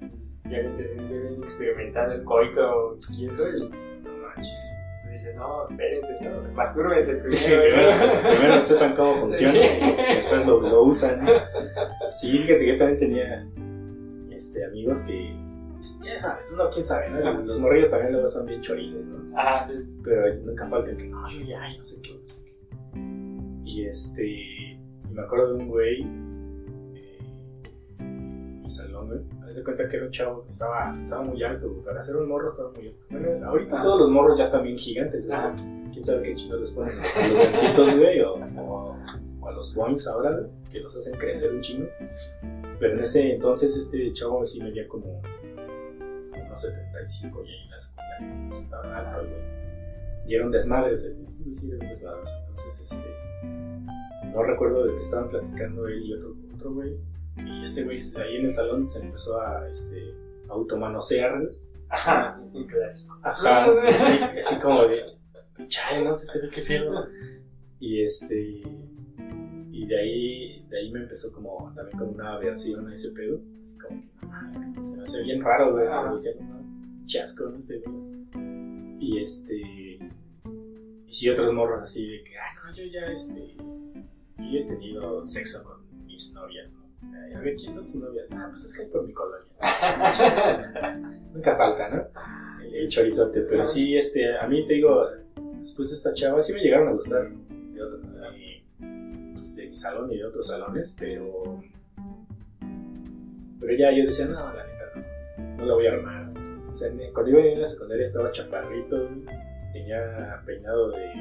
Ya 0.50 0.58
habían 0.58 0.78
tenido- 0.78 0.96
ya 1.10 1.18
habían 1.28 1.40
experimentado 1.44 2.12
el 2.14 2.24
coito 2.24 2.98
y 3.18 3.28
eso. 3.28 3.50
Y 3.50 3.70
No 4.04 4.10
manches. 4.28 4.74
Dice, 5.18 5.36
no, 5.36 5.68
espérense, 5.70 6.18
no, 6.22 6.52
mastúrbense 6.54 7.14
primero. 7.16 7.32
Sí, 7.32 7.54
primero, 7.62 7.92
primero 8.38 8.62
sepan 8.62 8.96
cómo 8.96 9.14
funciona 9.16 9.54
Sí. 9.54 9.60
y 10.12 10.16
después 10.16 10.46
lo, 10.46 10.62
lo 10.62 10.84
usan. 10.84 11.26
Sí, 12.12 12.38
fíjate 12.40 12.58
que 12.60 12.68
yo 12.68 12.78
también 12.78 13.00
tenía 13.00 13.48
este, 14.32 14.66
amigos 14.66 15.02
que. 15.02 15.36
Ya 16.04 16.22
sabes, 16.22 16.54
uno 16.54 16.70
quién 16.72 16.86
sabe, 16.86 17.10
¿no? 17.10 17.42
Los 17.44 17.60
morrillos 17.60 17.90
también 17.90 18.14
luego 18.14 18.28
son 18.28 18.46
bien 18.46 18.62
chorizos, 18.62 19.04
¿no? 19.06 19.38
Ajá, 19.38 19.64
sí. 19.66 19.74
Pero 20.04 20.22
nunca 20.46 20.70
falta 20.70 20.92
el 20.92 20.98
que 20.98 21.08
no, 21.08 21.30
yo 21.32 21.42
ya, 21.46 21.76
no 21.76 21.84
sé 21.84 22.02
qué, 22.02 22.14
no 22.14 22.28
sé 22.28 22.44
qué. 22.46 22.54
Y 23.66 23.86
este. 23.88 24.26
Y 24.26 25.14
me 25.14 25.22
acuerdo 25.24 25.54
de 25.54 25.64
un 25.64 25.68
güey. 25.68 26.27
Mi 28.68 28.72
salón, 28.72 29.08
güey. 29.08 29.20
Me 29.40 29.54
de 29.54 29.64
cuenta 29.64 29.88
que 29.88 29.96
era 29.96 30.06
un 30.06 30.12
chavo 30.12 30.44
que 30.44 30.50
estaba, 30.50 30.94
estaba 31.04 31.24
muy 31.24 31.42
alto, 31.44 31.70
güey. 31.72 31.84
Para 31.86 32.02
ser 32.02 32.18
un 32.18 32.28
morro 32.28 32.50
estaba 32.52 32.72
muy 32.72 32.88
alto. 32.88 33.00
Bueno, 33.10 33.46
ahorita 33.48 33.78
Ah. 33.78 33.82
todos 33.82 34.00
los 34.02 34.10
morros 34.10 34.38
ya 34.38 34.44
están 34.44 34.64
bien 34.64 34.78
gigantes, 34.78 35.26
güey. 35.26 35.38
Quién 35.92 36.04
sabe 36.04 36.22
qué 36.24 36.36
chinos 36.36 36.60
les 36.60 36.72
ponen 36.72 36.94
a 36.94 36.98
los 36.98 37.40
gancitos, 37.40 37.98
güey, 38.00 38.22
o, 38.22 38.34
o, 38.36 38.98
o 39.40 39.48
a 39.48 39.52
los 39.54 39.74
boings 39.74 40.08
ahora, 40.08 40.32
güey, 40.32 40.48
que 40.70 40.80
los 40.82 40.96
hacen 40.98 41.18
crecer 41.18 41.54
un 41.56 41.62
chingo. 41.62 41.88
Pero 42.80 42.94
en 42.94 43.00
ese 43.00 43.34
entonces 43.34 43.76
este 43.76 44.12
chavo 44.14 44.46
sí 44.46 44.62
medía 44.62 44.88
como 44.88 45.08
unos 46.46 46.62
75 46.62 47.44
y 47.44 47.48
ahí 47.50 47.64
en 47.64 47.70
la 47.72 47.80
secundaria 47.80 48.50
pues, 48.50 48.62
estaba 48.64 48.98
alto 48.98 49.30
güey. 49.30 49.58
Y 50.28 50.36
era 50.36 50.46
un 50.46 50.52
desmadre, 50.52 50.98
sí, 50.98 51.08
güey, 51.16 51.28
sí, 51.56 51.72
era 51.72 51.80
un 51.84 51.90
desmadre. 51.90 52.20
Entonces, 52.42 52.82
este, 52.82 54.28
no 54.34 54.44
recuerdo 54.44 54.86
de 54.86 54.94
que 54.96 55.02
estaban 55.02 55.30
platicando 55.30 55.88
él 55.88 56.04
y 56.04 56.14
otro, 56.16 56.36
otro 56.54 56.74
güey. 56.74 56.98
Y 57.46 57.64
este 57.64 57.84
güey 57.84 57.98
ahí 58.18 58.38
en 58.38 58.46
el 58.46 58.52
salón 58.52 58.90
se 58.90 59.00
empezó 59.00 59.40
a 59.42 59.68
este, 59.70 60.14
automanosear. 60.50 61.52
Ajá, 61.90 62.42
un 62.54 62.66
clásico. 62.66 63.18
Ajá, 63.22 63.66
así, 63.88 64.24
así 64.24 64.62
como 64.62 64.84
de, 64.84 65.04
chale, 65.68 66.04
no 66.04 66.16
sé, 66.16 66.26
este 66.26 66.48
ve 66.48 66.50
qué 66.54 66.62
pedo. 66.62 67.08
Y 67.80 68.04
este, 68.04 68.62
y 69.72 69.86
de 69.88 70.00
ahí, 70.00 70.66
de 70.70 70.80
ahí 70.80 70.92
me 70.92 71.00
empezó 71.00 71.32
como 71.32 71.72
también 71.76 71.98
como 71.98 72.12
una 72.12 72.34
aversión 72.34 72.88
a 72.88 72.94
ese 72.94 73.12
pedo. 73.12 73.40
Así 73.64 73.78
como 73.78 74.02
que, 74.02 74.10
no 74.22 74.28
mames, 74.28 74.58
que 74.76 74.84
se 74.84 74.98
me 74.98 75.04
hace 75.04 75.24
bien 75.24 75.42
raro, 75.42 75.72
güey. 75.74 75.86
Pero 75.86 76.14
decía, 76.14 76.32
no, 76.42 77.06
chasco, 77.06 77.50
no 77.50 77.62
sé, 77.62 77.80
güey. 77.80 78.18
Y 79.00 79.20
este, 79.20 79.56
y 81.08 81.14
sí, 81.14 81.30
otros 81.30 81.54
morros 81.54 81.82
así 81.82 82.06
de 82.08 82.24
que, 82.24 82.38
ah, 82.38 82.54
no, 82.66 82.76
yo 82.76 82.84
ya, 82.86 83.02
este, 83.06 83.56
yo 84.38 84.60
he 84.60 84.64
tenido 84.64 85.24
sexo 85.24 85.64
con 85.64 86.06
mis 86.06 86.34
novias, 86.34 86.74
¿no? 86.74 86.87
A 87.04 87.40
ver, 87.40 87.56
¿quién 87.56 87.74
son 87.74 87.86
tus 87.86 87.96
novias? 87.96 88.28
Ah, 88.32 88.48
pues 88.50 88.66
es 88.66 88.76
que 88.76 88.84
hay 88.84 88.90
por 88.90 89.06
mi 89.06 89.14
colonia. 89.14 89.48
Nunca 91.34 91.56
falta, 91.56 91.90
¿no? 91.90 92.08
El, 92.64 92.76
el 92.76 92.88
chorizote. 92.88 93.42
Pero 93.42 93.64
sí, 93.64 93.96
este, 93.96 94.38
a 94.38 94.48
mí 94.48 94.66
te 94.66 94.74
digo, 94.74 95.06
después 95.58 95.90
de 95.90 95.96
esta 95.98 96.14
chava, 96.14 96.42
sí 96.42 96.54
me 96.54 96.62
llegaron 96.62 96.90
a 96.90 96.92
gustar 96.94 97.30
de, 97.30 97.84
otro, 97.84 98.00
de, 98.00 98.64
pues, 99.34 99.58
de 99.58 99.70
mi 99.70 99.76
salón 99.76 100.12
y 100.12 100.18
de 100.18 100.26
otros 100.26 100.48
salones, 100.48 100.96
pero. 100.98 101.62
Pero 103.60 103.74
ya 103.78 103.92
yo 103.92 104.06
decía, 104.06 104.26
no, 104.26 104.54
la 104.54 104.66
neta 104.66 104.86
no, 105.38 105.58
no 105.58 105.66
la 105.66 105.74
voy 105.74 105.88
a 105.88 105.92
armar. 105.94 106.32
O 106.72 106.76
sea, 106.76 106.92
cuando 107.14 107.32
iba 107.32 107.42
en 107.42 107.60
la 107.60 107.66
secundaria 107.66 108.04
estaba 108.04 108.32
chaparrito, 108.32 109.10
tenía 109.74 110.42
peinado 110.46 110.92
de 110.92 111.12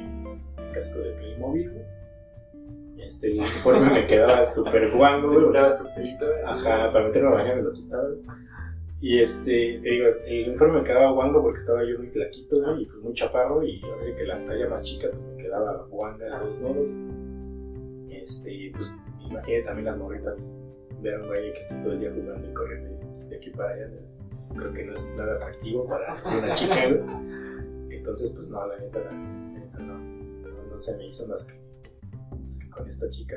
casco 0.73 1.01
de 1.01 1.13
Playmobil. 1.13 1.73
Este, 2.99 3.29
el 3.33 3.39
uniforme 3.39 3.91
me 3.91 4.07
quedaba 4.07 4.43
súper 4.45 4.91
guango, 4.91 5.29
Te 5.31 5.35
güey. 5.37 5.47
quitabas 5.49 5.79
tu 5.83 5.95
pelito. 5.95 6.25
¿eh? 6.31 6.43
Ajá, 6.45 6.91
para 6.93 7.05
meterme 7.07 7.29
a 7.29 7.33
bañar 7.33 7.57
me 7.57 7.63
lo 7.63 7.73
quitaba. 7.73 8.03
güey. 8.09 8.23
Y 9.01 9.21
este, 9.21 9.79
te 9.83 9.91
digo, 9.91 10.07
el 10.25 10.49
uniforme 10.49 10.79
me 10.79 10.85
quedaba 10.85 11.13
guango 11.13 11.43
porque 11.43 11.59
estaba 11.59 11.85
yo 11.85 11.99
muy 11.99 12.09
flaquito, 12.09 12.57
güey, 12.63 12.83
y 12.83 12.87
pues 12.87 12.99
muy 13.03 13.13
chaparro, 13.13 13.63
y 13.63 13.81
ahora 13.85 14.17
que 14.17 14.25
la 14.25 14.45
talla 14.45 14.69
más 14.71 14.83
chica 14.83 15.09
pues, 15.11 15.23
me 15.23 15.37
quedaba 15.37 15.87
guanga 15.91 16.25
de 16.25 16.31
todos 16.33 16.59
modos. 16.61 16.91
Este, 18.11 18.73
pues 18.75 18.95
imagínate 19.21 19.63
también 19.65 19.87
las 19.87 19.99
morritas 19.99 20.59
ver 21.03 21.15
a 21.15 21.21
un 21.21 21.27
güey 21.29 21.53
que 21.53 21.61
está 21.61 21.81
todo 21.81 21.93
el 21.93 22.01
día 22.01 22.11
jugando 22.13 22.49
y 22.51 22.55
corriendo 22.55 22.99
de 23.29 23.37
aquí 23.37 23.51
para 23.51 23.71
allá. 23.75 23.91
Eso 24.35 24.55
creo 24.55 24.73
que 24.73 24.85
no 24.85 24.95
es 24.95 25.15
nada 25.17 25.37
atractivo 25.37 25.87
para 25.87 26.15
una 26.25 26.55
chica, 26.55 26.75
güey. 26.89 27.01
Entonces, 27.91 28.33
pues 28.33 28.49
no, 28.49 28.67
la 28.67 28.79
neta, 28.79 28.99
la, 28.99 29.11
la 29.13 29.59
neta 29.59 29.79
no, 29.79 29.99
no, 29.99 30.63
no 30.71 30.81
se 30.81 30.97
me 30.97 31.07
hizo 31.07 31.29
más 31.29 31.45
que, 31.45 31.55
más 32.57 32.65
que 32.65 32.71
con 32.71 32.89
esta 32.89 33.09
chica 33.09 33.37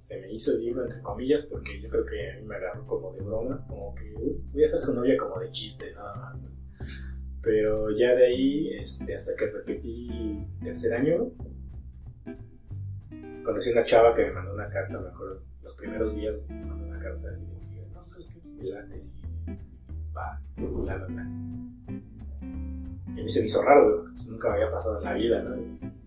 se 0.00 0.20
me 0.20 0.32
hizo, 0.32 0.56
digo, 0.56 0.82
entre 0.82 1.00
comillas, 1.02 1.46
porque 1.46 1.80
yo 1.80 1.88
creo 1.88 2.04
que 2.04 2.32
a 2.32 2.36
mí 2.36 2.46
me 2.46 2.56
agarró 2.56 2.86
como 2.86 3.12
de 3.12 3.22
broma, 3.22 3.64
como 3.68 3.94
que 3.94 4.14
"Uy, 4.16 4.42
voy 4.52 4.64
a 4.64 4.68
ser 4.68 4.78
su 4.78 4.94
novia 4.94 5.16
como 5.18 5.38
de 5.38 5.48
chiste, 5.48 5.92
nada 5.94 6.16
más. 6.16 6.42
¿no? 6.42 6.50
Pero 7.42 7.90
ya 7.90 8.14
de 8.14 8.26
ahí, 8.26 8.68
este, 8.74 9.14
hasta 9.14 9.34
que 9.36 9.46
repetí 9.46 10.46
tercer 10.62 10.94
año, 10.94 11.32
conocí 13.44 13.70
una 13.70 13.84
chava 13.84 14.14
que 14.14 14.26
me 14.26 14.32
mandó 14.32 14.54
una 14.54 14.68
carta, 14.68 14.98
me 14.98 15.08
acuerdo, 15.08 15.42
los 15.62 15.74
primeros 15.74 16.16
días 16.16 16.34
me 16.48 16.64
mandó 16.64 16.86
una 16.86 16.98
carta 16.98 17.28
y 17.38 17.66
dije, 17.66 17.94
no, 17.94 18.06
¿sabes 18.06 18.34
qué? 18.34 18.48
Me 18.48 18.68
y 18.68 18.72
va, 20.12 20.40
bla, 20.56 20.96
bla, 20.96 21.06
bla. 21.06 21.26
Y 23.14 23.20
a 23.20 23.22
mí 23.22 23.28
se 23.28 23.40
me 23.40 23.46
hizo 23.46 23.62
raro, 23.62 24.06
pues 24.14 24.26
nunca 24.26 24.48
me 24.48 24.54
había 24.54 24.70
pasado 24.70 24.98
en 24.98 25.04
la 25.04 25.14
vida, 25.14 25.42
¿no? 25.44 25.99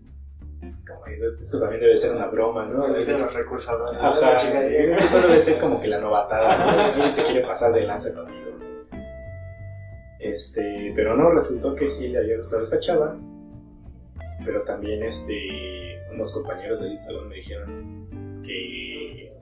Es 0.64 0.84
como, 0.88 1.04
esto 1.06 1.60
también 1.60 1.80
debe 1.80 1.96
ser 1.96 2.16
una 2.16 2.26
broma, 2.26 2.66
¿no? 2.66 2.84
A 2.84 2.90
veces 2.90 3.20
los 3.20 3.34
recursadores. 3.34 4.00
Ajá, 4.02 4.38
sí, 4.38 4.74
esto 4.74 5.20
debe 5.20 5.38
ser 5.38 5.60
como 5.60 5.78
que 5.78 5.88
la 5.88 6.00
novatada, 6.00 6.64
¿no? 6.64 6.70
Alguien 6.94 7.14
se 7.14 7.24
quiere 7.24 7.42
pasar 7.42 7.74
de 7.74 7.86
lanza 7.86 8.14
conmigo. 8.14 8.44
Este, 10.18 10.92
pero 10.96 11.16
no, 11.16 11.30
resultó 11.30 11.74
que 11.74 11.86
sí 11.86 12.08
le 12.08 12.18
había 12.18 12.38
gustado 12.38 12.64
esta 12.64 12.78
chava. 12.78 13.14
Pero 14.42 14.62
también, 14.62 15.02
este, 15.02 16.00
unos 16.10 16.32
compañeros 16.32 16.80
del 16.80 16.98
salón 16.98 17.28
me 17.28 17.36
dijeron 17.36 18.42
que, 18.42 19.36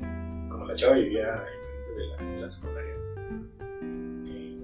como 0.51 0.65
la 0.65 0.75
chava 0.75 0.95
vivía 0.95 1.35
enfrente 1.35 1.93
de 1.97 2.07
la, 2.07 2.35
de 2.35 2.41
la 2.41 2.51
secundaria, 2.51 2.97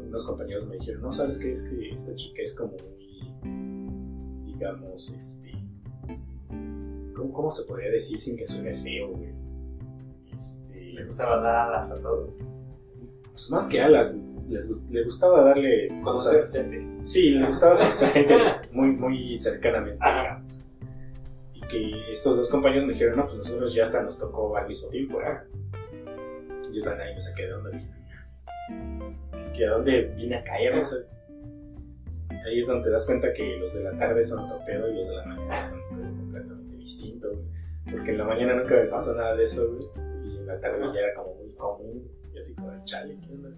unos 0.08 0.26
compañeros 0.26 0.66
me 0.66 0.76
dijeron, 0.76 1.02
no, 1.02 1.12
¿sabes 1.12 1.38
qué? 1.38 1.52
Es 1.52 1.62
que 1.62 1.90
esta 1.90 2.14
chica 2.14 2.42
es 2.42 2.54
como 2.56 2.72
muy, 2.72 4.42
digamos, 4.44 5.10
este, 5.10 5.47
¿cómo, 7.18 7.32
cómo 7.32 7.50
se 7.50 7.64
podría 7.66 7.90
decir 7.90 8.20
sin 8.20 8.36
que 8.36 8.46
suene 8.46 8.74
feo, 8.74 9.08
güey? 9.10 9.30
Este, 10.36 10.92
Le 10.94 11.04
gustaba 11.04 11.38
dar 11.40 11.68
alas 11.68 11.90
a 11.92 11.96
todo. 12.00 12.34
pues 13.32 13.50
más 13.50 13.68
que 13.68 13.80
alas, 13.80 14.16
les, 14.46 14.68
le 14.90 15.04
gustaba 15.04 15.42
darle 15.44 15.88
cosas. 16.02 16.52
gente. 16.54 16.86
Sí, 17.02 17.30
le 17.32 17.46
gustaba 17.46 17.78
conocer 17.78 18.08
gente 18.10 18.34
muy, 18.72 18.88
muy 18.88 19.36
cercanamente, 19.36 19.98
Ajá. 20.00 20.22
digamos. 20.22 20.64
Y 21.54 21.60
que 21.62 22.12
estos 22.12 22.36
dos 22.36 22.50
compañeros 22.50 22.86
me 22.86 22.92
dijeron, 22.94 23.16
no, 23.16 23.26
pues 23.26 23.38
nosotros 23.38 23.74
ya 23.74 23.82
hasta 23.82 24.02
nos 24.02 24.18
tocó 24.18 24.56
al 24.56 24.66
mismo 24.68 24.88
tiempo, 24.88 25.18
¿verdad? 25.18 25.42
Y 26.72 26.76
yo 26.76 26.82
también 26.82 27.08
ahí 27.08 27.14
me 27.14 27.20
saqué 27.20 27.46
de 27.46 27.54
onda, 27.54 27.70
dije, 27.70 27.90
¿que 29.54 29.66
a 29.66 29.70
dónde 29.70 30.02
vine 30.16 30.36
a 30.36 30.44
caer? 30.44 30.78
O 30.78 30.84
sea, 30.84 30.98
ahí 32.46 32.60
es 32.60 32.66
donde 32.66 32.84
te 32.84 32.90
das 32.90 33.06
cuenta 33.06 33.32
que 33.32 33.56
los 33.58 33.74
de 33.74 33.82
la 33.84 33.96
tarde 33.96 34.22
son 34.24 34.44
otro 34.44 34.58
pedo 34.66 34.88
y 34.90 34.94
los 34.94 35.08
de 35.08 35.16
la 35.16 35.24
mañana 35.26 35.62
son 35.64 35.80
distinto, 36.78 37.30
güey. 37.32 37.46
Porque 37.90 38.10
en 38.10 38.18
la 38.18 38.24
mañana 38.24 38.54
nunca 38.54 38.74
me 38.74 38.84
pasó 38.84 39.16
nada 39.16 39.36
de 39.36 39.44
eso, 39.44 39.70
güey. 39.70 39.82
Y 40.24 40.36
en 40.38 40.46
la 40.46 40.60
tarde 40.60 40.86
ya 40.86 41.00
era 41.00 41.14
como 41.14 41.34
muy 41.34 41.52
común. 41.54 42.10
Y 42.34 42.38
así 42.38 42.54
como 42.54 42.72
el 42.72 42.82
chale, 42.84 43.18
¿qué 43.20 43.34
onda? 43.34 43.50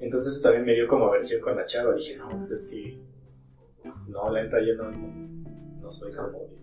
Entonces 0.00 0.34
eso 0.34 0.42
también 0.42 0.66
me 0.66 0.74
dio 0.74 0.88
como 0.88 1.06
aversión 1.06 1.40
con 1.40 1.56
la 1.56 1.66
chava. 1.66 1.94
Dije, 1.94 2.16
no, 2.16 2.28
pues 2.28 2.50
es 2.50 2.68
que. 2.68 2.98
No, 4.08 4.30
la 4.30 4.42
neta, 4.42 4.58
yo 4.60 4.74
no, 4.74 4.90
no 4.90 5.92
soy 5.92 6.12
como 6.12 6.38
de. 6.38 6.62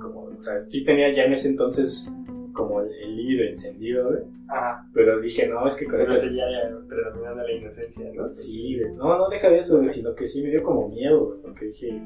Como, 0.00 0.22
o 0.24 0.40
sea, 0.40 0.60
sí 0.64 0.84
tenía 0.84 1.14
ya 1.14 1.24
en 1.24 1.32
ese 1.32 1.48
entonces 1.48 2.12
como 2.52 2.80
el, 2.80 2.88
el 2.92 3.16
líbido 3.16 3.44
encendido, 3.44 4.08
güey. 4.08 4.22
Ajá. 4.48 4.88
Pero 4.92 5.20
dije, 5.20 5.46
no, 5.48 5.66
es 5.66 5.76
que 5.76 5.86
con 5.86 5.98
Pero 5.98 6.12
esta 6.12 6.26
ya, 6.26 6.44
ya 6.50 6.86
predominando 6.88 7.42
la 7.42 7.52
inocencia, 7.52 8.10
¿no? 8.12 8.26
Sí, 8.28 8.78
güey. 8.78 8.92
No, 8.94 9.16
no 9.16 9.28
deja 9.28 9.48
de 9.48 9.58
eso, 9.58 9.76
güey, 9.76 9.88
sino 9.88 10.14
que 10.14 10.26
sí 10.26 10.42
me 10.42 10.50
dio 10.50 10.62
como 10.62 10.88
miedo, 10.88 11.26
güey, 11.26 11.40
porque 11.42 11.66
dije, 11.66 12.02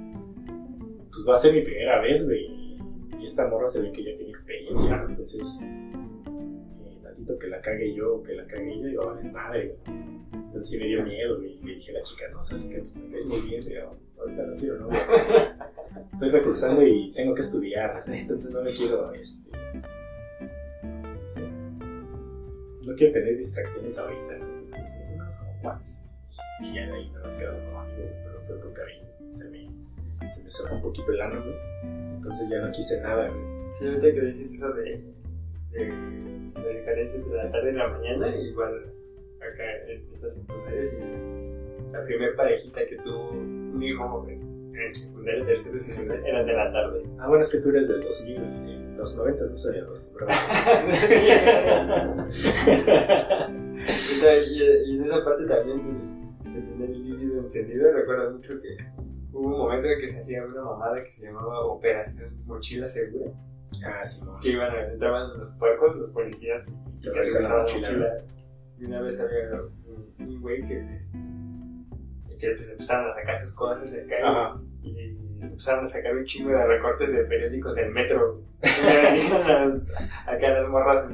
pues 1.14 1.26
va 1.28 1.34
a 1.34 1.38
ser 1.38 1.54
mi 1.54 1.62
primera 1.62 2.00
vez, 2.00 2.26
güey. 2.26 2.46
Y 2.46 2.64
y 3.24 3.26
esta 3.26 3.48
morra 3.48 3.68
se 3.68 3.80
ve 3.80 3.90
que 3.90 4.04
ya 4.04 4.14
tiene 4.14 4.32
experiencia. 4.32 5.02
Entonces, 5.08 5.62
eh, 5.64 6.98
tantito 7.02 7.38
que 7.38 7.46
la 7.46 7.58
cague 7.62 7.94
yo 7.94 8.22
que 8.22 8.34
la 8.34 8.46
cague 8.46 8.74
ella, 8.74 8.90
iba 8.90 9.04
a 9.04 9.06
valer 9.14 9.32
madre, 9.32 9.78
güey. 9.86 9.98
Entonces 10.34 10.68
sí 10.68 10.78
me 10.78 10.86
dio 10.86 11.02
miedo, 11.02 11.38
güey. 11.38 11.58
Le 11.62 11.74
dije 11.76 11.92
a 11.92 11.94
la 11.94 12.02
chica, 12.02 12.24
no, 12.30 12.42
sabes 12.42 12.68
que 12.68 12.82
me 12.82 13.12
cae 13.12 13.24
muy 13.24 13.40
bien, 13.40 13.64
pero 13.64 13.96
ahorita 14.18 14.42
no 14.42 14.56
quiero, 14.56 14.78
¿no? 14.78 14.88
Estoy 16.12 16.28
recursando 16.28 16.86
y 16.86 17.12
tengo 17.12 17.34
que 17.34 17.40
estudiar, 17.40 18.04
entonces 18.06 18.52
no 18.52 18.60
me 18.60 18.70
quiero, 18.72 19.12
este. 19.14 19.50
No 22.82 22.94
quiero 22.94 23.12
tener 23.12 23.38
distracciones 23.38 23.98
ahorita. 23.98 24.36
Entonces, 24.36 25.02
unos 25.14 25.36
como 25.36 25.62
cuates. 25.62 26.14
Y 26.60 26.74
ya 26.74 26.86
de 26.86 26.92
ahí 26.92 27.08
nada 27.08 27.22
más 27.22 27.36
quedamos 27.36 27.62
como 27.62 27.80
amigos, 27.80 28.12
pero 28.22 28.42
fue 28.42 28.60
porque 28.60 28.82
a 28.82 28.84
mí 28.84 29.30
se 29.30 29.50
me, 29.50 29.64
se 30.32 30.44
me 30.44 30.50
cerró 30.50 30.76
un 30.76 30.82
poquito 30.82 31.12
el 31.12 31.20
ano. 31.20 31.42
Entonces 32.10 32.48
ya 32.50 32.64
no 32.64 32.72
quise 32.72 33.02
nada, 33.02 33.28
güey. 33.28 33.42
Sí, 33.70 33.88
ahorita 33.88 34.12
que 34.12 34.20
dices 34.20 34.54
eso 34.54 34.72
de, 34.74 35.02
de 35.72 36.78
diferencia 36.78 37.18
entre 37.18 37.36
la 37.36 37.50
tarde 37.50 37.70
y 37.70 37.74
la 37.74 37.88
mañana, 37.88 38.36
igual 38.36 38.86
acá 39.38 39.64
en 39.88 40.14
estas 40.14 40.34
secundarias 40.34 40.98
y 40.98 41.92
la 41.92 42.04
primer 42.04 42.36
parejita 42.36 42.86
que 42.86 42.96
tuvo 42.98 43.30
un 43.30 43.82
hijo 43.82 44.26
en 44.28 44.92
secundaria, 44.92 45.46
tercero 45.46 45.76
y 45.76 45.80
secundaria, 45.80 46.26
era 46.26 46.44
de 46.44 46.52
la 46.52 46.72
tarde. 46.72 47.02
Ah, 47.18 47.28
bueno, 47.28 47.42
es 47.42 47.50
que 47.50 47.58
tú 47.58 47.70
eres 47.70 47.88
del 47.88 48.00
2000, 48.00 48.36
en 48.36 48.96
los 48.96 49.16
90 49.16 49.44
no 49.44 49.56
se 49.56 49.80
acostumbrado. 49.80 50.32
Ahorita, 53.74 54.36
y, 54.46 54.62
y 54.86 54.96
en 54.96 55.02
esa 55.02 55.24
parte 55.24 55.46
también 55.46 55.78
de, 56.44 56.50
de 56.50 56.62
tener 56.62 56.90
el 56.90 57.10
líquido 57.10 57.40
encendido, 57.40 57.92
recuerdo 57.92 58.30
mucho 58.32 58.60
que 58.60 58.76
hubo 59.34 59.46
un 59.48 59.58
momento 59.58 59.88
en 59.88 60.00
que 60.00 60.08
se 60.08 60.20
hacía 60.20 60.44
una 60.44 60.62
mamada 60.62 61.02
que 61.04 61.10
se 61.12 61.26
llamaba 61.26 61.60
Operación 61.66 62.40
Mochila 62.46 62.88
Segura, 62.88 63.30
ah, 63.86 64.04
sí, 64.06 64.24
no. 64.24 64.38
que 64.40 64.50
iban 64.50 64.70
a, 64.74 64.86
entraban 64.92 65.38
los 65.38 65.50
puercos, 65.52 65.96
los 65.96 66.10
policías, 66.10 66.64
y 67.00 67.02
Te 67.02 67.08
la 67.10 67.14
la 67.14 67.56
mochila, 67.58 67.88
mochila. 67.90 68.24
Y 68.78 68.84
una 68.86 69.00
vez 69.02 69.20
había 69.20 69.60
un, 69.88 70.14
un 70.18 70.40
güey 70.40 70.62
que, 70.62 71.02
que 72.38 72.50
pues, 72.54 72.70
empezaron 72.70 73.08
a 73.08 73.12
sacar 73.12 73.38
sus 73.38 73.54
cosas 73.54 73.90
de 73.92 74.02
acá 74.02 74.14
Ajá. 74.22 74.54
y, 74.82 75.16
empezaron 75.40 75.84
a 75.84 75.88
sacar 75.88 76.16
un 76.16 76.24
chingo 76.24 76.50
de 76.50 76.66
recortes 76.66 77.12
de 77.12 77.24
periódicos 77.24 77.74
del 77.76 77.90
metro. 77.92 78.40
A- 80.26 80.32
acá 80.32 80.48
las 80.50 80.68
morras 80.70 81.06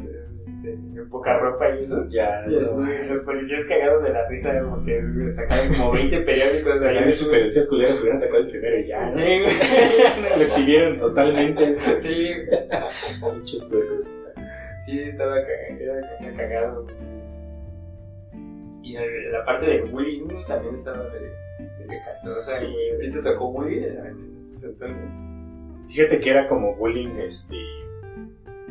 este, 0.47 0.79
poca 1.09 1.39
ropa 1.39 1.71
y 1.77 1.85
eso. 1.85 2.05
Ya, 2.09 2.43
Y 2.49 2.59
así, 2.59 2.79
no. 2.79 2.87
los 3.05 3.21
policías 3.21 3.65
cagados 3.65 4.03
de 4.05 4.11
la 4.11 4.29
risa 4.29 4.61
porque 4.69 5.03
sacaban 5.29 5.67
como 5.79 5.93
20 5.93 6.21
periódicos 6.23 6.81
de 6.81 6.89
ahí. 6.89 7.13
supervisiones 7.13 7.69
culeras 7.69 8.01
hubieran 8.01 8.21
sacado 8.21 8.39
el 8.45 8.51
primero 8.51 8.79
y 8.79 8.87
ya. 8.87 9.07
Lo 10.37 10.43
exhibieron 10.43 10.99
totalmente. 10.99 11.79
Sí, 11.79 12.31
Muchos 13.21 13.65
puercos. 13.67 14.17
sí, 14.79 15.01
estaba 15.01 15.37
cagado. 16.37 16.87
Y 18.83 18.95
la 19.31 19.45
parte 19.45 19.67
del 19.67 19.83
bullying 19.85 20.27
también 20.49 20.75
estaba 20.75 21.05
medio, 21.05 21.31
medio 21.79 22.01
castrosa. 22.05 22.57
Sí. 22.59 22.73
güey. 22.73 22.97
¿A 22.97 22.99
ti 22.99 23.11
te 23.11 23.23
tocó 23.23 23.53
bullying 23.53 23.83
en 23.83 24.43
esos 24.45 24.65
entonces? 24.71 25.21
Fíjate 25.89 26.21
que 26.21 26.31
era 26.31 26.49
como 26.49 26.75
bullying, 26.77 27.15
este. 27.19 27.57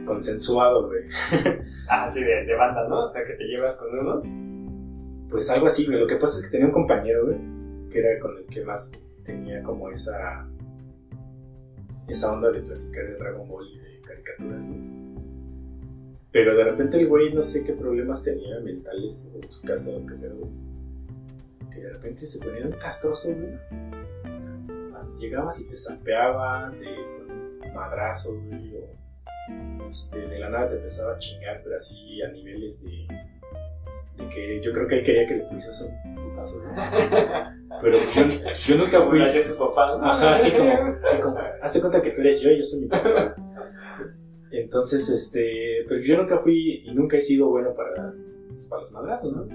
Consensuado, 0.09 0.87
güey. 0.87 1.03
Ah, 1.91 2.07
sí, 2.07 2.23
de, 2.23 2.45
de 2.45 2.55
banda, 2.55 2.87
¿no? 2.87 3.05
O 3.05 3.09
sea, 3.09 3.23
que 3.25 3.33
te 3.33 3.45
llevas 3.45 3.77
con 3.79 3.97
unos. 3.97 4.27
Pues 5.31 5.49
algo 5.49 5.65
así, 5.67 5.85
güey. 5.87 5.99
Lo 5.99 6.05
que 6.07 6.17
pasa 6.17 6.37
es 6.39 6.45
que 6.45 6.51
tenía 6.51 6.67
un 6.67 6.73
compañero, 6.73 7.25
güey, 7.25 7.37
que 7.89 7.99
era 7.99 8.19
con 8.19 8.37
el 8.37 8.45
que 8.45 8.63
más 8.63 8.91
tenía 9.23 9.63
como 9.63 9.89
esa. 9.89 10.45
esa 12.07 12.31
onda 12.31 12.51
de 12.51 12.61
platicar 12.61 13.05
de 13.07 13.15
Dragon 13.17 13.47
Ball 13.47 13.65
y 13.73 13.79
de 13.79 14.01
caricaturas, 14.01 14.67
güey. 14.67 14.81
Pero 16.31 16.55
de 16.55 16.63
repente 16.63 16.99
el 16.99 17.07
güey, 17.07 17.33
no 17.33 17.41
sé 17.41 17.63
qué 17.63 17.73
problemas 17.73 18.23
tenía 18.23 18.59
mentales 18.59 19.31
en 19.33 19.51
su 19.51 19.61
casa 19.63 19.89
o 19.89 20.05
qué 20.05 20.13
pedo. 20.13 20.47
Que 21.71 21.79
de 21.81 21.89
repente 21.93 22.21
se 22.27 22.45
ponía 22.45 22.65
un 22.67 22.73
castroso, 22.73 23.29
güey. 23.35 23.53
O 24.37 24.41
sea, 24.41 24.55
as- 24.95 25.17
llegabas 25.17 25.59
y 25.61 25.67
te 25.69 25.75
sapeaba 25.75 26.69
de 26.69 26.87
un 27.67 27.73
madrazo, 27.73 28.35
güey, 28.47 28.73
este, 29.89 30.27
de 30.27 30.39
la 30.39 30.49
nada 30.49 30.69
te 30.69 30.75
empezaba 30.75 31.15
a 31.15 31.17
chingar, 31.17 31.61
pero 31.63 31.75
así 31.75 32.21
a 32.21 32.29
niveles 32.29 32.83
de, 32.83 33.07
de 34.17 34.29
que 34.29 34.61
yo 34.61 34.71
creo 34.71 34.87
que 34.87 34.99
él 34.99 35.03
quería 35.03 35.27
que 35.27 35.37
le 35.37 35.43
pusieras 35.45 35.91
un 36.05 36.15
putazo. 36.15 36.61
Pero 37.81 37.97
yo, 37.97 38.51
yo 38.67 38.77
nunca 38.77 39.01
fui. 39.07 39.19
lo 39.19 39.25
hacía 39.25 39.43
su 39.43 39.57
papá, 39.57 39.95
¿no? 39.95 40.03
Ajá, 40.03 40.35
así 40.35 40.57
como, 40.57 40.71
así 40.71 41.21
como, 41.21 41.37
hazte 41.61 41.79
cuenta 41.79 42.01
que 42.01 42.11
tú 42.11 42.21
eres 42.21 42.41
yo 42.41 42.51
y 42.51 42.57
yo 42.57 42.63
soy 42.63 42.81
mi 42.81 42.87
papá. 42.87 43.35
Entonces, 44.51 45.07
este, 45.09 45.85
pues 45.87 46.03
yo 46.03 46.17
nunca 46.17 46.39
fui 46.39 46.83
y 46.83 46.93
nunca 46.93 47.17
he 47.17 47.21
sido 47.21 47.49
bueno 47.49 47.73
para, 47.73 47.93
para 47.93 48.81
los 48.81 48.91
madrazos, 48.91 49.33
¿no? 49.33 49.47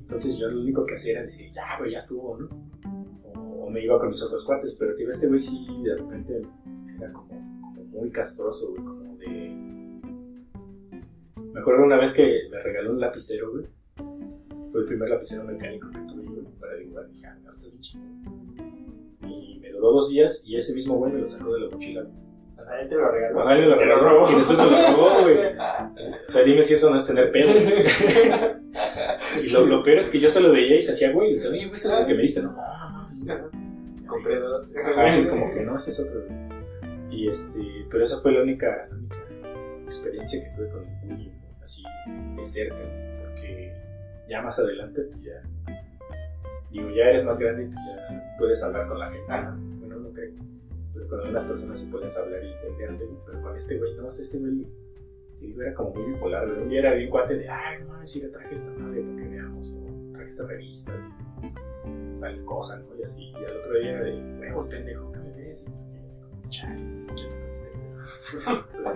Entonces 0.00 0.36
yo 0.36 0.48
lo 0.48 0.60
único 0.60 0.84
que 0.84 0.94
hacía 0.94 1.12
era 1.14 1.22
decir, 1.22 1.50
ya, 1.52 1.78
güey, 1.78 1.92
ya 1.92 1.98
estuvo, 1.98 2.38
¿no? 2.38 2.48
O, 3.34 3.66
o 3.66 3.70
me 3.70 3.82
iba 3.82 3.98
con 3.98 4.10
mis 4.10 4.22
otros 4.22 4.44
cuates, 4.44 4.76
pero 4.78 4.94
tío, 4.94 5.10
este 5.10 5.26
güey 5.26 5.40
sí, 5.40 5.66
de 5.82 5.96
repente 5.96 6.42
era 6.98 7.12
como, 7.12 7.28
como 7.28 7.84
muy 7.84 8.10
castroso, 8.10 8.70
güey, 8.70 8.84
como 8.84 9.01
de... 9.30 9.50
Me 11.52 11.60
acuerdo 11.60 11.84
una 11.84 11.96
vez 11.96 12.12
que 12.14 12.42
me 12.50 12.62
regaló 12.62 12.92
un 12.92 13.00
lapicero, 13.00 13.50
güey. 13.52 13.64
Fue 14.70 14.80
el 14.80 14.86
primer 14.86 15.10
lapicero 15.10 15.44
mecánico 15.44 15.90
que 15.90 15.98
tuve, 15.98 16.24
güey, 16.26 16.46
para 16.58 16.74
dibujar. 16.76 17.06
Y 17.10 17.14
dije, 17.14 17.26
ah, 17.26 17.36
está 17.50 17.66
bien 17.68 17.80
chingón. 17.80 18.22
Y 19.28 19.58
me 19.60 19.70
duró 19.70 19.92
dos 19.92 20.08
días 20.10 20.42
y 20.46 20.56
ese 20.56 20.74
mismo 20.74 20.94
güey 20.96 21.12
me 21.12 21.20
lo 21.20 21.28
sacó 21.28 21.52
de 21.54 21.60
la 21.60 21.68
mochila. 21.70 22.06
O 22.58 22.62
sea, 22.64 22.80
él 22.80 22.88
te 22.88 22.94
lo 22.94 23.10
regaló. 23.10 23.40
Ajá, 23.40 23.54
él 23.54 23.60
me 23.62 23.66
lo 23.68 23.76
Te 23.76 23.84
regaló. 23.84 24.02
robó. 24.08 24.30
Y 24.30 24.34
después 24.36 24.58
me 24.58 24.64
lo 24.64 24.96
robó, 24.96 25.22
güey. 25.22 25.36
O 26.28 26.30
sea, 26.30 26.42
dime 26.44 26.62
si 26.62 26.74
eso 26.74 26.90
no 26.90 26.96
es 26.96 27.06
tener 27.06 27.30
pedo. 27.32 27.50
Y 29.44 29.50
lo, 29.50 29.66
lo 29.66 29.82
peor 29.82 29.98
es 29.98 30.08
que 30.08 30.20
yo 30.20 30.28
solo 30.28 30.50
veía 30.52 30.76
y 30.76 30.82
se 30.82 30.92
hacía, 30.92 31.12
güey. 31.12 31.30
Y 31.30 31.32
decía, 31.34 31.50
oye, 31.50 31.64
güey, 31.66 31.74
¿eso 31.74 31.92
es 31.94 32.00
lo 32.00 32.06
que 32.06 32.14
me 32.14 32.22
diste? 32.22 32.42
No, 32.42 32.52
no, 32.52 33.08
no. 33.24 34.06
Compré 34.06 34.38
dos. 34.38 34.72
Ajá, 34.76 35.06
así 35.06 35.26
como 35.26 35.50
que 35.52 35.60
no, 35.62 35.76
ese 35.76 35.90
es 35.90 36.00
otro. 36.00 36.20
güey. 36.26 36.51
Y 37.22 37.28
este, 37.28 37.86
pero 37.88 38.02
esa 38.02 38.20
fue 38.20 38.32
la 38.32 38.42
única, 38.42 38.88
la 38.90 38.96
única 38.96 39.16
experiencia 39.84 40.42
que 40.42 40.56
tuve 40.56 40.68
con 40.70 40.88
el 40.88 41.08
bullying, 41.08 41.30
así 41.62 41.84
de 42.36 42.44
cerca, 42.44 42.82
porque 43.22 43.72
ya 44.28 44.42
más 44.42 44.58
adelante, 44.58 45.02
pues 45.02 45.22
ya, 45.22 45.40
digo, 46.72 46.90
ya 46.90 47.10
eres 47.10 47.24
más 47.24 47.38
grande 47.38 47.62
y 47.62 47.66
pues 47.66 47.76
ya 47.76 48.36
puedes 48.40 48.64
hablar 48.64 48.88
con 48.88 48.98
la 48.98 49.12
gente, 49.12 49.28
¿no? 49.28 49.56
Bueno, 49.78 49.96
no 50.00 50.12
creo, 50.12 50.32
pero 50.92 51.06
con 51.06 51.20
algunas 51.20 51.44
personas 51.44 51.78
sí 51.78 51.86
puedes 51.92 52.18
hablar 52.18 52.42
y 52.42 52.50
entenderte, 52.54 53.08
pero 53.24 53.40
con 53.40 53.54
este 53.54 53.78
güey, 53.78 53.94
no, 53.94 54.08
este 54.08 54.38
güey, 54.40 54.66
digo, 55.40 55.62
era 55.62 55.74
como 55.74 55.94
muy 55.94 56.14
bipolar, 56.14 56.48
un 56.48 56.68
día 56.70 56.80
era 56.80 56.94
bien 56.94 57.08
cuate 57.08 57.36
de, 57.36 57.48
ay, 57.48 57.82
no 57.82 57.86
mames, 57.86 58.10
si 58.10 58.20
le 58.20 58.30
traje 58.30 58.52
esta 58.52 58.72
madre 58.72 59.00
para 59.00 59.22
que 59.22 59.28
veamos, 59.28 59.70
o 59.70 60.12
traje 60.12 60.28
esta 60.28 60.44
revista, 60.44 60.92
de 60.92 62.20
tales 62.20 62.42
cosas, 62.42 62.84
¿no? 62.84 62.96
Y 62.98 63.04
así, 63.04 63.26
y 63.26 63.44
al 63.44 63.58
otro 63.58 63.78
día 63.78 63.90
era 63.92 64.02
de, 64.06 64.40
huevos, 64.40 64.66
pendejo, 64.66 65.12
¿qué 65.12 65.18
me 65.20 65.30
ves? 65.36 65.68
Y 65.68 65.91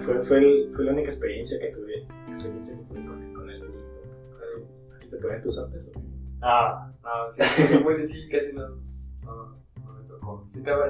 fue, 0.01 0.23
fue, 0.23 0.39
el- 0.39 0.73
fue 0.75 0.85
la 0.85 0.93
única 0.93 1.09
experiencia 1.09 1.59
que 1.61 1.69
tuve, 1.69 2.07
experiencia 2.29 2.77
que 2.79 2.85
tuve 2.85 3.07
con, 3.07 3.23
el- 3.23 3.33
con 3.35 3.51
el 3.51 3.61
bullying. 3.61 4.95
¿A 4.95 4.99
ti 4.99 5.09
te 5.09 5.17
ponían 5.17 5.43
tus 5.43 5.59
antes 5.63 5.89
o 5.89 5.93
qué? 5.93 6.01
Ah, 6.43 6.93
no, 7.03 7.33
sí, 7.33 7.43
sí, 7.43 7.85
muy 7.85 8.09
sí, 8.09 8.29
casi 8.29 8.55
no, 8.55 8.69
no, 9.25 9.59
no 9.85 9.93
me 9.95 10.05
tocó. 10.09 10.45
Sí 10.47 10.59
estaba, 10.59 10.87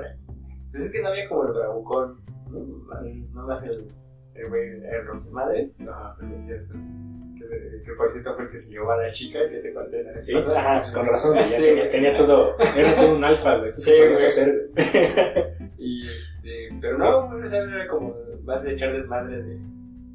pues 0.71 0.87
es 0.87 0.93
que 0.93 1.03
no 1.03 1.09
había 1.09 1.29
como 1.29 1.45
el 1.45 1.53
bravucón, 1.53 2.21
¿no? 2.53 2.59
No 3.33 3.47
más 3.47 3.65
el, 3.65 3.91
el 4.35 4.49
güey, 4.49 4.69
el 4.85 5.07
rompemadres, 5.07 5.77
Ajá. 5.81 6.17
pero 6.19 6.31
que, 7.49 7.83
que 7.85 7.93
por 7.93 8.13
cierto 8.13 8.35
fue 8.35 8.45
el 8.45 8.51
que 8.51 8.59
se 8.59 8.73
llevó 8.73 8.91
a 8.93 8.97
la 9.03 9.13
chica 9.13 9.39
que 9.49 9.59
te 9.59 9.73
conté 9.73 10.03
la 10.03 10.21
Sí. 10.21 10.35
Ajá, 10.37 10.75
pues 10.77 10.95
con 10.95 11.07
razón, 11.09 11.35
ya 11.37 11.43
Sí, 11.51 11.63
tenía, 11.65 11.91
tenía 11.91 12.15
todo, 12.15 12.57
era 12.77 12.93
todo 12.95 13.17
un 13.17 13.25
alfa, 13.25 13.57
güey, 13.59 13.73
Sí, 13.75 13.81
sí, 13.83 13.97
güey. 13.99 14.13
hacer. 14.13 14.71
Y 15.79 16.03
este, 16.03 16.71
pero 16.81 16.99
no, 16.99 17.29
o 17.29 17.47
sea, 17.47 17.63
era 17.63 17.87
como 17.87 18.17
más 18.45 18.63
de 18.65 18.73
echar 18.73 18.93
desmadre 18.93 19.43
de 19.43 19.59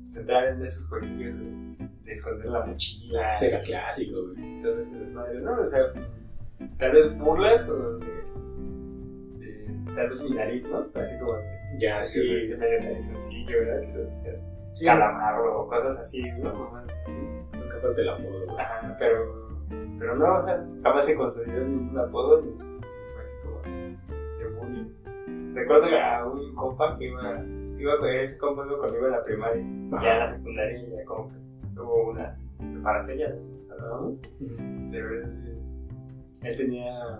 centrar 0.09 0.47
en 0.49 0.65
esos 0.65 0.87
jueguillos 0.89 1.35
de, 1.39 1.87
de 2.03 2.11
esconder 2.11 2.47
la 2.47 2.65
mochila. 2.65 3.31
Ese 3.31 3.47
era 3.49 3.61
clásico, 3.61 4.17
güey. 4.33 4.59
y 4.59 4.61
todo 4.61 4.79
ese 4.79 4.95
desmadre, 4.97 5.39
¿no? 5.39 5.61
O 5.61 5.65
sea, 5.67 5.81
tal 6.77 6.91
vez 6.91 7.17
burlas 7.17 7.69
o 7.69 7.99
de, 7.99 8.05
de- 9.39 9.95
tal 9.95 10.09
vez 10.09 10.21
mi 10.21 10.31
nariz, 10.31 10.67
¿no? 10.69 10.89
Así 10.95 11.17
como 11.19 11.35
de, 11.37 11.43
Ya, 11.79 12.03
sí, 12.05 12.21
sí, 12.21 12.45
sí, 12.45 12.57
medio 12.57 12.81
narizoncillo, 12.81 13.57
¿verdad? 13.59 13.81
Que 13.81 13.97
lo 13.97 14.03
decía, 14.05 14.39
sí, 14.71 14.85
calamarro 14.85 15.61
o 15.61 15.67
cosas 15.67 15.97
así, 15.99 16.23
¿no? 16.39 16.49
Así. 17.03 17.21
nunca 17.53 17.79
falta 17.81 18.01
el 18.01 18.09
apodo. 18.09 18.59
Ajá, 18.59 18.95
pero, 18.99 19.57
pero 19.99 20.15
no, 20.15 20.37
o 20.37 20.43
sea, 20.43 20.65
jamás 20.83 21.05
se 21.05 21.15
consolidó 21.17 21.63
ningún 21.65 21.97
apodo 21.97 22.41
ni, 22.41 22.51
fue 22.51 23.23
así 23.23 23.35
como 23.43 23.61
de 23.61 24.47
bullying. 24.57 25.53
Recuerdo 25.53 25.85
a 25.97 26.27
un 26.27 26.55
compa 26.55 26.97
que 26.97 27.05
iba, 27.05 27.33
iba 27.77 27.97
con 27.99 28.09
ese 28.09 28.39
compa 28.39 28.65
iba 28.65 28.77
conmigo 28.79 29.05
en 29.05 29.11
la 29.11 29.23
primaria, 29.23 29.65
Ajá. 29.93 30.03
ya 30.03 30.13
en 30.13 30.19
la 30.19 30.27
secundaria 30.27 30.87
ya 30.89 31.05
como 31.05 31.29
que 31.29 31.79
hubo 31.79 32.11
una 32.11 32.37
separación, 32.59 33.19
ya 33.19 33.73
hablábamos, 33.73 34.21
pero 34.91 35.13
él, 35.13 35.57
él 36.43 36.57
tenía, 36.57 37.19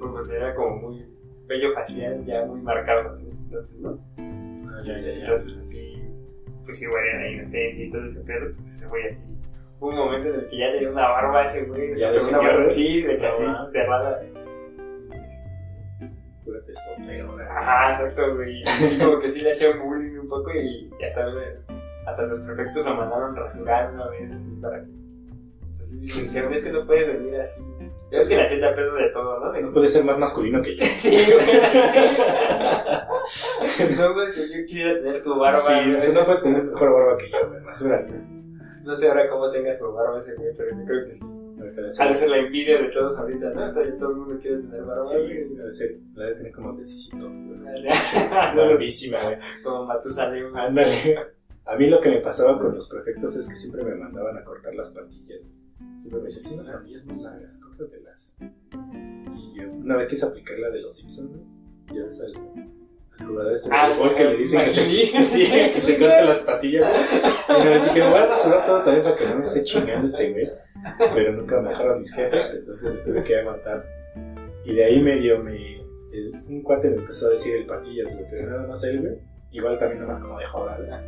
pues 0.00 0.30
era 0.30 0.54
como 0.54 0.76
muy 0.76 1.06
bello 1.46 1.74
facial, 1.74 2.24
ya 2.24 2.46
muy 2.46 2.60
marcado 2.60 3.18
en 3.18 3.26
ese 3.26 3.42
entonces, 3.42 3.80
¿no? 3.80 3.98
Ah, 4.18 4.82
ya, 4.84 4.94
ya, 5.00 5.00
ya. 5.00 5.20
Entonces, 5.20 5.58
así, 5.58 5.99
pues 6.70 6.82
igual 6.82 7.04
era 7.04 7.20
la 7.20 7.28
inocencia 7.30 7.84
y 7.84 7.90
todo 7.90 8.06
ese 8.06 8.20
pedo, 8.20 8.46
pues 8.46 8.58
ese 8.60 8.86
güey 8.86 9.08
así. 9.08 9.36
Hubo 9.80 9.90
un 9.90 9.96
momento 9.96 10.28
en 10.28 10.34
el 10.36 10.48
que 10.48 10.58
ya 10.58 10.72
tenía 10.72 10.90
una 10.90 11.08
barba 11.08 11.42
ese 11.42 11.64
güey. 11.64 11.92
o 11.92 11.96
sea, 11.96 12.12
una 12.28 12.38
barba 12.38 12.64
así, 12.64 13.02
de 13.02 13.18
que 13.18 13.26
así 13.26 13.44
cerrada. 13.72 14.22
Pura 16.44 16.60
testosterona. 16.64 17.58
Ajá, 17.58 17.92
exacto, 17.92 18.36
güey. 18.36 18.60
Y 18.60 18.62
sí, 18.62 19.04
como 19.04 19.20
que 19.20 19.28
sí 19.28 19.42
le 19.42 19.50
hacía 19.50 19.76
bullying 19.76 20.18
un 20.18 20.26
poco 20.28 20.52
y 20.52 20.90
hasta, 21.04 21.26
hasta 22.06 22.22
los 22.26 22.44
prefectos 22.44 22.84
lo 22.84 22.94
mandaron 22.94 23.34
rasurar 23.34 23.92
una 23.92 24.08
vez 24.10 24.30
así 24.30 24.50
para 24.62 24.84
que. 24.84 24.90
Así 25.80 26.00
le 26.00 26.22
dijeron, 26.22 26.52
es 26.52 26.64
que 26.64 26.72
no 26.72 26.84
puedes 26.84 27.08
venir 27.08 27.40
así. 27.40 27.64
Es 28.10 28.28
que 28.28 28.36
le 28.36 28.42
hacía 28.42 28.68
de 28.68 28.74
pedo 28.74 28.94
de 28.96 29.08
todo, 29.12 29.40
¿no? 29.40 29.46
No 29.46 29.52
que- 29.52 29.62
puede 29.72 29.88
ser 29.88 30.04
más 30.04 30.18
masculino 30.18 30.60
que 30.62 30.76
yo. 30.76 30.84
Sí, 30.84 31.16
güey. 31.16 31.38
no, 33.98 34.14
pues 34.14 34.30
que 34.34 34.48
yo 34.48 34.64
quisiera 34.66 34.94
tener 35.00 35.22
tu 35.22 35.36
barba. 35.38 35.58
Sí, 35.58 35.72
güey. 35.74 36.12
no 36.14 36.24
puedes 36.24 36.42
tener 36.42 36.62
mejor 36.64 36.92
barba 36.92 37.16
que 37.18 37.30
yo, 37.30 37.48
güey. 37.48 37.60
Rasúrate. 37.62 38.12
No 38.84 38.94
sé 38.96 39.08
ahora 39.08 39.28
cómo 39.28 39.50
tenga 39.50 39.72
su 39.72 39.92
barba 39.92 40.18
ese 40.18 40.34
güey, 40.34 40.48
pero 40.56 40.70
yo 40.76 40.84
creo 40.86 41.04
que 41.04 41.12
sí. 41.12 41.26
Ha 42.00 42.08
de 42.08 42.14
ser- 42.14 42.30
la 42.30 42.38
envidia 42.38 42.78
de 42.80 42.88
todos 42.88 43.16
ahorita, 43.18 43.50
¿no? 43.50 43.72
Todo 43.98 44.10
el 44.10 44.16
mundo 44.16 44.38
quiere 44.40 44.58
tener 44.58 44.82
barba. 44.82 45.02
Sí, 45.02 45.16
ha 45.18 45.64
de 45.64 45.72
ser, 45.72 45.96
la 46.14 46.26
de 46.26 46.34
tener 46.34 46.52
como 46.52 46.72
necesito. 46.72 47.30
Barbísima, 48.56 49.18
güey. 49.24 49.36
Como 49.62 49.84
Matusalem. 49.86 50.56
Ándale. 50.56 50.92
A 51.66 51.76
mí 51.76 51.86
lo 51.88 52.00
que 52.00 52.08
me 52.10 52.16
pasaba 52.20 52.58
con 52.58 52.74
los 52.74 52.88
prefectos 52.88 53.36
es 53.36 53.48
que 53.48 53.54
siempre 53.54 53.84
me 53.84 53.94
mandaban 53.94 54.36
a 54.36 54.44
cortar 54.44 54.74
las 54.74 54.90
patillas. 54.90 55.40
Siempre 56.00 56.20
me 56.20 56.24
decían, 56.28 56.82
tienes 56.84 57.04
muy 57.04 57.22
largas, 57.22 57.58
córtatelas. 57.58 58.32
Y 59.36 59.58
yo 59.60 59.70
una 59.72 59.96
vez 59.96 60.08
quise 60.08 60.26
aplicar 60.26 60.58
la 60.58 60.70
de 60.70 60.80
los 60.80 60.96
Simpsons, 60.96 61.30
¿no? 61.30 61.94
Ya 61.94 62.04
ves 62.04 62.22
al, 62.22 62.36
al 63.18 63.26
jugador 63.26 63.52
ese 63.52 63.68
de 63.68 63.76
Ah, 63.76 63.86
béisbol 63.86 64.14
que 64.14 64.24
le 64.24 64.36
dicen 64.36 64.62
que 64.62 64.70
se, 64.70 64.80
Magini. 64.82 65.04
sí, 65.24 65.50
que 65.74 65.80
se 65.80 65.98
corte 65.98 66.24
las 66.24 66.38
patillas. 66.40 66.86
Y 67.48 67.60
una 67.60 67.70
vez 67.70 67.84
dije, 67.84 68.00
me 68.00 68.10
voy 68.10 68.18
a 68.18 68.26
rasurar 68.26 68.66
todo 68.66 68.82
también 68.82 69.02
para 69.04 69.16
que 69.16 69.24
no 69.26 69.36
me 69.36 69.42
esté 69.42 69.62
chingando 69.64 70.06
este 70.06 70.32
güey. 70.32 70.50
Pero 71.14 71.32
nunca 71.34 71.60
me 71.60 71.68
dejaron 71.68 71.98
mis 72.00 72.14
jefes, 72.14 72.54
entonces 72.60 72.94
me 72.94 73.00
tuve 73.00 73.22
que 73.24 73.36
aguantar. 73.36 73.84
Y 74.64 74.74
de 74.74 74.84
ahí 74.84 75.00
medio 75.02 75.42
me... 75.42 75.76
el- 76.12 76.42
un 76.48 76.62
cuate 76.62 76.88
me 76.88 76.96
empezó 76.96 77.26
a 77.26 77.30
decir 77.30 77.56
el 77.56 77.66
patillas, 77.66 78.14
güey, 78.16 78.30
pero 78.30 78.50
nada 78.50 78.66
más 78.66 78.82
él, 78.84 79.00
güey. 79.00 79.18
Igual 79.52 79.78
también 79.78 79.98
nada 79.98 80.08
más 80.08 80.22
como 80.22 80.38
de 80.38 80.46
joda, 80.46 80.78
¿verdad? 80.78 81.02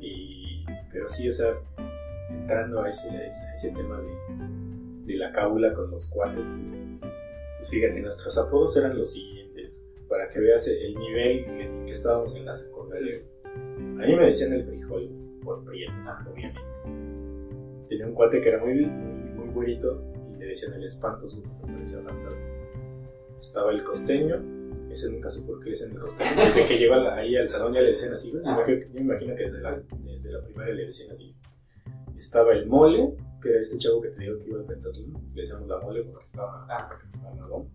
Y... 0.00 0.64
Pero 0.92 1.08
sí, 1.08 1.28
o 1.28 1.32
sea, 1.32 1.48
entrando 2.30 2.80
a 2.82 2.88
ese, 2.90 3.10
a 3.10 3.26
ese, 3.26 3.44
a 3.46 3.54
ese 3.54 3.72
tema 3.72 4.00
de, 4.00 5.12
de 5.12 5.18
la 5.18 5.32
cábula 5.32 5.72
con 5.74 5.90
los 5.90 6.08
cuates, 6.10 6.44
pues 7.58 7.70
fíjate, 7.70 8.00
nuestros 8.02 8.36
apodos 8.38 8.76
eran 8.76 8.96
los 8.96 9.12
siguientes, 9.12 9.82
para 10.08 10.28
que 10.28 10.40
veas 10.40 10.66
el 10.68 10.94
nivel 10.94 11.44
en 11.60 11.86
que 11.86 11.92
estábamos 11.92 12.36
en 12.36 12.44
la 12.46 12.52
secundaria. 12.52 13.20
A 13.46 14.06
mí 14.06 14.16
me 14.16 14.26
decían 14.26 14.52
el 14.52 14.64
frijol, 14.66 15.10
por 15.42 15.64
prieto, 15.64 15.92
obviamente. 16.30 16.60
Tenía 17.88 18.06
un 18.06 18.14
cuate 18.14 18.40
que 18.40 18.48
era 18.48 18.58
muy, 18.64 18.74
muy, 18.86 19.30
muy 19.34 19.48
güerito 19.48 20.02
y 20.32 20.36
le 20.38 20.46
decían 20.46 20.74
el 20.74 20.84
espantos, 20.84 21.34
güey, 21.36 21.46
porque 21.60 21.72
parecía 21.74 21.98
fantasma. 22.02 22.46
Estaba 23.38 23.70
el 23.72 23.84
costeño, 23.84 24.42
ese 24.90 25.10
nunca 25.12 25.28
supo 25.30 25.52
por 25.52 25.60
qué 25.60 25.66
le 25.66 25.70
decían 25.72 25.92
el 25.92 25.98
costeño. 26.00 26.30
Desde 26.36 26.66
que 26.66 26.78
llegó 26.78 26.94
a 26.94 26.98
la- 26.98 27.14
ahí 27.16 27.36
al 27.36 27.48
salón 27.48 27.74
ya 27.74 27.80
le 27.82 27.92
decían 27.92 28.14
así, 28.14 28.32
Yo 28.32 28.40
me 28.94 29.00
imagino 29.00 29.36
que 29.36 29.44
desde 29.44 29.60
la, 29.60 29.82
desde 30.02 30.32
la 30.32 30.42
primaria 30.44 30.74
le 30.74 30.86
decían 30.86 31.12
así. 31.12 31.34
Estaba 32.16 32.52
el 32.52 32.66
mole, 32.66 33.16
que 33.42 33.50
era 33.50 33.60
este 33.60 33.78
chavo 33.78 34.00
que 34.00 34.08
te 34.10 34.20
digo 34.20 34.38
que 34.38 34.48
iba 34.48 34.58
al 34.60 34.64
pentatlón. 34.66 35.12
Le 35.34 35.40
decíamos 35.42 35.68
la 35.68 35.78
mole 35.80 36.02
porque 36.04 36.26
estaba 36.26 36.66
Ah. 36.68 36.88
armadón. 37.26 37.68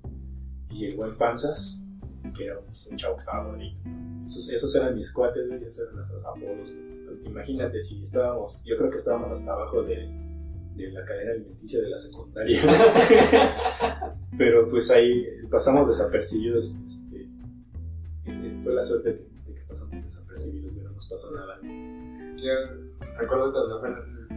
Y 0.69 0.85
el 0.85 0.95
buen 0.97 1.17
panzas, 1.17 1.85
que 2.35 2.45
era 2.45 2.59
un, 2.59 2.65
un 2.91 2.97
chavo 2.97 3.15
que 3.15 3.19
estaba 3.19 3.43
gordito. 3.45 3.77
Esos, 4.25 4.49
esos 4.51 4.75
eran 4.75 4.95
mis 4.95 5.11
cuates, 5.11 5.47
güey, 5.47 5.63
esos 5.63 5.83
eran 5.83 5.95
nuestros 5.95 6.25
apodos. 6.25 6.69
Entonces 6.69 7.27
imagínate 7.27 7.79
si 7.79 8.01
estábamos, 8.01 8.63
yo 8.65 8.77
creo 8.77 8.89
que 8.91 8.97
estábamos 8.97 9.31
hasta 9.31 9.53
abajo 9.53 9.81
de, 9.83 10.07
de 10.75 10.91
la 10.91 11.03
cadena 11.05 11.31
alimenticia 11.31 11.81
de 11.81 11.89
la 11.89 11.97
secundaria. 11.97 12.61
Pero 14.37 14.67
pues 14.67 14.91
ahí 14.91 15.11
eh, 15.23 15.47
pasamos 15.49 15.87
desapercibidos. 15.87 16.79
Este, 16.83 17.27
este, 18.25 18.59
fue 18.63 18.73
la 18.73 18.83
suerte 18.83 19.15
que, 19.15 19.51
de 19.51 19.55
que 19.59 19.65
pasamos 19.67 20.03
desapercibidos, 20.03 20.73
pero 20.73 20.89
no 20.89 20.95
nos 20.95 21.09
pasó 21.09 21.35
nada. 21.35 21.59
Yo 21.61 22.51
recuerdo 23.17 23.51
cuando 23.51 23.81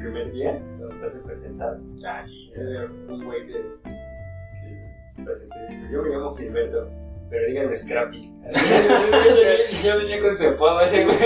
primer 0.03 0.33
día, 0.33 0.59
cuando 0.79 0.89
te 1.01 1.07
hacen 1.07 1.23
presentar. 1.25 1.79
Ah, 2.07 2.23
sí. 2.23 2.53
Era 2.55 2.87
un 2.87 3.25
güey 3.25 3.47
que, 3.47 3.53
que 3.53 5.11
se 5.15 5.23
presentó 5.23 5.57
y 5.71 5.77
dijo, 5.77 5.93
yo 5.93 6.03
me 6.03 6.09
llamo 6.11 6.37
Gilberto, 6.37 6.91
pero 7.31 7.47
díganme 7.49 7.77
Scrappy. 7.77 8.21
yo 9.85 9.99
venía 9.99 10.21
con 10.21 10.37
su 10.37 10.49
apodo 10.49 10.81
ese 10.81 11.05
güey. 11.05 11.17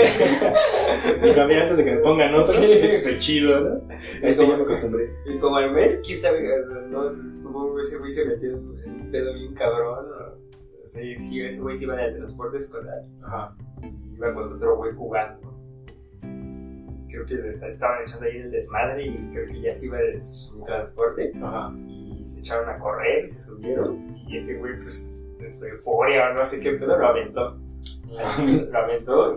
Digo, 1.21 1.41
a 1.41 1.47
mí 1.47 1.53
antes 1.55 1.77
de 1.77 1.85
que 1.85 1.95
me 1.95 2.01
pongan 2.01 2.33
otro, 2.35 2.53
Sí. 2.53 2.71
ese 2.71 2.95
es 2.95 3.07
el 3.07 3.19
chido, 3.19 3.59
¿no? 3.59 3.87
A 3.93 3.97
este 4.27 4.47
ya 4.47 4.55
me 4.57 4.63
acostumbré. 4.63 5.09
Y 5.25 5.39
como 5.39 5.57
al 5.57 5.71
mes, 5.73 6.01
quién 6.05 6.21
sabe, 6.21 6.41
no, 6.89 7.09
supongo 7.09 7.75
que 7.75 7.81
ese 7.81 7.97
güey 7.97 8.09
se 8.09 8.25
metió 8.25 8.51
en 8.51 8.55
un 9.01 9.11
pedo 9.11 9.33
bien 9.33 9.53
cabrón. 9.53 10.05
O, 10.11 10.83
o 10.83 10.87
sea, 10.87 11.03
sí, 11.17 11.41
ese 11.41 11.61
güey 11.61 11.75
se 11.75 11.83
iba 11.83 11.95
en 11.95 11.99
el 12.11 12.15
transporte 12.17 12.57
escolar 12.57 13.01
Ajá. 13.23 13.55
y 13.81 14.15
iba 14.15 14.33
con 14.33 14.53
otro 14.53 14.77
güey 14.77 14.93
jugando. 14.93 15.46
Creo 17.09 17.25
que 17.25 17.35
les 17.35 17.61
estaban 17.61 18.01
echando 18.01 18.25
ahí 18.25 18.37
el 18.37 18.51
desmadre 18.51 19.05
y 19.05 19.31
creo 19.31 19.47
que 19.47 19.61
ya 19.61 19.73
se 19.73 19.85
iba 19.87 19.97
de 19.97 20.19
su 20.19 20.61
transporte 20.63 21.31
Ajá. 21.41 21.73
y 21.77 22.25
se 22.25 22.41
echaron 22.41 22.69
a 22.69 22.77
correr 22.79 23.27
se 23.27 23.39
subieron. 23.39 24.15
Y 24.27 24.35
este 24.35 24.55
güey, 24.55 24.73
pues, 24.73 25.25
en 25.39 25.53
su 25.53 25.65
euforia 25.65 26.29
o 26.29 26.33
no 26.33 26.43
sé 26.43 26.59
qué 26.59 26.73
pedo, 26.73 26.97
lo 26.97 27.07
aventó. 27.07 27.57
lo 28.09 28.79
aventó, 28.79 29.35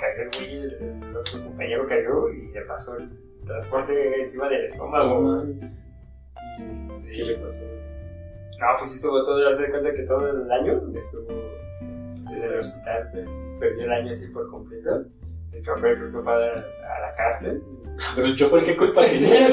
cayó 0.00 0.22
el 0.22 0.30
güey, 0.36 0.54
el, 0.56 1.04
el 1.04 1.16
otro 1.16 1.44
compañero 1.44 1.86
cayó 1.86 2.28
y 2.30 2.48
le 2.48 2.62
pasó 2.62 2.96
el 2.98 3.08
transporte 3.44 4.20
encima 4.20 4.48
del 4.48 4.64
estómago. 4.64 5.44
Y, 5.44 5.58
este, 5.58 5.90
¿Qué 7.12 7.24
le 7.24 7.36
pasó? 7.38 7.66
No, 7.66 8.66
pues 8.78 8.94
estuvo 8.94 9.22
todo, 9.24 9.46
hace 9.48 9.70
cuenta 9.70 9.92
que 9.92 10.02
todo 10.02 10.28
el 10.30 10.50
año 10.50 10.82
estuvo 10.94 11.30
en 11.30 12.42
el 12.42 12.58
hospital, 12.58 13.08
pues 13.10 13.30
perdió 13.58 13.84
el 13.84 13.92
año 13.92 14.10
así 14.10 14.28
por 14.28 14.48
completo. 14.50 15.04
El 15.52 15.62
chofer 15.62 15.96
creo 15.98 16.12
que 16.12 16.18
fue 16.22 16.32
a, 16.32 16.36
a 16.36 17.00
la 17.00 17.12
cárcel. 17.16 17.62
Pero 18.14 18.26
el 18.26 18.36
chofer, 18.36 18.64
¿qué 18.64 18.76
culpa 18.76 19.04
tenía? 19.06 19.48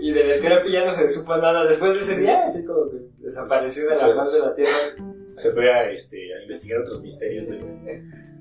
Y 0.00 0.12
del 0.12 0.34
Scrappy 0.34 0.70
ya 0.72 0.84
no 0.84 0.90
se 0.90 1.08
supo 1.08 1.36
nada 1.36 1.64
después 1.64 1.94
de 1.94 2.00
ese 2.00 2.20
día, 2.20 2.46
así 2.46 2.64
como 2.64 2.90
que 2.90 2.96
desapareció 3.18 3.84
de 3.84 3.90
la 3.90 3.96
faz 3.96 4.32
de 4.32 4.38
la 4.48 4.54
tierra. 4.54 4.70
Se 5.34 5.50
fue 5.52 5.72
a, 5.72 5.90
este, 5.90 6.34
a 6.34 6.42
investigar 6.42 6.80
otros 6.80 7.02
misterios. 7.02 7.48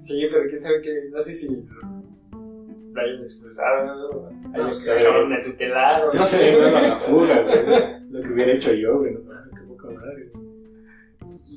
Sí, 0.01 0.27
pero 0.31 0.45
quién 0.47 0.61
sabe 0.61 0.81
que, 0.81 1.09
no 1.11 1.19
sé 1.21 1.33
si 1.33 1.65
lo 2.93 3.01
hayan 3.01 3.21
expulsado, 3.23 3.85
¿no? 3.85 4.29
de 5.99 6.05
Se 6.05 6.19
no 6.19 6.25
se 6.25 6.37
sé. 6.37 6.51
le 6.61 6.67
a 6.69 6.81
la 6.81 6.95
fuga, 6.95 7.41
güey. 7.41 8.03
Lo 8.09 8.21
que 8.21 8.33
hubiera 8.33 8.53
hecho 8.53 8.73
yo, 8.73 8.99
güey. 8.99 9.13
No 9.13 9.21
mames, 9.21 9.53
qué 9.59 9.65
poca 9.67 9.87
madre, 9.89 10.29
güey. 10.31 10.42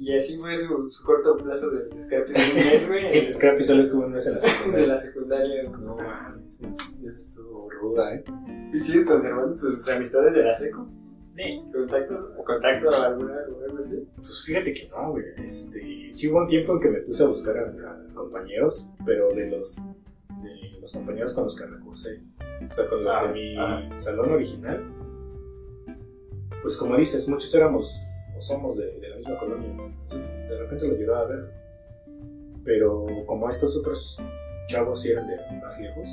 Y 0.06 0.14
así 0.14 0.38
fue 0.38 0.56
su, 0.56 0.88
su 0.88 1.04
corto 1.04 1.36
plazo 1.36 1.68
del 1.70 1.90
Scrappy 2.00 2.32
de 2.32 2.38
un 2.38 2.54
mes, 2.54 2.88
güey. 2.88 3.06
El 3.18 3.34
Scrappy 3.34 3.64
solo 3.64 3.82
estuvo 3.82 4.06
un 4.06 4.12
mes 4.12 4.24
en 4.28 4.34
la 4.34 4.40
secundaria. 4.40 4.86
la 4.86 4.96
secundaria. 4.96 5.62
No 5.64 5.96
mames, 5.96 6.76
eso 7.00 7.06
estuvo 7.06 7.68
ruda, 7.70 8.14
¿eh? 8.14 8.24
¿Y 8.72 8.78
sigues 8.78 9.04
conservando 9.04 9.56
tus 9.56 9.88
amistades 9.88 10.32
de 10.32 10.42
la 10.44 10.54
seco? 10.54 10.88
¿Contacto, 11.72 12.34
contacto 12.46 12.88
a 12.88 13.06
alguna 13.08 13.34
algo 13.36 13.78
así? 13.80 14.08
Pues 14.14 14.44
fíjate 14.46 14.72
que 14.72 14.88
no, 14.88 15.10
güey. 15.10 15.24
Este, 15.44 16.10
sí 16.12 16.28
hubo 16.30 16.38
un 16.38 16.46
tiempo 16.46 16.74
en 16.74 16.80
que 16.80 16.88
me 16.88 17.00
puse 17.00 17.24
a 17.24 17.26
buscar 17.26 17.56
a, 17.58 17.62
a 17.90 18.14
compañeros, 18.14 18.88
pero 19.04 19.28
de 19.30 19.50
los, 19.50 19.76
de 19.76 20.80
los 20.80 20.92
compañeros 20.92 21.34
con 21.34 21.44
los 21.44 21.56
que 21.56 21.66
recursé, 21.66 22.22
o 22.70 22.72
sea, 22.72 22.88
con 22.88 22.98
los 23.02 23.08
Ah, 23.08 23.26
de 23.26 23.32
mi 23.34 23.56
ah. 23.58 23.88
salón 23.92 24.30
original, 24.30 24.84
pues 26.62 26.78
como 26.78 26.96
dices, 26.96 27.28
muchos 27.28 27.52
éramos 27.56 28.15
o 28.36 28.40
somos 28.40 28.76
de, 28.76 28.98
de 29.00 29.08
la 29.08 29.16
misma 29.16 29.38
colonia. 29.38 29.68
Entonces, 29.68 30.20
de 30.48 30.58
repente 30.58 30.88
los 30.88 30.98
llegaba 30.98 31.20
a 31.20 31.26
ver. 31.26 31.50
Pero 32.64 33.06
como 33.26 33.48
estos 33.48 33.76
otros 33.78 34.20
chavos 34.66 35.00
sí 35.00 35.10
eran 35.10 35.28
de 35.28 35.36
más 35.60 35.80
lejos, 35.80 36.08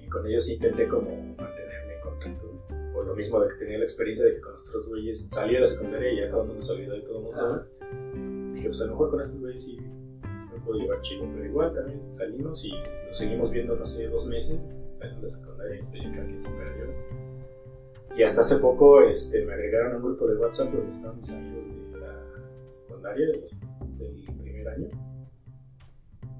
y 0.00 0.08
con 0.08 0.26
ellos 0.26 0.48
intenté 0.50 0.86
como 0.86 1.10
mantenerme 1.10 1.94
en 1.94 2.00
contacto. 2.00 2.46
Por 2.92 3.06
lo 3.06 3.16
mismo 3.16 3.40
de 3.40 3.48
que 3.48 3.56
tenía 3.56 3.78
la 3.78 3.84
experiencia 3.84 4.24
de 4.24 4.34
que 4.34 4.40
con 4.40 4.52
los 4.52 4.68
otros 4.68 4.88
güeyes 4.88 5.26
salí 5.30 5.54
de 5.54 5.60
la 5.60 5.66
secundaria 5.66 6.12
y 6.12 6.16
ya 6.18 6.30
todo 6.30 6.42
el 6.42 6.48
mundo 6.48 6.62
se 6.62 6.72
olvidó 6.72 6.94
de 6.94 7.02
todo 7.02 7.18
el 7.18 7.24
mundo. 7.24 8.54
Dije, 8.54 8.68
pues 8.68 8.80
a 8.82 8.84
lo 8.86 8.92
mejor 8.92 9.10
con 9.10 9.20
estos 9.20 9.40
güeyes 9.40 9.64
sí, 9.64 9.78
me 10.52 10.60
puedo 10.60 10.78
llevar 10.78 11.00
chido, 11.00 11.26
pero 11.32 11.44
igual 11.44 11.74
también 11.74 12.12
salimos 12.12 12.64
y 12.64 12.72
nos 13.08 13.18
seguimos 13.18 13.50
viendo, 13.50 13.74
no 13.74 13.84
sé, 13.84 14.08
dos 14.08 14.26
meses, 14.26 14.96
salimos 14.98 15.20
de 15.20 15.26
la 15.26 15.28
secundaria 15.28 15.76
y 15.92 16.04
ya 16.04 16.24
quien 16.24 16.42
se 16.42 16.52
perdió. 16.52 17.21
Y 18.16 18.22
hasta 18.22 18.42
hace 18.42 18.56
poco 18.56 19.02
este, 19.02 19.44
me 19.46 19.54
agregaron 19.54 19.92
a 19.92 19.96
un 19.96 20.02
grupo 20.02 20.26
de 20.26 20.36
WhatsApp 20.36 20.72
donde 20.72 20.90
estaban 20.90 21.20
mis 21.20 21.32
amigos 21.34 21.64
de 21.92 21.98
la 22.00 22.20
secundaria, 22.68 23.26
de 23.28 23.38
los- 23.40 23.58
del 23.98 24.36
primer 24.36 24.68
año. 24.68 24.88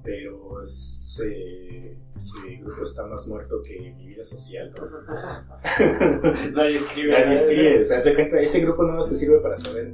Pero 0.03 0.61
ese, 0.63 1.97
ese 2.15 2.57
grupo 2.57 2.83
está 2.83 3.07
más 3.07 3.27
muerto 3.29 3.61
que 3.63 3.79
mi 3.97 4.07
vida 4.07 4.23
social. 4.23 4.71
¿no? 4.77 4.85
Nadie 6.55 6.75
escribe. 6.75 7.11
Nadie 7.13 7.25
¿no? 7.27 7.31
escribe, 7.31 7.79
o 7.79 7.83
sea, 7.83 8.01
de 8.01 8.13
cuenta, 8.15 8.39
ese 8.39 8.61
grupo 8.61 8.83
no 8.83 8.93
más 8.93 9.09
te 9.09 9.15
sirve 9.15 9.39
para 9.39 9.55
saber 9.57 9.93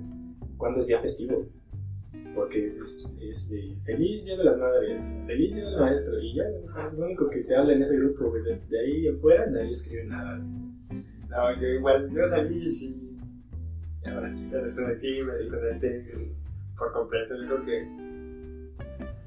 cuándo 0.58 0.80
es 0.80 0.88
día 0.88 1.00
festivo. 1.00 1.48
Porque 2.36 2.72
que 2.72 2.80
es, 2.80 3.12
es 3.22 3.50
de 3.52 3.76
feliz 3.86 4.26
día 4.26 4.38
de 4.38 4.44
las 4.46 4.58
madres, 4.58 5.18
feliz 5.28 5.56
día 5.56 5.66
del 5.66 5.80
maestro, 5.80 6.18
y 6.20 6.36
ya, 6.36 6.44
es 6.88 6.98
lo 6.98 7.06
único 7.06 7.30
que 7.30 7.42
se 7.44 7.56
habla 7.56 7.74
en 7.74 7.82
ese 7.84 7.98
grupo. 7.98 8.32
De, 8.32 8.60
de 8.68 8.80
ahí 8.80 9.08
afuera 9.08 9.46
nadie 9.48 9.72
escribe 9.72 10.06
nada. 10.06 10.42
No, 11.30 11.54
yo 11.60 11.68
igual, 11.68 12.10
yo 12.12 12.28
salí 12.28 12.58
y 12.58 12.74
sí, 12.74 13.20
Y 14.04 14.10
ahora 14.10 14.34
sí. 14.34 14.52
me 14.52 14.62
desconecté, 14.62 15.24
me 15.24 15.34
desconecté 15.36 16.36
por 16.78 16.92
completo. 16.92 17.36
Yo 17.36 17.46
creo 17.46 17.66
que 17.66 17.88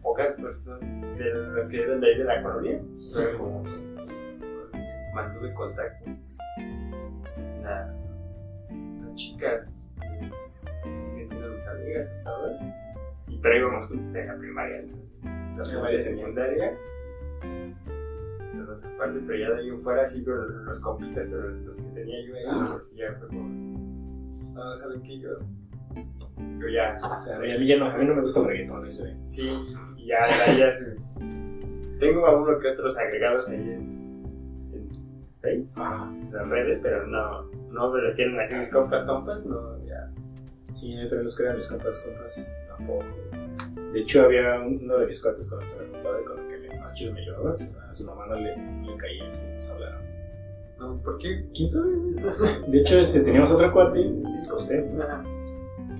pocas 0.03 0.35
personas 0.35 0.81
de 1.17 1.35
las 1.35 1.69
que 1.69 1.83
eran 1.83 2.01
de 2.01 2.09
ahí 2.09 2.19
de 2.19 2.25
la 2.25 2.43
colonia, 2.43 2.81
fueron 3.13 3.39
como 3.39 3.63
mantuve 5.15 5.55
contacto. 5.55 6.11
Nada, 7.63 7.95
las 9.01 9.15
chicas 9.15 9.71
eh, 10.03 10.31
siguen 10.99 11.29
siendo 11.29 11.49
mis 11.51 11.67
amigas 11.67 12.09
hasta 12.17 12.31
ahora. 12.31 12.95
Y 13.29 13.39
pero 13.39 13.57
íbamos 13.59 13.87
juntos 13.87 14.15
en 14.17 14.27
la 14.27 14.37
primaria, 14.37 14.85
la 15.57 15.63
primaria 15.63 15.99
y 16.01 16.03
secundaria. 16.03 16.79
Entonces, 18.75 18.91
aparte, 18.95 19.21
pero 19.27 19.39
ya 19.39 19.51
de 19.51 19.61
ahí 19.61 19.69
en 19.69 19.83
fuera, 19.83 20.07
sí, 20.07 20.25
con 20.25 20.65
los 20.67 20.81
compitas, 20.81 21.29
pero 21.31 21.49
los 21.49 21.77
que 21.77 21.83
tenía 21.95 22.27
yo 22.27 22.35
ahí, 22.35 22.45
Ajá. 22.49 22.73
pues 22.75 22.95
ya 22.97 23.15
fue 23.19 23.29
como. 23.29 23.49
No, 24.55 24.75
¿saben 24.75 25.03
qué? 25.03 25.19
Yo, 25.19 25.31
yo 26.61 26.69
ya. 26.69 26.97
O 27.03 27.17
sea, 27.17 27.37
a 27.37 27.41
mí 27.41 27.67
ya 27.67 27.79
no, 27.79 27.87
a 27.87 27.97
mí 27.97 28.05
no 28.05 28.15
me 28.15 28.21
gusta 28.23 28.41
el 28.41 28.47
reggaetón 28.47 28.87
ese. 28.87 29.17
Sí, 29.29 29.51
y 29.97 30.07
ya, 30.07 30.19
ya, 30.27 30.53
ya 30.59 30.73
se- 30.73 30.97
Tengo 31.99 32.27
a 32.27 32.37
uno 32.37 32.59
que 32.59 32.69
otros 32.69 32.99
agregados 32.99 33.49
ahí 33.49 33.61
en, 33.61 34.23
en 34.73 34.89
Face, 35.41 35.81
Ajá. 35.81 36.11
en 36.13 36.33
las 36.33 36.49
redes, 36.49 36.81
pero 36.83 37.07
no, 37.07 37.45
no 37.71 37.91
me 37.93 38.01
los 38.03 38.15
tienen 38.17 38.39
así 38.41 38.55
mis 38.57 38.69
compas, 38.71 39.05
compas, 39.05 39.45
no, 39.47 39.79
ya. 39.87 40.11
Sí, 40.73 40.93
yo 40.95 41.01
también 41.03 41.25
los 41.25 41.39
eran 41.41 41.57
mis 41.57 41.69
compas, 41.69 42.01
compas, 42.05 42.61
tampoco. 42.67 43.05
De 43.93 44.01
hecho, 44.01 44.23
había 44.23 44.59
un- 44.61 44.81
uno 44.83 44.99
de 44.99 45.07
mis 45.07 45.23
cuates 45.23 45.49
con 45.49 45.63
el 45.63 45.69
que 45.69 45.75
me 45.77 45.99
y 45.99 46.25
con 46.25 46.42
me 47.13 47.21
llevaba. 47.23 47.53
A 47.53 47.95
su 47.95 48.05
mamá 48.05 48.27
no 48.27 48.37
le, 48.37 48.57
le 48.57 48.97
caía 48.97 49.31
que 49.33 49.55
nos 49.55 49.71
hablaran. 49.71 50.03
No, 50.79 51.01
¿Por 51.03 51.19
qué? 51.19 51.47
¿Quién 51.55 51.69
sabe? 51.69 51.91
De 52.69 52.81
hecho, 52.81 52.99
este, 52.99 53.21
teníamos 53.21 53.53
otro 53.53 53.73
cuate, 53.73 54.01
el 54.01 54.49
Costé, 54.49 54.85
Ajá. 55.01 55.23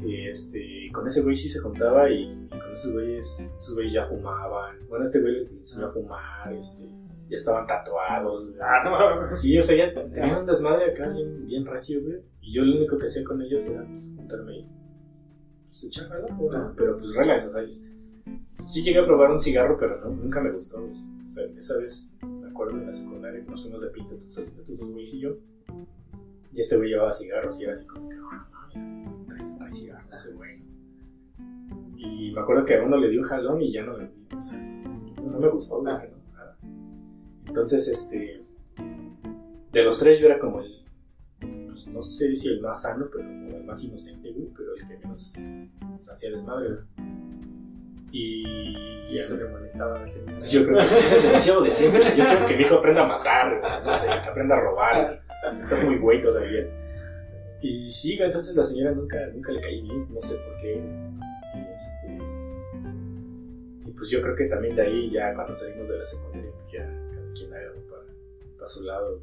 que 0.01 0.29
este, 0.29 0.91
con 0.93 1.07
ese 1.07 1.23
güey 1.23 1.37
sí 1.37 1.49
se 1.49 1.61
juntaba 1.61 2.11
y, 2.11 2.23
y 2.25 2.49
con 2.59 2.73
esos 2.73 2.93
güeyes, 2.93 3.55
esos 3.57 3.75
güeyes 3.75 3.93
ya 3.93 4.05
fumaban. 4.05 4.77
Bueno, 4.89 5.05
este 5.05 5.21
güey 5.21 5.33
le 5.35 5.41
enseñó 5.59 5.87
a 5.87 5.89
fumar, 5.89 6.53
este, 6.53 6.85
ya 7.29 7.37
estaban 7.37 7.67
tatuados. 7.67 8.55
Ah, 8.61 8.83
no, 8.85 9.35
Sí, 9.37 9.57
o 9.57 9.63
sea, 9.63 9.77
ya 9.77 9.95
tenían 10.11 10.41
un 10.41 10.47
desmadre 10.47 10.91
acá 10.93 11.09
bien, 11.09 11.47
bien 11.47 11.65
recio, 11.65 12.03
güey. 12.03 12.21
Y 12.41 12.53
yo 12.55 12.63
lo 12.65 12.77
único 12.77 12.99
que 12.99 13.07
hacía 13.07 13.25
con 13.25 13.41
ellos 13.41 13.65
era 13.69 13.87
pues, 13.87 14.11
juntarme 14.17 14.59
y 14.59 14.69
pues, 15.67 15.85
echar 15.85 16.11
relajo, 16.11 16.51
¿no? 16.51 16.75
Pero 16.77 16.97
pues 16.97 17.15
relax, 17.15 17.47
o 17.47 17.51
sea. 17.53 17.63
Sí 18.47 18.83
llegué 18.83 19.01
a 19.01 19.07
probar 19.07 19.31
un 19.31 19.39
cigarro, 19.39 19.77
pero 19.79 19.99
no, 20.01 20.11
nunca 20.11 20.41
me 20.41 20.51
gustó. 20.51 20.85
O 20.85 21.29
sea, 21.29 21.45
esa 21.57 21.79
vez, 21.79 22.21
me 22.23 22.49
acuerdo 22.49 22.79
en 22.79 22.87
la 22.87 22.93
secundaria, 22.93 23.43
nos 23.49 23.63
fuimos 23.63 23.81
de 23.81 23.89
pinta, 23.89 24.15
estos, 24.15 24.79
dos 24.79 24.91
güeyes 24.91 25.15
y 25.15 25.21
yo. 25.21 25.37
Y 26.53 26.61
este 26.61 26.77
güey 26.77 26.91
llevaba 26.91 27.13
cigarros 27.13 27.59
y 27.61 27.65
era 27.65 27.73
así 27.73 27.87
como 27.87 28.09
que, 28.09 28.17
ah, 28.17 28.49
mames, 28.53 29.57
trae, 29.59 29.73
cigarros 29.73 30.13
ese 30.13 30.35
güey. 30.35 30.63
Y 31.97 32.33
me 32.33 32.41
acuerdo 32.41 32.65
que 32.65 32.77
a 32.77 32.83
uno 32.83 32.97
le 32.99 33.09
dio 33.09 33.21
un 33.21 33.27
jalón 33.27 33.63
y 33.63 33.73
ya 33.73 33.83
no, 33.83 33.95
o 33.95 34.41
sea, 34.41 34.61
no, 34.61 35.31
no 35.31 35.39
me 35.39 35.49
gustó. 35.49 35.83
¿no? 35.83 35.93
O 35.93 35.97
sea, 35.97 36.57
Entonces, 37.47 37.89
este, 37.89 38.47
de 39.73 39.85
los 39.85 39.99
tres 39.99 40.21
yo 40.21 40.27
era 40.27 40.39
como 40.39 40.61
el, 40.61 40.85
pues, 41.41 41.87
no 41.87 42.03
sé 42.03 42.35
si 42.37 42.49
el 42.49 42.61
más 42.61 42.83
sano, 42.83 43.07
pero 43.11 43.25
como 43.25 43.57
el 43.57 43.65
más 43.65 43.83
inocente, 43.85 44.31
güey, 44.33 44.49
pero 44.55 44.75
el 44.75 44.87
que 44.87 44.99
menos 44.99 45.39
hacía 46.11 46.31
desmadre. 46.33 46.81
Y, 48.15 49.09
Y 49.11 49.19
eso 49.19 49.37
le 49.39 49.47
molestaba 49.47 49.97
a 49.97 50.01
la 50.01 50.09
señora. 50.09 50.39
pues 50.39 50.53
yo 50.53 50.67
creo 50.67 50.79
que 50.79 50.85
es 50.85 51.23
demasiado 51.23 51.63
decente. 51.63 51.99
Yo 52.17 52.25
creo 52.25 52.47
que 52.47 52.57
mi 52.57 52.63
hijo 52.63 52.77
aprenda 52.77 53.05
a 53.05 53.09
matar, 53.09 53.83
no 53.85 53.91
sé, 53.91 54.11
aprenda 54.13 54.57
a 54.57 54.61
robar. 54.61 55.23
Estás 55.55 55.85
muy 55.85 55.97
güey 55.97 56.21
todavía. 56.21 56.67
Y 57.63 57.91
sí, 57.91 58.19
entonces 58.21 58.55
la 58.55 58.65
señora 58.65 58.93
nunca, 58.93 59.19
nunca 59.29 59.53
le 59.53 59.61
caí 59.61 59.81
bien, 59.83 60.07
no 60.13 60.21
sé 60.21 60.37
por 60.45 60.61
qué. 60.61 60.83
Y 61.55 61.59
este. 61.75 62.19
Y 63.89 63.93
pues 63.93 64.11
yo 64.11 64.21
creo 64.21 64.35
que 64.37 64.45
también 64.47 64.77
de 64.77 64.83
ahí, 64.83 65.11
ya 65.11 65.35
cuando 65.35 65.55
salimos 65.55 65.89
de 65.89 65.99
la 65.99 66.05
secundaria, 66.05 66.51
pues 66.51 66.73
ya 66.73 66.85
cada 66.85 67.33
quien 67.35 67.53
agarró 67.55 67.81
para, 67.89 68.03
para 68.57 68.69
su 68.69 68.83
lado. 68.85 69.23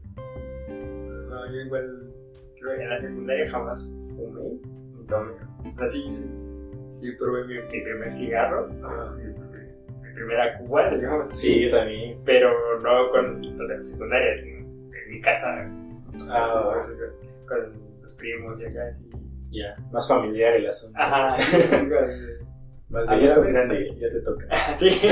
No, 0.67 1.53
yo 1.53 1.61
igual, 1.61 2.13
creo 2.59 2.75
que 2.77 2.83
en 2.83 2.89
la 2.89 2.97
secundaria 2.97 3.49
jamás 3.51 3.87
fumé 4.15 4.59
ni 4.97 5.05
tomé. 5.05 5.33
Sea, 5.87 6.01
sí, 6.91 7.11
probé 7.13 7.45
mi, 7.45 7.53
mi 7.55 7.81
primer 7.81 8.11
cigarro, 8.11 8.69
Ajá. 8.83 9.11
mi, 9.15 9.23
mi- 9.25 10.13
primera 10.13 10.57
cuba, 10.57 10.89
digamos. 10.89 11.29
Sí, 11.37 11.61
yo 11.63 11.69
también. 11.77 12.19
Pero 12.25 12.51
no 12.81 13.09
con 13.11 13.57
los 13.57 13.67
de 13.69 13.77
la 13.77 13.83
secundaria, 13.83 14.33
sino 14.33 14.57
en 14.59 15.09
mi 15.09 15.21
casa. 15.21 15.65
Ah. 16.31 16.73
así, 16.79 16.91
con, 16.93 17.47
con 17.47 18.01
los 18.01 18.13
primos 18.15 18.59
y 18.59 18.65
acá, 18.65 18.87
así. 18.87 19.07
Ya, 19.51 19.77
más 19.91 20.07
familiar 20.07 20.55
el 20.55 20.67
asunto. 20.67 20.99
Ajá, 21.01 21.35
con- 21.89 22.49
Más 22.89 23.07
Ah, 23.07 23.15
de 23.15 23.21
ya 23.21 23.27
estás 23.27 23.47
grande, 23.47 23.95
ya 23.97 24.09
te 24.09 24.19
toca. 24.21 24.47
sí. 24.75 24.89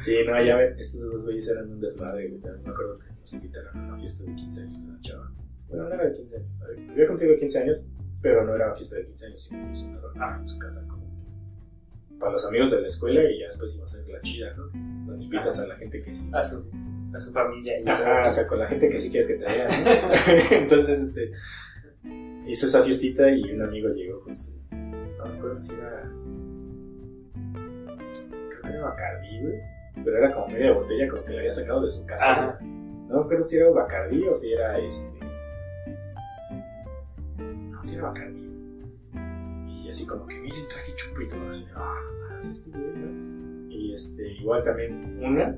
Sí, 0.00 0.18
no, 0.26 0.42
ya 0.42 0.56
ven, 0.58 0.74
estos 0.76 1.12
dos 1.12 1.24
güeyes 1.24 1.48
eran 1.48 1.70
un 1.70 1.80
desmadre, 1.80 2.28
me 2.28 2.70
acuerdo 2.70 2.98
que 2.98 3.06
nos 3.14 3.32
invitaron 3.32 3.78
a 3.78 3.86
una 3.88 3.98
fiesta 3.98 4.24
de 4.24 4.34
15 4.34 4.62
años 4.62 4.82
de 4.82 4.88
una 4.90 5.00
chava. 5.00 5.32
Bueno, 5.68 5.88
no 5.88 5.94
era 5.94 6.04
de 6.04 6.12
15 6.12 6.36
años. 6.36 6.50
Había 6.90 7.06
cumplido 7.06 7.36
15 7.36 7.58
años, 7.60 7.88
pero 8.24 8.42
no 8.42 8.54
era 8.54 8.68
una 8.68 8.74
fiesta 8.74 8.96
de 8.96 9.04
15 9.04 9.26
años, 9.26 9.42
sino 9.44 10.00
que 10.00 10.06
reunión 10.08 10.40
en 10.40 10.48
su 10.48 10.58
casa 10.58 10.82
como 10.88 11.04
que 11.04 12.14
para 12.18 12.32
los 12.32 12.46
amigos 12.46 12.70
de 12.70 12.80
la 12.80 12.88
escuela 12.88 13.22
y 13.30 13.40
ya 13.40 13.48
después 13.48 13.74
iba 13.74 13.84
a 13.84 13.88
ser 13.88 14.08
la 14.08 14.20
chida, 14.22 14.54
¿no? 14.54 14.64
Donde 15.06 15.24
invitas 15.24 15.60
a 15.60 15.66
la 15.66 15.76
gente 15.76 16.02
que 16.02 16.14
sí. 16.14 16.30
A 16.32 16.42
su, 16.42 16.66
a 17.14 17.20
su 17.20 17.32
familia. 17.32 17.78
y 17.80 17.86
Ajá, 17.86 18.02
todo. 18.02 18.28
o 18.28 18.30
sea, 18.30 18.48
con 18.48 18.58
la 18.60 18.66
gente 18.66 18.88
que 18.88 18.98
sí 18.98 19.10
quieres 19.10 19.28
que 19.28 19.34
te 19.34 19.44
vean. 19.44 19.68
¿no? 19.68 20.10
Entonces, 20.56 21.00
este, 21.02 21.32
hizo 22.46 22.66
esa 22.66 22.82
fiestita 22.82 23.30
y 23.30 23.42
un 23.52 23.60
amigo 23.60 23.90
llegó 23.90 24.22
con 24.22 24.34
su, 24.34 24.58
no 24.70 25.24
recuerdo 25.26 25.60
si 25.60 25.74
era, 25.74 26.10
creo 27.52 28.62
que 28.62 28.68
era 28.70 28.84
Bacardí, 28.84 29.42
güey, 29.42 29.60
pero 30.02 30.16
era 30.16 30.34
como 30.34 30.48
media 30.48 30.72
botella, 30.72 31.10
como 31.10 31.24
que 31.26 31.32
la 31.34 31.38
había 31.40 31.52
sacado 31.52 31.82
de 31.82 31.90
su 31.90 32.06
casa. 32.06 32.32
Ajá. 32.32 32.58
No 32.62 33.22
recuerdo 33.24 33.44
si 33.44 33.58
era 33.58 33.68
Bacardí 33.68 34.26
o 34.26 34.34
si 34.34 34.54
era 34.54 34.78
este, 34.78 35.18
no, 37.84 37.90
si 37.90 37.96
era 37.98 38.08
Bacardí. 38.08 38.50
Y 39.84 39.88
así 39.88 40.06
como 40.06 40.26
que, 40.26 40.38
miren, 40.40 40.66
traje 40.68 40.92
chupito, 40.94 41.36
así, 41.48 41.66
ah, 41.76 42.00
este 42.46 42.70
güey, 42.70 42.92
¿no? 42.96 43.70
Y 43.70 43.92
este, 43.94 44.26
igual 44.28 44.64
también 44.64 45.18
una, 45.20 45.56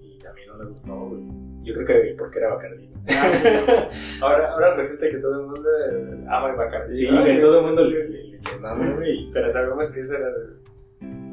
y 0.00 0.18
también 0.18 0.48
no 0.48 0.58
me 0.58 0.64
gustó, 0.66 0.96
güey. 1.08 1.22
Yo 1.62 1.74
creo 1.74 1.86
que 1.86 2.14
porque 2.18 2.38
era 2.38 2.54
Bacardí. 2.54 2.88
güey. 2.88 2.98
Ahora, 4.20 4.52
ahora 4.52 4.74
resulta 4.74 5.08
que 5.08 5.18
todo 5.18 5.40
el 5.40 5.46
mundo 5.46 5.68
eh, 5.90 6.24
ama 6.28 6.50
el 6.50 6.56
Bacardí. 6.56 6.92
Sí, 6.92 7.10
¿no? 7.10 7.20
güey, 7.20 7.38
todo 7.38 7.58
el 7.60 7.64
mundo 7.66 7.84
le, 7.84 8.08
le, 8.08 8.24
le 8.24 8.38
mama, 8.60 8.94
güey. 8.96 9.30
Pero 9.32 9.48
sabemos 9.50 9.90
que 9.90 10.00
eso 10.00 10.16
era 10.16 10.28
de. 10.28 10.58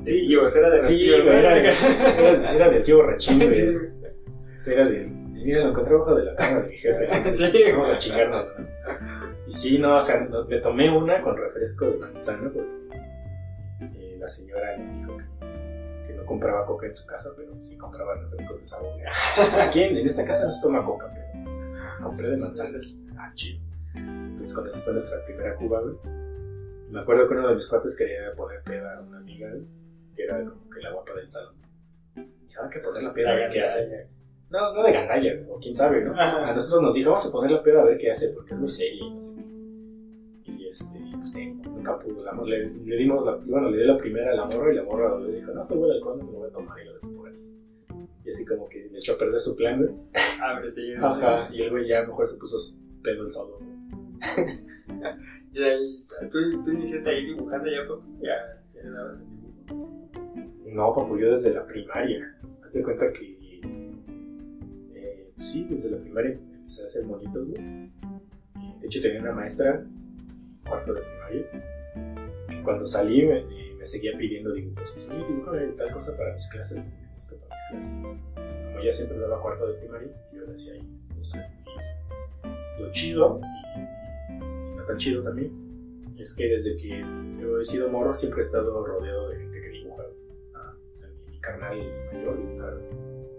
Sí. 0.04 0.12
Sí, 0.12 0.28
yo, 0.30 0.46
era 0.46 0.70
de 0.70 0.82
Sí, 0.82 0.98
tíos, 1.00 1.24
güey, 1.24 1.34
¿no? 1.34 1.40
era, 1.40 1.58
era, 1.58 2.54
era 2.54 2.70
del 2.70 2.84
tío 2.84 2.98
borrachín, 2.98 3.38
güey. 3.40 3.54
Sí, 3.54 4.72
Era 4.74 4.88
de, 4.88 5.08
mira, 5.08 5.64
lo 5.64 5.70
encontré 5.72 5.96
abajo 5.96 6.16
de 6.16 6.26
la 6.26 6.36
cama 6.36 6.62
de 6.62 6.70
mi 6.70 6.78
jefe. 6.78 7.10
Sí. 7.36 7.64
Vamos 7.72 7.90
a 7.90 7.98
chingarnos, 7.98 8.46
¿no? 8.58 9.35
Y 9.48 9.54
sí, 9.54 9.80
no, 9.80 9.96
o 9.96 10.02
sea, 10.02 10.28
me 10.48 10.58
tomé 10.58 10.96
una 10.96 11.22
con 11.22 11.38
refresco 11.38 11.86
de 11.86 11.98
manzana 11.98 12.52
porque 12.52 12.98
eh, 13.82 14.18
la 14.20 14.28
señora 14.28 14.78
nos 14.78 14.92
dijo 14.92 15.18
que, 15.18 16.14
no 16.14 16.26
compraba 16.26 16.66
coca 16.66 16.88
en 16.88 16.96
su 16.96 17.06
casa, 17.06 17.30
pero 17.36 17.52
sí 17.62 17.78
compraba 17.78 18.16
refresco 18.16 18.58
de 18.58 18.66
sabor. 18.66 18.94
O 19.40 19.52
sea, 19.52 19.66
aquí 19.66 19.84
en, 19.84 19.98
en 19.98 20.06
esta 20.06 20.26
casa 20.26 20.46
no 20.46 20.52
se 20.52 20.62
toma 20.62 20.84
coca, 20.84 21.12
pero 21.14 22.04
compré 22.04 22.30
de 22.30 22.38
manzana. 22.38 22.84
Ah, 23.18 23.32
chido. 23.34 23.62
Entonces 23.94 24.54
con 24.54 24.68
eso 24.68 24.82
fue 24.82 24.94
nuestra 24.94 25.24
primera 25.26 25.56
cuba, 25.56 25.82
güey. 25.82 25.96
Me 26.90 27.00
acuerdo 27.00 27.28
que 27.28 27.34
uno 27.34 27.48
de 27.50 27.56
mis 27.56 27.68
cuates 27.68 27.96
quería 27.96 28.34
poner 28.36 28.62
peda 28.64 28.98
a 28.98 29.02
una 29.02 29.18
amiga, 29.18 29.50
que 30.16 30.24
era 30.24 30.44
como 30.44 30.70
que 30.70 30.82
la 30.82 30.92
guapa 30.92 31.14
del 31.14 31.30
salón. 31.30 31.56
Dijo, 32.16 32.64
hay 32.64 32.70
que 32.70 32.80
poner 32.80 33.04
la 33.04 33.14
peda 33.14 33.32
a 33.32 33.36
ver 33.36 33.52
qué 33.52 33.62
hace. 33.62 34.08
No, 34.56 34.74
no 34.74 34.84
de 34.84 34.92
gandalla, 34.94 35.46
o 35.50 35.60
quién 35.60 35.76
sabe, 35.76 36.04
¿no? 36.04 36.14
A 36.20 36.54
nosotros 36.54 36.82
nos 36.82 36.94
dijo, 36.94 37.10
vamos 37.12 37.28
a 37.28 37.32
poner 37.32 37.52
la 37.52 37.62
peda 37.64 37.82
a 37.82 37.86
ver 37.86 37.98
qué 37.98 38.12
hace, 38.12 38.30
porque 38.30 38.54
es 38.54 38.60
muy 38.60 38.70
seria 38.70 39.04
y 39.06 39.10
no 39.14 39.20
sé 39.22 39.36
qué. 39.36 40.52
Y 40.52 40.68
este, 40.68 41.00
pues 41.18 41.36
eh, 41.36 41.56
nunca 41.66 41.98
pudo. 42.00 42.24
La, 42.24 42.34
le, 42.46 42.70
le 42.86 42.96
dimos 42.98 43.26
la, 43.26 43.36
bueno, 43.36 43.70
le 43.70 43.80
di 43.80 43.84
la 43.86 43.98
primera 43.98 44.32
a 44.32 44.36
la 44.36 44.46
morra 44.46 44.72
y 44.72 44.76
la 44.76 44.84
morra 44.84 45.20
le 45.20 45.36
dijo, 45.40 45.52
no, 45.52 45.62
esto 45.62 45.76
huele 45.76 45.96
alcohol, 45.96 46.18
no 46.20 46.26
me 46.26 46.32
lo 46.32 46.38
voy 46.40 46.50
a 46.50 46.54
tomar 46.54 46.80
y 46.82 46.86
lo 46.86 46.94
dejó 46.94 47.12
por 47.12 47.30
ahí. 47.30 47.36
Y 48.24 48.30
así 48.32 48.46
como 48.46 48.68
que 48.70 48.88
le 48.92 48.98
echó 49.00 49.14
a 49.14 49.18
perder 49.18 49.40
su 49.40 49.56
plan, 49.56 49.78
güey. 49.78 49.92
Ábrete. 50.42 50.82
y- 50.82 50.94
Ajá. 50.96 51.50
Y 51.52 51.62
el 51.62 51.70
güey 51.72 51.88
ya 51.88 52.06
mejor 52.08 52.28
se 52.28 52.38
puso 52.40 52.60
su 52.60 52.78
pedo 53.04 53.24
el 53.26 53.32
solo. 53.32 53.60
Y 55.54 55.64
ahí, 55.64 56.06
tú, 56.30 56.38
tú 56.64 56.72
iniciaste 56.72 57.10
ahí 57.10 57.26
dibujando 57.28 57.70
ya, 57.70 57.88
papu. 57.88 58.04
Ya, 58.22 58.34
ya 58.74 58.90
dabas 58.90 59.16
el 59.16 59.26
dibujo. 59.30 60.10
No, 60.74 60.94
papu, 60.94 61.18
yo 61.18 61.32
desde 61.32 61.54
la 61.54 61.66
primaria. 61.66 62.36
Haz 62.64 62.74
de 62.74 62.84
cuenta 62.84 63.12
que. 63.14 63.35
Sí, 65.46 65.68
desde 65.70 65.92
la 65.92 65.98
primaria 65.98 66.32
empecé 66.32 66.84
a 66.84 66.88
hacer 66.88 67.06
monitos, 67.06 67.48
güey. 67.48 67.92
De 68.82 68.88
hecho, 68.88 69.02
tenía 69.02 69.22
una 69.22 69.32
maestra, 69.34 69.80
en 69.80 70.62
cuarto 70.68 70.94
de 70.94 71.02
primaria, 71.02 72.48
que 72.50 72.64
cuando 72.64 72.86
salí 72.86 73.26
me, 73.26 73.44
me 73.78 73.86
seguía 73.86 74.18
pidiendo 74.18 74.54
dibujos. 74.54 74.92
Pues, 74.92 75.08
oye, 75.10 75.26
dibújame 75.28 75.68
tal 75.78 75.92
cosa 75.92 76.16
para 76.18 76.34
mis 76.34 76.48
clases, 76.48 76.84
esto 77.18 77.38
para 77.38 77.56
mis 77.74 77.86
clases. 77.86 78.14
Como 78.74 78.84
ya 78.84 78.94
siempre 78.94 79.20
daba 79.20 79.42
cuarto 79.42 79.68
de 79.68 79.74
primaria, 79.76 80.10
yo 80.34 80.46
le 80.46 80.54
hacía 80.54 80.74
ahí 80.74 80.88
tres. 81.10 81.32
Lo 82.80 82.92
chido, 82.92 83.40
y, 83.80 84.68
y 84.68 84.76
no 84.76 84.86
tan 84.86 84.98
chido 84.98 85.24
también, 85.24 85.66
es 86.18 86.36
que 86.36 86.48
desde 86.48 86.76
que 86.78 87.04
yo 87.40 87.60
he 87.60 87.66
sido 87.66 87.90
morro 87.90 88.14
siempre 88.14 88.42
he 88.42 88.46
estado 88.46 88.86
rodeado 88.86 89.30
de 89.30 89.38
gente 89.38 89.62
que 89.62 89.70
dibuja. 89.70 90.04
Ah, 90.54 90.74
mi, 91.30 91.40
carnal 91.40 91.78
mayor 92.12 92.38
dibujaba. 92.38 92.80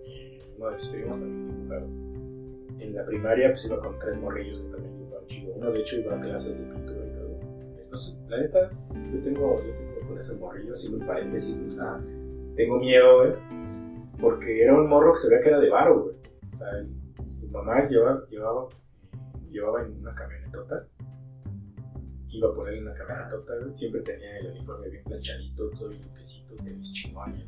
eh, 0.07 0.43
uno 0.57 0.71
de 0.71 0.77
mis 0.77 0.89
primos 0.89 1.21
también 1.21 1.56
En 1.75 2.95
la 2.95 3.07
primaria 3.07 3.51
pues 3.51 3.67
iba 3.67 3.81
con 3.81 3.99
tres 3.99 4.21
morrillos 4.21 4.61
que 4.61 4.69
también 4.69 4.97
dibujaban 4.99 5.27
chido. 5.27 5.55
Uno 5.55 5.73
de 5.73 5.81
hecho 5.81 5.97
iba 6.01 6.17
a 6.17 6.21
clases 6.21 6.59
de 6.59 6.64
pintura 6.64 7.07
y 7.07 7.11
todo. 7.11 7.41
Entonces, 7.83 8.17
la 8.29 8.41
neta, 8.41 8.71
yo 9.12 9.21
tengo, 9.23 9.62
yo 9.64 9.73
tengo 9.73 10.09
con 10.09 10.19
ese 10.19 10.37
morrillo, 10.37 10.75
haciendo 10.75 10.99
un 10.99 11.07
paréntesis, 11.07 11.62
ah, 11.81 12.01
tengo 12.55 12.79
miedo, 12.79 13.21
güey, 13.21 13.33
porque 14.21 14.62
era 14.62 14.75
un 14.75 14.89
morro 14.89 15.12
que 15.12 15.19
se 15.19 15.29
veía 15.31 15.43
que 15.43 15.49
era 15.49 15.61
de 15.61 15.71
varo, 15.71 16.03
güey. 16.03 16.17
O 16.53 16.57
sea, 16.57 16.69
mi 17.41 17.49
mamá 17.49 17.89
llevaba, 17.89 18.27
llevaba, 18.29 18.69
eh, 18.69 19.51
llevaba 19.51 19.83
en 19.83 19.97
una 19.99 20.14
camionetota 20.14 20.87
iba 22.37 22.71
él 22.71 22.79
en 22.79 22.85
la 22.85 22.95
camionetota, 22.95 23.53
siempre 23.75 24.01
tenía 24.03 24.39
el 24.39 24.49
uniforme 24.49 24.89
bien 24.89 25.05
planchadito, 25.05 25.71
todo 25.71 25.89
bien 25.89 26.03
limpiecito, 26.03 26.55
tenis 26.57 26.93
chingones, 26.93 27.47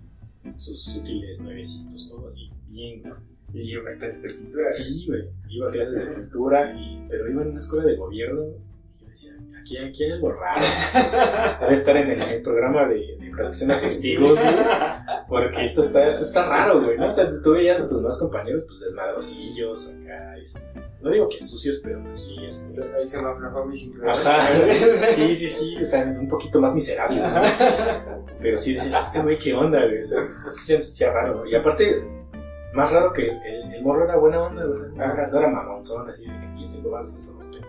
sus 0.57 0.97
útiles 0.97 1.41
nuevecitos, 1.41 2.09
todo 2.09 2.27
así, 2.27 2.51
bien, 2.67 3.03
güey. 3.03 3.15
Y 3.53 3.73
yo 3.73 3.83
me 3.83 3.97
clase 3.97 4.21
de 4.21 4.29
pintura. 4.29 4.69
Sí, 4.69 5.07
güey, 5.07 5.29
iba 5.49 5.69
a 5.69 5.71
clases 5.71 5.95
de 5.95 6.15
pintura, 6.15 6.73
y, 6.77 7.07
pero 7.09 7.31
iba 7.31 7.43
en 7.43 7.49
una 7.49 7.59
escuela 7.59 7.85
de 7.87 7.97
gobierno, 7.97 8.43
y 8.45 9.01
yo 9.01 9.09
decía, 9.09 9.33
aquí, 9.61 9.79
aquí 9.79 10.05
hay 10.05 10.13
algo 10.13 10.33
raro, 10.33 10.65
debe 11.61 11.75
estar 11.75 11.97
en 11.97 12.11
el, 12.11 12.23
el 12.23 12.43
programa 12.43 12.87
de, 12.87 13.17
de 13.19 13.31
protección 13.31 13.71
a 13.71 13.81
testigos, 13.81 14.39
güey, 14.43 14.55
porque 15.29 15.65
esto 15.65 15.81
está, 15.81 16.09
esto 16.11 16.25
está 16.25 16.47
raro, 16.47 16.83
güey, 16.83 16.99
¿no? 16.99 17.09
O 17.09 17.13
sea, 17.13 17.29
tú 17.43 17.53
veías 17.53 17.81
a 17.81 17.89
tus 17.89 18.03
más 18.03 18.19
compañeros, 18.19 18.65
pues, 18.67 18.81
desmadrosillos, 18.81 19.95
acá, 19.95 20.37
este, 20.37 20.61
no 21.01 21.11
digo 21.11 21.29
que 21.29 21.39
sucios, 21.39 21.81
pero 21.83 22.03
pues 22.03 22.25
sí, 22.25 22.37
este... 22.45 22.83
Ahí 22.97 23.07
se 23.07 23.23
me 23.23 23.29
aflojó 23.29 23.65
mi 23.65 23.77
cinturón. 23.77 24.11
Ajá, 24.11 24.43
sí, 25.15 25.35
sí, 25.35 25.49
sí, 25.49 25.77
o 25.81 25.85
sea, 25.85 26.05
un 26.05 26.27
poquito 26.27 26.61
más 26.61 26.75
miserable, 26.75 27.21
¿no? 27.21 27.43
Pero 28.41 28.59
sí 28.59 28.75
decías, 28.75 29.07
este 29.07 29.23
güey, 29.23 29.39
¿qué 29.39 29.55
onda, 29.55 29.85
güey? 29.85 30.01
O 30.01 30.05
sea, 30.05 30.29
sí 30.31 30.81
se 30.83 31.11
raro. 31.11 31.45
Y 31.47 31.55
aparte, 31.55 32.05
más 32.79 32.93
raro 32.93 33.13
que 33.13 33.23
el, 33.23 33.43
el, 33.43 33.75
el 33.75 33.83
morro 33.83 34.05
era 34.05 34.17
buena 34.17 34.41
onda, 34.41 34.65
güey. 34.65 34.93
No 34.95 35.05
era, 35.05 35.27
no 35.27 35.39
era 35.39 35.49
mamonzón, 35.49 36.09
así 36.09 36.25
de 36.25 36.41
que 36.41 36.63
yo 36.63 36.71
tengo 36.71 36.91
varios, 36.91 37.17
eso 37.17 37.35
no 37.35 37.41
pendejos. 37.41 37.69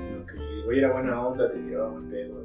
Sino 0.00 0.26
que 0.26 0.36
el 0.36 0.64
güey 0.64 0.78
era 0.80 0.92
buena 0.92 1.24
onda, 1.24 1.48
te 1.52 1.60
tiraba 1.60 1.90
buen 1.90 2.10
pedo, 2.10 2.44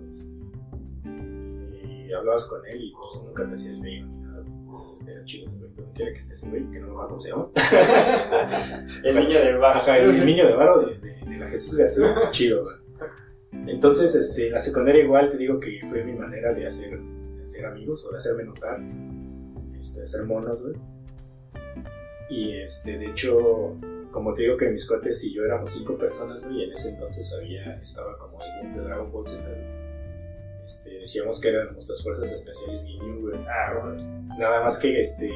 y 1.83 2.13
hablabas 2.13 2.47
con 2.47 2.63
él 2.67 2.83
y 2.83 2.93
pues 2.93 3.23
nunca 3.25 3.47
te 3.47 3.55
hacía 3.55 3.71
el 3.71 3.81
feo 3.81 4.05
ni 4.05 4.21
nada. 4.21 4.43
Pues 4.67 5.03
era 5.07 5.23
chido 5.23 5.47
ese 5.47 5.57
güey. 5.57 5.71
Quiera 5.95 6.11
que 6.11 6.17
esté 6.17 6.33
ese 6.33 6.49
güey, 6.49 6.69
que 6.69 6.79
no 6.79 6.85
me 6.87 6.91
acuerdo 6.91 7.09
cómo 7.09 7.19
se 7.19 7.29
llama. 7.29 7.49
El 9.03 9.15
niño 9.15 9.39
del 9.39 9.57
bar. 9.57 9.77
Ajá, 9.77 9.97
el 9.97 10.25
niño 10.25 10.47
de 10.47 10.55
varo 10.55 10.85
de, 10.85 10.99
de, 10.99 11.25
de 11.25 11.37
la 11.37 11.47
Jesús 11.49 11.77
García, 11.77 12.13
chido, 12.29 12.63
güey. 12.63 12.75
Entonces, 13.67 14.13
este, 14.13 14.51
la 14.51 14.59
secundaria 14.59 15.03
igual 15.03 15.31
te 15.31 15.37
digo 15.37 15.59
que 15.59 15.81
fue 15.89 16.03
mi 16.03 16.13
manera 16.13 16.53
de 16.53 16.67
hacer, 16.67 16.99
de 16.99 17.41
hacer 17.41 17.65
amigos 17.65 18.05
o 18.05 18.11
de 18.11 18.17
hacerme 18.17 18.43
notar, 18.43 18.79
este, 19.79 19.99
de 19.99 20.03
hacer 20.03 20.25
monos, 20.25 20.63
güey. 20.63 20.75
Y 22.31 22.53
este, 22.53 22.97
de 22.97 23.07
hecho, 23.07 23.77
como 24.09 24.33
te 24.33 24.43
digo 24.43 24.55
que 24.55 24.69
mis 24.69 24.87
cuates 24.87 25.21
y 25.25 25.33
yo 25.33 25.43
éramos 25.43 25.69
cinco 25.69 25.97
personas, 25.97 26.41
güey, 26.41 26.61
y 26.61 26.63
en 26.63 26.71
ese 26.71 26.91
entonces 26.91 27.33
había, 27.33 27.77
estaba 27.81 28.17
como 28.17 28.41
el 28.41 28.49
boom 28.61 28.77
de 28.77 28.83
Dragon 28.83 29.11
Ball 29.11 29.25
Z. 29.25 29.43
Este, 30.63 30.91
decíamos 30.99 31.41
que 31.41 31.49
éramos 31.49 31.89
las 31.89 32.01
fuerzas 32.01 32.31
especiales 32.31 32.85
Ginyu, 32.85 33.19
güey. 33.19 33.35
Ah, 33.49 33.73
bueno. 33.83 34.37
Nada 34.39 34.63
más 34.63 34.79
que 34.79 34.97
este. 34.97 35.29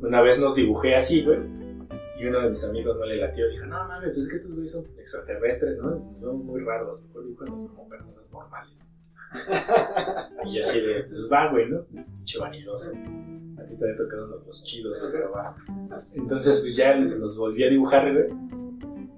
Una 0.00 0.20
vez 0.20 0.38
nos 0.38 0.54
dibujé 0.54 0.96
así, 0.96 1.24
güey. 1.24 1.38
Y 2.18 2.26
uno 2.26 2.40
de 2.40 2.50
mis 2.50 2.68
amigos 2.68 2.98
no 2.98 3.06
le 3.06 3.16
latió. 3.16 3.48
Dijo, 3.48 3.64
no 3.64 3.88
mames, 3.88 4.10
pues 4.12 4.26
es 4.26 4.28
que 4.28 4.36
estos 4.36 4.54
güeyes 4.54 4.72
son 4.72 4.86
extraterrestres, 4.98 5.78
¿no? 5.78 6.18
Son 6.20 6.44
muy 6.44 6.60
raros. 6.60 7.02
Mejor 7.04 7.24
dibujanos 7.24 7.68
como 7.68 7.88
personas 7.88 8.30
normales. 8.30 8.74
y 10.44 10.56
yo 10.56 10.60
así 10.60 10.80
de, 10.82 11.04
pues 11.04 11.30
va, 11.32 11.50
güey, 11.50 11.70
¿no? 11.70 11.86
Pinche 11.86 12.38
vanidoso. 12.38 12.92
A 13.64 13.66
ti 13.66 13.76
te 13.78 13.84
había 13.84 13.96
tocado 13.96 14.26
los, 14.26 14.46
los 14.46 14.64
chidos, 14.64 14.98
güey, 15.00 15.10
pero 15.12 15.32
va. 15.32 15.56
Entonces, 16.14 16.60
pues 16.60 16.76
ya 16.76 16.98
nos 17.00 17.38
volví 17.38 17.64
a 17.64 17.70
dibujar, 17.70 18.12
güey. 18.12 18.26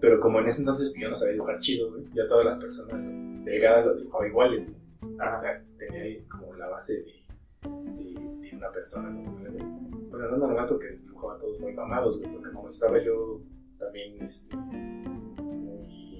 Pero 0.01 0.20
como 0.20 0.38
en 0.38 0.47
ese 0.47 0.61
entonces 0.62 0.92
yo 0.97 1.09
no 1.09 1.16
sabía 1.16 1.32
dibujar 1.34 1.59
chido, 1.59 1.90
güey. 1.90 2.05
Ya 2.14 2.26
todas 2.26 2.44
las 2.44 2.59
personas 2.59 3.18
delgadas 3.44 3.86
las 3.86 3.97
dibujaba 3.99 4.26
iguales, 4.28 4.70
güey. 4.70 5.14
O 5.16 5.22
Ah, 5.22 5.36
sea, 5.38 5.62
tenía 5.78 6.03
ahí 6.03 6.22
como 6.26 6.55
la 6.55 6.68
base 6.68 7.03
de, 7.03 7.68
de, 7.70 8.14
de 8.51 8.57
una 8.57 8.70
persona 8.70 9.11
normal, 9.11 9.53
güey. 9.53 9.64
Bueno, 10.11 10.28
no 10.30 10.36
normal 10.36 10.66
porque 10.68 10.90
dibujaba 11.05 11.38
todos 11.38 11.59
muy 11.61 11.72
mamados, 11.74 12.18
güey, 12.18 12.30
porque 12.32 12.51
como 12.53 12.68
estaba 12.68 13.03
yo 13.03 13.40
también 13.78 14.22
este, 14.22 14.57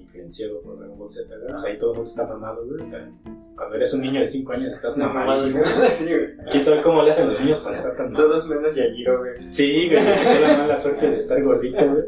influenciado 0.07 0.61
por 0.61 0.79
Dragon 0.79 0.97
Ball 0.97 1.09
Z. 1.11 1.27
Pues 1.27 1.63
ahí 1.65 1.77
todo 1.77 1.91
el 1.91 1.97
mundo 1.97 2.09
está 2.09 2.25
mamado, 2.25 2.65
güey. 2.65 2.81
está- 2.81 3.09
cuando 3.55 3.75
eres 3.75 3.93
un 3.93 4.01
niño 4.01 4.21
de 4.21 4.27
5 4.27 4.53
años 4.53 4.73
estás 4.73 4.97
mamadísimo. 4.97 5.63
Sí, 5.91 6.05
güey. 6.05 6.47
¿Quién 6.49 6.63
sabe 6.63 6.81
cómo 6.81 7.03
le 7.03 7.11
hacen 7.11 7.27
los 7.27 7.39
niños 7.41 7.59
para 7.59 7.75
estar 7.75 7.95
tan? 7.95 8.13
Todos 8.13 8.49
menos 8.49 8.73
Yajiro, 8.75 9.19
güey. 9.19 9.49
Sí, 9.49 9.89
güey, 9.89 9.99
tocó 9.99 10.47
la 10.47 10.57
mala 10.59 10.77
suerte 10.77 11.09
de 11.11 11.17
estar 11.17 11.43
gordito, 11.43 11.85
güey. 11.89 12.03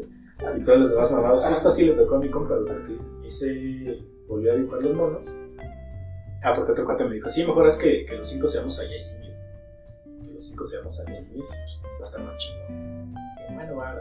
Y 0.58 0.64
todos 0.64 0.78
los 0.80 0.90
demás 0.90 1.12
mamados. 1.12 1.46
Justo 1.46 1.68
así 1.68 1.86
le 1.86 1.92
tocó 1.92 2.14
a 2.16 2.18
mi 2.20 2.30
compa, 2.30 2.54
güey, 2.56 2.66
porque 2.66 2.96
hice, 3.26 3.98
volvió 4.26 4.52
a 4.52 4.56
dibujar 4.56 4.82
los 4.82 4.96
monos. 4.96 5.20
Ah, 6.42 6.54
porque 6.54 6.72
otro 6.72 6.86
cuate 6.86 7.04
me 7.04 7.14
dijo, 7.16 7.28
sí, 7.28 7.44
mejor 7.46 7.66
es 7.68 7.76
que, 7.76 8.06
que 8.06 8.16
los 8.16 8.26
cinco 8.26 8.48
seamos 8.48 8.74
Saiyajines. 8.76 9.42
Que 10.24 10.32
los 10.32 10.42
cinco 10.42 10.64
seamos 10.64 10.96
Saiyajines, 10.96 11.48
pues 11.50 11.82
va 11.84 12.00
a 12.00 12.04
estar 12.04 12.22
más 12.24 12.36
chido. 12.38 12.58
Dije, 12.68 13.54
bueno, 13.54 13.76
va. 13.76 14.00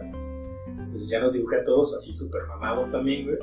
Entonces 0.85 1.09
ya 1.09 1.19
nos 1.19 1.33
dibujé 1.33 1.57
a 1.57 1.63
todos 1.65 1.95
así 1.97 2.13
súper 2.13 2.43
mamados 2.47 2.89
también, 2.91 3.25
güey. 3.25 3.37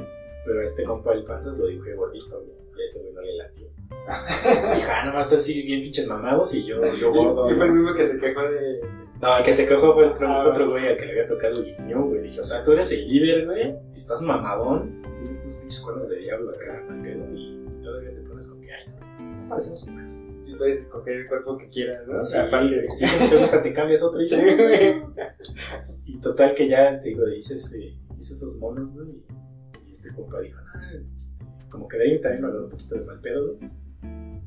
Pero 0.47 0.61
este 0.61 0.85
compa 0.85 1.13
del 1.13 1.25
panzas 1.25 1.59
lo 1.59 1.67
dibujé 1.67 1.95
gordito, 1.95 2.41
güey. 2.41 2.57
Y 2.77 2.81
a 2.81 2.85
este 2.85 3.01
güey 3.01 3.13
no 3.13 3.21
le 3.23 3.37
latió. 3.37 3.67
Dije, 4.75 4.87
ah, 4.91 5.05
nomás 5.07 5.27
está 5.27 5.37
así 5.37 5.63
bien 5.63 5.83
pinches 5.83 6.07
mamados 6.07 6.55
y 6.55 6.65
yo, 6.65 6.81
yo 6.95 7.13
gordo. 7.13 7.51
Y 7.51 7.55
fue 7.55 7.67
el 7.67 7.73
mismo 7.73 7.95
que 7.95 8.07
se 8.07 8.19
quejó 8.19 8.43
de. 8.43 8.81
No, 9.21 9.39
el 9.39 9.45
que 9.45 9.53
se 9.53 9.67
quejó 9.67 9.95
fue 9.95 10.05
el 10.05 10.11
otro, 10.11 10.29
Ah, 10.29 10.47
otro 10.49 10.69
güey 10.69 10.87
al 10.87 10.97
que 10.97 11.07
le 11.07 11.13
había 11.13 11.29
tocado 11.29 11.63
guiño, 11.63 12.05
güey. 12.05 12.23
Dije, 12.23 12.41
o 12.41 12.45
sea, 12.45 12.63
tú 12.63 12.73
eres 12.73 12.93
el 12.93 13.09
líder, 13.09 13.47
güey. 13.47 13.75
Estás 13.95 14.23
mamadón. 14.23 15.03
Tienes 15.17 15.43
unos 15.45 15.57
pinches 15.57 15.81
cuernos 15.81 16.09
de 16.11 16.17
diablo 16.19 16.51
acá, 16.51 16.85
pedo, 17.03 17.25
y 17.35 17.65
todavía 17.83 18.11
te 18.15 18.21
pones 18.21 18.47
con 18.49 18.61
que 18.61 18.73
ay, 18.73 18.89
no, 19.19 19.43
no 19.43 19.49
parecemos 19.49 19.83
humanos. 19.85 20.21
Y 20.47 20.55
puedes 20.55 20.79
escoger 20.81 21.17
el 21.17 21.27
cuerpo 21.29 21.57
que 21.57 21.67
quieras, 21.67 22.07
¿no? 22.07 22.23
Sí, 22.23 22.37
Aparte. 22.39 22.91
si 22.91 23.05
no 23.05 23.31
te 23.31 23.37
gusta, 23.39 23.63
te 23.63 23.73
cambias 23.73 24.03
otro 24.03 24.21
y 24.23 24.29
Sí, 24.29 24.37
güey. 24.37 25.03
Y 26.05 26.21
total 26.21 26.55
que 26.55 26.69
ya, 26.69 27.01
te 27.01 27.09
digo, 27.09 27.27
hice, 27.29 27.57
este, 27.57 27.79
hice 28.19 28.35
esos 28.35 28.57
monos, 28.59 28.93
güey. 28.93 29.09
Este 30.07 30.15
compa 30.15 30.41
dijo, 30.41 30.61
ah, 30.75 30.91
este, 31.17 31.45
como 31.71 31.89
que 31.89 31.99
de 31.99 32.05
ahí 32.05 32.21
también 32.21 32.43
me 32.43 32.49
habló 32.49 32.65
un 32.65 32.71
poquito 32.71 32.95
de 32.95 33.05
mal 33.05 33.21
pedo. 33.21 33.59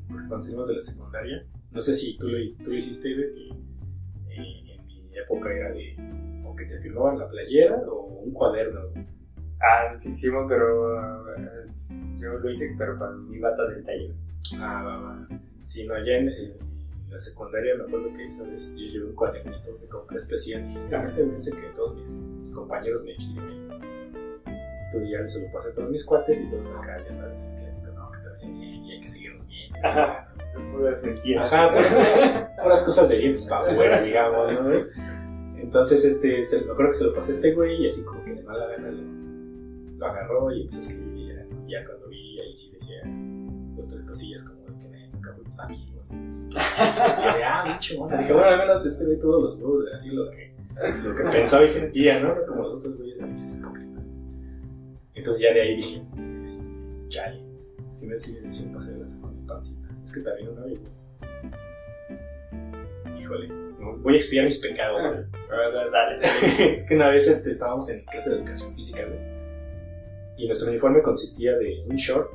Porque 0.08 0.26
cuando 0.28 0.42
salimos 0.42 0.68
de 0.68 0.74
la 0.76 0.82
secundaria, 0.82 1.46
no 1.70 1.80
sé 1.80 1.94
si 1.94 2.18
tú 2.18 2.28
lo, 2.28 2.38
tú 2.64 2.70
lo 2.70 2.76
hiciste, 2.76 3.14
güey, 3.14 3.34
que 3.34 4.42
eh, 4.42 4.78
en 4.78 4.86
mi 4.86 5.18
época 5.18 5.54
era 5.54 5.70
de, 5.72 6.42
o 6.46 6.54
que 6.56 6.64
te 6.64 6.80
firmaban 6.80 7.18
la 7.18 7.28
playera 7.28 7.76
o 7.88 8.22
un 8.24 8.32
cuaderno. 8.32 8.80
Ah, 9.60 9.94
sí 9.98 10.10
hicimos, 10.10 10.46
pero. 10.48 10.96
eh, 11.36 11.66
Yo 12.18 12.38
lo 12.38 12.48
hice, 12.50 12.74
pero 12.78 12.98
con 12.98 13.28
mi 13.30 13.38
bata 13.38 13.66
del 13.68 13.84
taller. 13.84 14.14
Ah, 14.58 14.82
va, 14.82 14.98
va. 15.00 15.28
Sí, 15.62 15.86
no, 15.86 15.94
ya 16.04 16.16
en, 16.16 16.28
en 16.30 17.10
la 17.10 17.18
secundaria 17.18 17.74
me 17.76 17.84
acuerdo 17.84 18.12
que 18.14 18.26
esa 18.26 18.44
vez 18.44 18.76
yo 18.78 18.86
llevé 18.86 19.04
un 19.06 19.14
cuadernito 19.14 19.76
que 19.78 19.86
compré 19.86 20.16
especial. 20.16 20.66
Dije, 20.66 20.96
ah, 20.96 21.04
este 21.04 21.24
me 21.24 21.34
dice 21.34 21.50
que 21.52 21.68
todos 21.76 21.94
mis, 21.96 22.16
mis 22.16 22.54
compañeros 22.54 23.04
me 23.04 23.14
firmen. 23.16 23.59
Entonces 24.90 25.10
ya 25.10 25.28
se 25.28 25.46
lo 25.46 25.52
pasé 25.52 25.68
a 25.68 25.74
todos 25.74 25.90
mis 25.90 26.04
cuates 26.04 26.40
y 26.40 26.50
todos 26.50 26.66
acá, 26.72 27.00
ya 27.04 27.12
sabes, 27.12 27.46
el 27.46 27.54
clásico, 27.62 27.86
no, 27.92 28.10
que 28.10 28.18
te 28.18 28.28
vaya 28.28 28.48
bien 28.48 28.84
y 28.84 28.92
hay 28.92 29.00
que 29.00 29.08
seguirnos 29.08 29.46
bien. 29.46 29.86
Ajá. 29.86 30.34
Puras 30.72 31.00
mentiras. 31.00 31.52
Ajá, 31.52 31.70
pero 31.72 32.48
puras 32.64 32.82
cosas 32.82 33.08
de 33.08 33.18
dientes 33.18 33.46
para 33.46 33.70
afuera, 33.70 34.02
digamos, 34.02 34.52
¿no? 34.52 34.70
Entonces, 35.62 36.04
este, 36.04 36.42
se, 36.42 36.64
me 36.64 36.72
acuerdo 36.72 36.90
que 36.90 36.98
se 36.98 37.04
lo 37.04 37.14
pasé 37.14 37.30
a 37.30 37.34
este 37.36 37.54
güey 37.54 37.84
y 37.84 37.86
así 37.86 38.04
como 38.04 38.24
que 38.24 38.34
de 38.34 38.42
mala 38.42 38.66
gana 38.66 38.90
lo, 38.90 39.96
lo 39.96 40.06
agarró 40.06 40.50
y 40.50 40.62
empezó 40.62 40.78
a 40.78 40.80
escribir. 40.80 41.46
y 41.68 41.72
Ya, 41.72 41.84
cuando 41.86 42.08
vi, 42.08 42.40
ahí 42.40 42.52
sí 42.52 42.72
decía 42.72 43.02
dos, 43.76 43.88
tres 43.88 44.06
cosillas 44.08 44.42
como 44.42 44.58
de 44.64 44.88
que 44.90 45.08
nunca 45.12 45.32
fuimos 45.34 45.60
amigos. 45.60 46.10
Y, 46.10 46.48
qué. 46.48 46.56
Y 46.56 47.38
de, 47.38 47.44
ah, 47.44 47.64
mucho, 47.68 47.98
bueno. 47.98 48.18
Dije, 48.18 48.32
bueno, 48.32 48.48
al 48.48 48.58
menos 48.58 48.84
este 48.84 49.06
güey 49.06 49.20
tuvo 49.20 49.40
los 49.40 49.56
huevos 49.60 49.84
de 49.84 49.92
decir 49.92 50.14
lo 50.14 50.28
que, 50.32 50.52
lo 51.04 51.14
que 51.14 51.22
pensaba 51.30 51.62
y 51.62 51.68
sentía, 51.68 52.18
¿no? 52.18 52.34
No 52.34 52.46
Como 52.46 52.62
los 52.64 52.78
otros 52.78 52.96
güeyes, 52.96 53.20
muchos 53.20 53.56
hipócritas. 53.56 53.89
Entonces 55.14 55.42
ya 55.42 55.54
de 55.54 55.60
ahí 55.60 55.76
dije, 55.76 56.02
este, 56.42 56.66
chale. 57.08 57.42
Sí 57.92 58.06
me, 58.06 58.18
sí, 58.18 58.38
sí 58.48 58.68
me 58.68 58.74
pasé 58.74 58.92
de 58.92 59.00
las 59.00 59.16
con 59.16 59.46
pancitas. 59.46 60.02
Es 60.02 60.12
que 60.14 60.20
también 60.20 60.48
una 60.50 60.64
vez, 60.64 60.78
híjole, 63.18 63.48
no, 63.48 63.96
voy 63.98 64.14
a 64.14 64.16
expiar 64.16 64.44
mis 64.44 64.58
pecados, 64.58 65.02
güey. 65.02 65.24
Dale, 65.50 65.90
dale. 65.90 66.84
que 66.88 66.94
una 66.94 67.08
vez 67.08 67.26
este, 67.26 67.50
estábamos 67.50 67.90
en 67.90 68.04
clase 68.04 68.30
de 68.30 68.36
educación 68.36 68.74
física, 68.76 69.04
güey. 69.04 69.18
Y 70.38 70.46
nuestro 70.46 70.70
uniforme 70.70 71.02
consistía 71.02 71.56
de 71.56 71.84
un 71.86 71.96
short 71.96 72.30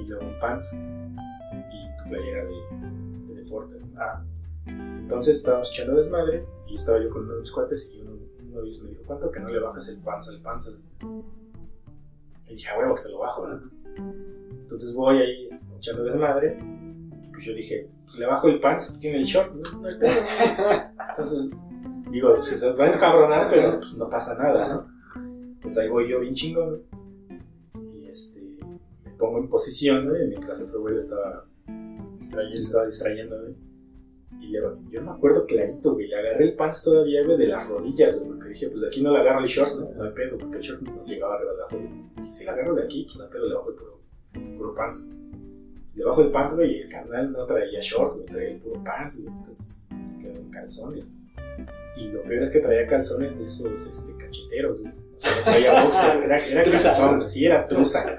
y 0.00 0.06
luego 0.06 0.24
un 0.24 0.38
pants. 0.38 0.72
Y 0.72 2.08
playera 2.08 2.44
de, 2.44 3.34
de 3.34 3.42
deportes. 3.42 3.86
¿no? 3.86 4.00
Ah. 4.00 4.24
Entonces 4.66 5.38
estábamos 5.38 5.70
echando 5.72 5.96
desmadre 5.96 6.44
y 6.68 6.76
estaba 6.76 7.02
yo 7.02 7.10
con 7.10 7.24
uno 7.24 7.34
de 7.34 7.40
mis 7.40 7.50
cuates 7.50 7.90
y 7.92 8.00
uno, 8.00 8.12
uno 8.48 8.62
de 8.62 8.68
ellos 8.68 8.82
me 8.82 8.90
dijo, 8.90 9.02
¿cuánto 9.06 9.30
que 9.32 9.40
no 9.40 9.48
le 9.48 9.58
bajas 9.58 9.88
el 9.88 9.98
panza 9.98 10.30
al 10.30 10.40
panza? 10.40 10.70
Y 12.50 12.54
dije, 12.54 12.68
a 12.68 12.78
huevo, 12.78 12.94
que 12.94 13.00
se 13.00 13.12
lo 13.12 13.20
bajo, 13.20 13.46
¿no? 13.46 13.70
Entonces 14.62 14.92
voy 14.94 15.18
ahí 15.18 15.48
echando 15.76 16.04
desmadre. 16.04 16.56
Pues 17.32 17.44
yo 17.44 17.54
dije, 17.54 17.88
pues 18.04 18.18
le 18.18 18.26
bajo 18.26 18.48
el 18.48 18.60
pants, 18.60 18.98
tiene 18.98 19.18
el 19.18 19.24
short, 19.24 19.54
¿no? 19.54 19.80
No 19.80 19.88
hay 19.88 19.98
pedo. 19.98 20.12
Entonces, 21.10 21.50
digo, 22.10 22.42
se 22.42 22.72
va 22.72 22.84
a 22.84 22.94
encabronar, 22.94 23.48
pero 23.48 23.78
pues 23.78 23.94
no 23.94 24.08
pasa 24.08 24.36
nada, 24.36 24.68
¿no? 24.68 25.60
Pues 25.60 25.78
ahí 25.78 25.88
voy 25.88 26.08
yo 26.08 26.20
bien 26.20 26.34
chingón. 26.34 26.82
Y 27.94 28.08
este, 28.08 28.42
me 29.04 29.12
pongo 29.12 29.38
en 29.38 29.48
posición, 29.48 30.08
¿no? 30.08 30.20
Y 30.20 30.26
mientras 30.26 30.60
otro 30.62 30.80
güey 30.80 30.96
estaba 30.96 31.46
distrayendo, 32.18 32.62
estaba 32.62 32.86
distrayendo, 32.86 33.42
¿no? 33.42 33.69
Y 34.40 34.48
le, 34.48 34.60
yo 34.90 35.02
me 35.02 35.10
acuerdo 35.10 35.44
clarito, 35.46 35.92
güey, 35.92 36.08
le 36.08 36.16
agarré 36.16 36.44
el 36.44 36.54
pants 36.54 36.84
todavía, 36.84 37.22
güey, 37.22 37.36
de 37.36 37.46
las 37.46 37.68
rodillas, 37.68 38.16
güey, 38.16 38.28
porque 38.28 38.48
dije, 38.48 38.68
pues 38.68 38.80
de 38.80 38.88
aquí 38.88 39.02
no 39.02 39.12
le 39.12 39.18
agarro 39.18 39.40
el 39.40 39.46
short, 39.46 39.78
¿no? 39.78 39.90
No 39.90 40.04
hay 40.04 40.12
pedo, 40.12 40.38
porque 40.38 40.56
el 40.56 40.62
short 40.62 40.82
nos 40.82 41.08
llegaba 41.08 41.34
arriba 41.34 41.52
de 41.52 41.58
las 41.58 41.72
rodillas. 41.72 42.10
Y 42.26 42.32
si 42.32 42.44
le 42.44 42.50
agarro 42.50 42.74
de 42.74 42.84
aquí, 42.84 43.04
pues 43.04 43.16
no 43.16 43.24
hay 43.24 43.30
pedo, 43.30 43.46
le 43.46 43.54
bajo 43.54 43.70
el 43.70 43.76
puro, 43.76 44.00
puro 44.56 44.74
pants. 44.74 45.06
Debajo 45.94 46.22
del 46.22 46.32
pants, 46.32 46.54
güey, 46.54 46.76
y 46.76 46.80
el 46.80 46.88
carnal 46.88 47.32
no 47.32 47.44
traía 47.44 47.80
short, 47.80 48.14
güey, 48.14 48.26
traía 48.26 48.50
el 48.52 48.58
puro 48.58 48.82
pants, 48.82 49.22
güey, 49.22 49.34
entonces 49.36 49.90
se 50.00 50.22
quedó 50.22 50.38
en 50.38 50.50
calzones. 50.50 51.04
Y 51.96 52.08
lo 52.08 52.22
peor 52.22 52.44
es 52.44 52.50
que 52.50 52.60
traía 52.60 52.86
calzones 52.86 53.36
de 53.36 53.44
esos, 53.44 53.86
este, 53.86 54.16
cacheteros, 54.16 54.80
güey. 54.82 54.94
O 54.94 55.18
sea, 55.18 55.32
no 55.36 55.50
traía 55.50 55.84
boxer, 55.84 56.22
era, 56.22 56.46
era 56.46 56.62
calzón, 56.62 57.28
sí, 57.28 57.44
era 57.44 57.66
truza. 57.66 58.16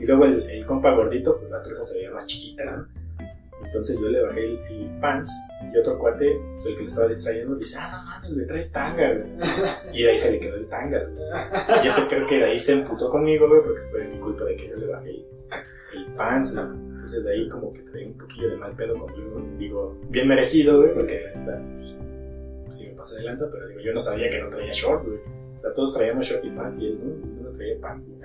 Y 0.00 0.06
luego 0.06 0.24
el, 0.24 0.50
el 0.50 0.66
compa 0.66 0.92
gordito, 0.94 1.38
pues 1.38 1.50
la 1.50 1.62
truza 1.62 1.84
se 1.84 1.98
veía 1.98 2.10
más 2.10 2.26
chiquita, 2.26 2.64
¿no? 2.64 3.03
Entonces 3.74 4.00
yo 4.00 4.08
le 4.08 4.22
bajé 4.22 4.44
el, 4.44 4.98
pants 5.00 5.28
y 5.74 5.76
otro 5.76 5.98
cuate, 5.98 6.40
pues 6.52 6.66
el 6.66 6.76
que 6.76 6.82
le 6.82 6.88
estaba 6.88 7.08
distrayendo, 7.08 7.56
dice, 7.56 7.76
ah, 7.80 7.90
no 7.90 8.08
mames, 8.08 8.36
me 8.36 8.44
traes 8.44 8.70
tanga, 8.70 9.12
güey. 9.12 9.32
Y 9.92 10.04
de 10.04 10.10
ahí 10.10 10.18
se 10.18 10.30
le 10.30 10.38
quedó 10.38 10.56
el 10.58 10.68
tangas, 10.68 11.12
güey. 11.12 11.26
Y 11.82 11.88
eso 11.88 12.06
creo 12.08 12.24
que 12.24 12.36
de 12.36 12.44
ahí 12.44 12.58
se 12.60 12.74
emputó 12.74 13.10
conmigo, 13.10 13.48
güey, 13.48 13.62
porque 13.62 13.80
fue 13.90 14.06
mi 14.06 14.20
culpa 14.20 14.44
de 14.44 14.56
que 14.56 14.68
yo 14.68 14.76
le 14.76 14.86
bajé 14.86 15.10
el, 15.10 16.06
pants, 16.16 16.54
güey. 16.54 16.66
Entonces 16.66 17.24
de 17.24 17.32
ahí 17.32 17.48
como 17.48 17.72
que 17.72 17.80
traía 17.80 18.06
un 18.06 18.16
poquillo 18.16 18.50
de 18.50 18.56
mal 18.58 18.76
pedo 18.76 18.96
conmigo, 18.96 19.44
digo, 19.58 19.98
bien 20.08 20.28
merecido, 20.28 20.80
güey, 20.80 20.94
porque 20.94 21.24
la 21.24 21.40
neta, 21.40 21.64
pues, 21.74 21.96
sí 22.68 22.86
me 22.86 22.94
pasé 22.94 23.16
de 23.16 23.22
lanza, 23.24 23.48
pero 23.50 23.66
digo, 23.66 23.80
yo 23.80 23.92
no 23.92 23.98
sabía 23.98 24.30
que 24.30 24.38
no 24.38 24.50
traía 24.50 24.72
short, 24.72 25.04
güey. 25.04 25.18
O 25.56 25.60
sea, 25.60 25.74
todos 25.74 25.94
traíamos 25.94 26.24
short 26.24 26.44
y 26.44 26.50
pants 26.50 26.80
y 26.80 26.86
él 26.86 27.00
no, 27.02 27.36
yo 27.38 27.42
no 27.42 27.50
traía 27.50 27.80
pants, 27.80 28.08
güey. 28.08 28.20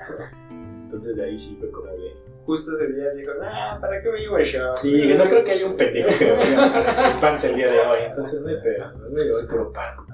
Entonces 0.83 1.15
de 1.15 1.23
ahí 1.23 1.39
sí 1.39 1.57
fue 1.59 1.71
como 1.71 1.87
de, 1.87 2.13
justo 2.49 2.71
ese 2.79 2.93
día 2.93 3.11
dijo, 3.11 3.31
ah, 3.43 3.77
¿para 3.79 4.01
qué 4.01 4.09
me 4.09 4.17
llevo 4.17 4.39
el 4.39 4.43
short? 4.43 4.75
Sí, 4.75 5.13
no 5.15 5.23
creo 5.25 5.43
que 5.43 5.51
haya 5.51 5.67
un 5.67 5.77
pendejo 5.77 6.09
que 6.17 6.31
vaya 6.31 7.11
el 7.13 7.19
pants 7.19 7.43
el 7.43 7.55
día 7.55 7.71
de 7.71 7.79
hoy, 7.79 7.99
entonces 8.07 8.41
no 8.41 8.49
hay 8.49 8.59
pedo, 8.59 8.91
no 8.93 9.09
me 9.11 9.21
el 9.21 9.45
puro 9.45 9.71
pants. 9.71 10.07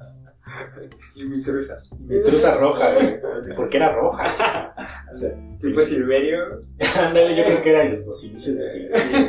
Y 1.16 1.24
mi 1.24 1.42
truza. 1.42 1.82
Mi 2.02 2.22
truza 2.24 2.58
roja, 2.58 2.94
güey, 2.94 3.20
porque 3.56 3.78
era 3.78 3.94
roja. 3.94 4.76
O 5.10 5.18
sea, 5.18 5.32
tipo 5.62 5.82
Silverio. 5.82 6.66
Ándale, 7.08 7.38
yo 7.38 7.46
creo 7.46 7.64
que 7.64 7.70
era 7.70 7.90
los 7.90 8.26
inicios 8.26 8.58
de 8.58 8.68
Silverio. 8.68 9.24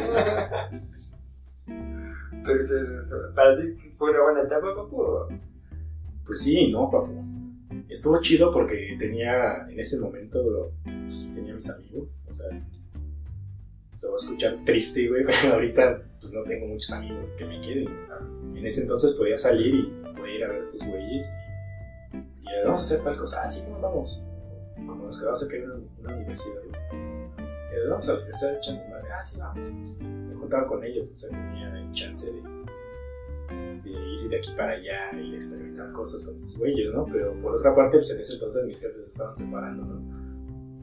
Entonces, 2.32 3.12
¿para 3.36 3.57
ti 3.57 3.62
fue 3.94 4.11
una 4.11 4.22
buena 4.24 4.42
etapa, 4.42 4.74
papu? 4.74 5.28
Pues 6.26 6.42
sí, 6.42 6.72
no, 6.72 6.90
papu. 6.90 7.24
Estuvo 7.88 8.20
chido 8.20 8.50
porque 8.50 8.96
tenía, 8.98 9.64
en 9.68 9.78
ese 9.78 10.00
momento, 10.00 10.72
pues, 10.82 11.30
tenía 11.32 11.54
mis 11.54 11.70
amigos, 11.70 12.09
o 12.28 12.34
sea, 12.34 12.48
se 13.97 14.07
va 14.07 14.14
a 14.14 14.16
escuchar 14.16 14.59
triste, 14.64 15.09
güey, 15.09 15.24
pero 15.42 15.55
ahorita 15.55 16.03
pues 16.20 16.32
no 16.32 16.42
tengo 16.44 16.66
muchos 16.66 16.92
amigos 16.92 17.32
que 17.32 17.44
me 17.44 17.61
queden. 17.61 17.88
En 18.55 18.64
ese 18.64 18.82
entonces 18.82 19.12
podía 19.12 19.38
salir 19.38 19.74
y 19.74 19.82
podía 20.16 20.34
ir 20.34 20.44
a 20.44 20.49
ver 20.49 20.61
a 20.61 20.64
estos 20.64 20.86
güeyes 20.86 21.34
y, 22.12 22.16
y 22.16 22.64
vamos 22.64 22.80
a 22.80 22.84
hacer 22.84 23.05
tal 23.05 23.16
cosa, 23.18 23.42
así 23.42 23.64
como 23.66 23.80
vamos. 23.80 24.24
Como 24.74 25.05
nos 25.05 25.20
quedamos 25.20 25.44
aquí 25.44 25.57
en 25.57 25.70
una, 25.70 26.16
universidad, 26.16 26.62
y 26.64 27.74
le 27.74 27.88
vamos 27.88 28.09
a 28.09 28.12
la 28.12 28.18
universidad 28.18 28.53
de 28.53 28.61
chance, 28.61 28.88
madre, 28.88 29.09
ah, 29.12 29.22
sí, 29.22 29.38
vamos. 29.38 29.72
Me 29.72 30.34
juntaba 30.34 30.66
con 30.66 30.84
ellos, 30.84 31.11
o 31.11 31.16
sea, 31.16 31.30
tenía 31.30 31.78
el 31.78 31.90
chance 31.90 32.30
de, 32.30 32.42
de 33.82 33.90
ir 33.90 34.28
de 34.28 34.36
aquí 34.36 34.51
para 34.57 34.72
allá 34.72 35.12
y 35.18 35.34
experimentar 35.34 35.92
cosas 35.92 36.24
con 36.24 36.34
estos 36.34 36.59
güeyes, 36.59 36.92
¿no? 36.92 37.07
Pero 37.07 37.34
por 37.40 37.55
otra 37.55 37.74
parte, 37.74 37.99
pues 37.99 38.11
en 38.11 38.20
ese 38.20 38.34
entonces 38.34 38.64
mis 38.64 38.78
jefes 38.78 39.07
estaban 39.07 39.36
separando, 39.36 39.84
¿no? 39.84 39.97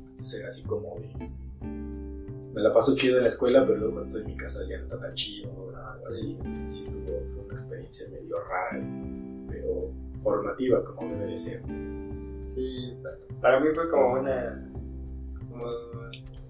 Entonces 0.09 0.39
era 0.39 0.49
así 0.49 0.63
como 0.63 0.99
de 0.99 1.42
me 2.53 2.61
la 2.61 2.73
paso 2.73 2.95
chido 2.95 3.17
en 3.17 3.23
la 3.23 3.29
escuela, 3.29 3.65
pero 3.65 3.79
luego 3.79 3.93
cuando 3.95 4.09
estoy 4.09 4.21
en 4.21 4.37
mi 4.37 4.37
casa 4.37 4.61
ya 4.67 4.77
no 4.77 4.83
está 4.83 4.99
tan 4.99 5.13
chido 5.13 5.51
o 5.51 5.75
algo 5.75 6.07
así. 6.07 6.37
Sí 6.65 6.81
estuvo, 6.83 7.19
fue 7.33 7.45
una 7.45 7.53
experiencia 7.53 8.09
medio 8.09 8.37
rara, 8.39 8.85
pero 9.49 9.91
formativa 10.19 10.85
como 10.85 11.11
debe 11.11 11.31
de 11.31 11.37
ser. 11.37 11.61
Sí, 12.45 12.95
para 13.41 13.59
mí 13.59 13.69
fue 13.73 13.89
como 13.89 14.19
una... 14.19 14.71
como 15.49 15.65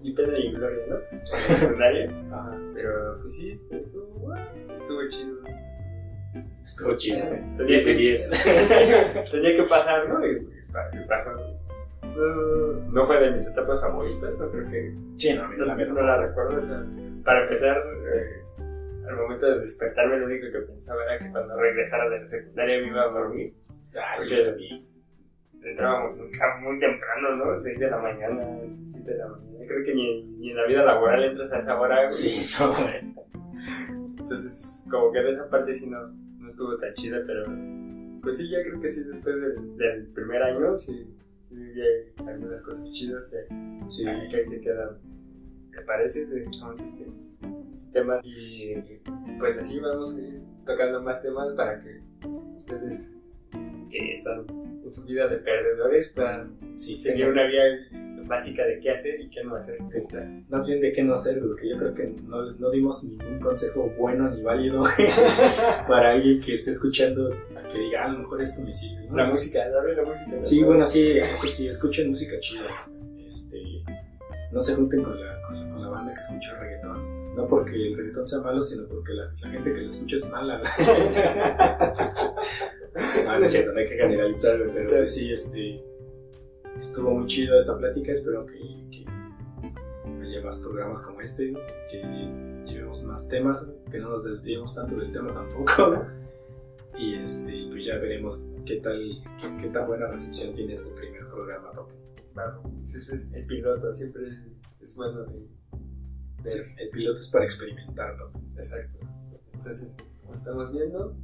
mi 0.02 0.12
pena 0.12 0.38
y 0.38 0.52
gloria, 0.52 0.84
¿no? 0.88 0.96
Secundaria. 1.24 2.10
Ajá. 2.30 2.58
Pero 2.74 3.20
pues 3.22 3.36
sí, 3.36 3.52
estuvo, 3.52 4.34
estuvo 4.34 5.08
chido. 5.08 5.38
Estuvo 6.62 6.96
chido. 6.96 7.24
Tenía 7.56 7.84
que, 7.84 7.94
10. 7.94 9.24
tenía 9.30 9.56
que 9.56 9.62
pasar, 9.62 10.08
¿no? 10.08 10.26
Y, 10.26 10.32
y 10.32 11.08
pasó 11.08 11.30
no, 12.16 12.90
no 12.90 13.04
fue 13.04 13.20
de 13.20 13.32
mis 13.32 13.48
etapas 13.48 13.80
favoritas, 13.80 14.38
no 14.38 14.50
creo 14.50 14.70
que. 14.70 14.94
Sí, 15.16 15.34
no, 15.34 15.48
mira, 15.48 15.66
la 15.66 15.76
no, 15.76 15.94
no 15.94 16.02
la 16.02 16.26
recuerdo. 16.26 16.56
O 16.56 16.60
sea, 16.60 16.84
para 17.24 17.42
empezar, 17.42 17.78
eh, 17.78 18.42
al 19.08 19.16
momento 19.16 19.46
de 19.46 19.60
despertarme, 19.60 20.18
lo 20.18 20.26
único 20.26 20.46
que 20.52 20.60
pensaba 20.60 21.02
era 21.04 21.18
que 21.18 21.30
cuando 21.30 21.56
regresara 21.56 22.08
de 22.08 22.20
la 22.20 22.28
secundaria 22.28 22.80
me 22.80 22.86
iba 22.88 23.02
a 23.02 23.08
dormir. 23.08 23.54
Ah, 23.96 24.16
sí, 24.16 24.36
también. 24.44 24.86
Entraba 25.62 26.10
muy, 26.10 26.30
muy, 26.62 26.78
temprano, 26.78 27.36
¿no? 27.36 27.58
6 27.58 27.78
de 27.78 27.90
la 27.90 27.96
mañana, 27.96 28.46
7 28.66 29.10
de 29.10 29.18
la 29.18 29.28
mañana. 29.28 29.64
Creo 29.66 29.82
que 29.82 29.94
ni, 29.94 30.22
ni 30.22 30.50
en 30.50 30.56
la 30.56 30.66
vida 30.66 30.84
laboral 30.84 31.24
entras 31.24 31.52
a 31.54 31.60
esa 31.60 31.80
hora. 31.80 32.08
Sí, 32.10 32.62
no, 32.62 32.76
Entonces, 34.18 34.86
como 34.90 35.10
que 35.10 35.20
de 35.20 35.30
esa 35.30 35.48
parte 35.48 35.72
sí 35.72 35.90
no, 35.90 36.06
no 36.38 36.48
estuvo 36.48 36.76
tan 36.78 36.92
chida, 36.94 37.22
pero. 37.26 37.44
Pues 38.22 38.38
sí, 38.38 38.50
ya 38.50 38.62
creo 38.62 38.80
que 38.80 38.88
sí, 38.88 39.04
después 39.04 39.40
del, 39.40 39.76
del 39.76 40.06
primer 40.08 40.42
año, 40.42 40.78
sí 40.78 41.13
viví 41.54 41.80
algunas 42.26 42.62
cosas 42.62 42.90
chidas 42.90 43.28
que, 43.28 43.46
sí. 43.88 44.04
que 44.04 44.36
ahí 44.36 44.44
se 44.44 44.60
quedan. 44.60 44.98
Me 45.70 45.82
parece, 45.82 46.26
dejamos 46.26 46.80
este, 46.80 47.06
este 47.76 47.92
tema 47.92 48.20
y 48.22 48.74
pues 49.38 49.58
así 49.58 49.80
vamos 49.80 50.16
a 50.16 50.20
ir 50.20 50.40
tocando 50.64 51.02
más 51.02 51.22
temas 51.22 51.52
para 51.54 51.80
que 51.80 52.00
ustedes 52.56 53.16
que 53.90 54.12
están 54.12 54.46
en 54.84 54.92
su 54.92 55.04
vida 55.06 55.26
de 55.28 55.38
perdedores 55.38 56.12
puedan 56.14 56.56
sí, 56.76 56.98
seguir 56.98 57.28
una 57.28 57.46
vía 57.46 57.62
básica 58.26 58.64
de 58.64 58.80
qué 58.80 58.90
hacer 58.90 59.20
y 59.20 59.28
qué 59.28 59.44
no 59.44 59.54
hacer. 59.54 59.78
Más 60.48 60.66
bien 60.66 60.80
de 60.80 60.92
qué 60.92 61.02
no 61.02 61.12
hacer, 61.12 61.40
porque 61.40 61.68
yo 61.68 61.78
creo 61.78 61.94
que 61.94 62.06
no, 62.22 62.52
no 62.52 62.70
dimos 62.70 63.04
ningún 63.04 63.38
consejo 63.38 63.92
bueno 63.98 64.30
ni 64.30 64.42
válido 64.42 64.84
para 65.88 66.12
alguien 66.12 66.40
que 66.40 66.54
esté 66.54 66.70
escuchando 66.70 67.30
que 67.68 67.78
diga, 67.78 68.02
ah, 68.02 68.06
a 68.06 68.08
lo 68.12 68.18
mejor 68.20 68.40
esto 68.40 68.62
me 68.62 68.72
sirve. 68.72 69.06
¿no? 69.06 69.16
La 69.16 69.26
música, 69.26 69.68
dale 69.68 69.94
la 69.94 70.04
música. 70.04 70.42
Sí, 70.42 70.62
bueno, 70.62 70.86
sí, 70.86 71.18
eso 71.18 71.46
sí, 71.46 71.68
escuchen 71.68 72.08
música 72.08 72.38
chida. 72.38 72.68
Este, 73.24 73.62
no 74.52 74.60
se 74.60 74.74
junten 74.74 75.02
con 75.02 75.20
la, 75.20 75.40
con 75.42 75.60
la, 75.60 75.68
con 75.72 75.82
la 75.82 75.88
banda 75.88 76.14
que 76.14 76.20
escucha 76.20 76.58
reggaetón. 76.58 77.34
No 77.34 77.48
porque 77.48 77.74
el 77.74 77.96
reggaetón 77.96 78.26
sea 78.26 78.40
malo, 78.40 78.62
sino 78.62 78.86
porque 78.86 79.12
la, 79.12 79.32
la 79.40 79.50
gente 79.50 79.72
que 79.72 79.80
lo 79.80 79.88
escucha 79.88 80.16
es 80.16 80.28
mala. 80.28 80.58
no, 83.24 83.38
no 83.38 83.44
es 83.44 83.52
cierto, 83.52 83.72
no 83.72 83.78
hay 83.80 83.88
que 83.88 83.96
generalizar, 83.96 84.58
pero 84.72 84.88
pues 84.88 85.14
sí, 85.14 85.32
este 85.32 85.84
estuvo 86.76 87.10
muy 87.10 87.26
chido 87.26 87.56
esta 87.56 87.76
plática, 87.76 88.12
espero 88.12 88.44
que, 88.46 88.58
que 88.90 89.04
haya 90.22 90.42
más 90.44 90.58
programas 90.58 91.00
como 91.02 91.20
este, 91.20 91.52
que 91.90 92.02
llevemos 92.66 93.04
más 93.04 93.28
temas, 93.28 93.66
que 93.90 93.98
no 93.98 94.10
nos 94.10 94.24
desviemos 94.24 94.74
tanto 94.74 94.96
del 94.96 95.12
tema 95.12 95.32
tampoco. 95.32 96.04
Y 96.96 97.14
este, 97.14 97.66
pues 97.70 97.84
ya 97.84 97.98
veremos 97.98 98.46
qué 98.64 98.76
tal, 98.76 99.22
qué, 99.40 99.56
qué 99.60 99.68
tan 99.68 99.86
buena 99.86 100.06
recepción 100.06 100.54
tiene 100.54 100.74
este 100.74 100.90
primer 100.92 101.26
programa, 101.28 101.72
papu. 101.72 101.94
Claro, 102.32 102.62
es 102.82 103.32
el 103.32 103.46
piloto, 103.46 103.92
siempre 103.92 104.24
es 104.80 104.96
bueno 104.96 105.24
de, 105.24 105.38
de... 106.42 106.48
Sí, 106.48 106.60
el 106.78 106.90
piloto 106.90 107.20
es 107.20 107.28
para 107.30 107.44
experimentar, 107.44 108.16
papu. 108.16 108.38
Exacto. 108.56 108.98
Entonces, 109.52 109.94
nos 110.28 110.38
estamos 110.38 110.72
viendo, 110.72 111.16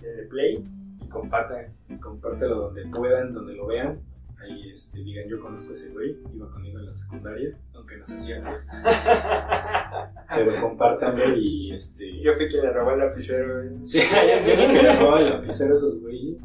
denle 0.00 0.24
play 0.24 0.68
y 1.00 1.08
compartan. 1.08 1.76
Compártelo 2.00 2.56
donde 2.56 2.86
puedan, 2.86 3.32
donde 3.32 3.54
lo 3.54 3.66
vean 3.66 4.07
ahí 4.40 4.70
este, 4.70 5.02
digan, 5.02 5.28
yo 5.28 5.40
conozco 5.40 5.70
a 5.70 5.72
ese 5.72 5.90
güey, 5.90 6.16
iba 6.34 6.50
conmigo 6.50 6.78
en 6.78 6.86
la 6.86 6.92
secundaria, 6.92 7.58
aunque 7.74 7.96
no 7.96 8.04
se 8.04 8.14
hacía 8.14 8.38
nada. 8.40 10.12
Pero 10.34 10.60
compártanlo 10.60 11.36
y 11.36 11.72
este... 11.72 12.20
Yo 12.20 12.34
fui 12.36 12.48
quien 12.48 12.62
le 12.62 12.72
robó 12.72 12.92
el 12.92 12.98
lapicero, 13.00 13.62
güey. 13.62 13.78
Sí, 13.84 14.00
yo 14.00 14.54
fui 14.54 14.66
quien 14.66 14.84
le 14.84 14.96
robó 14.96 15.18
el 15.18 15.30
lapicero 15.30 15.72
a 15.72 15.74
esos 15.74 16.00
güeyes. 16.00 16.36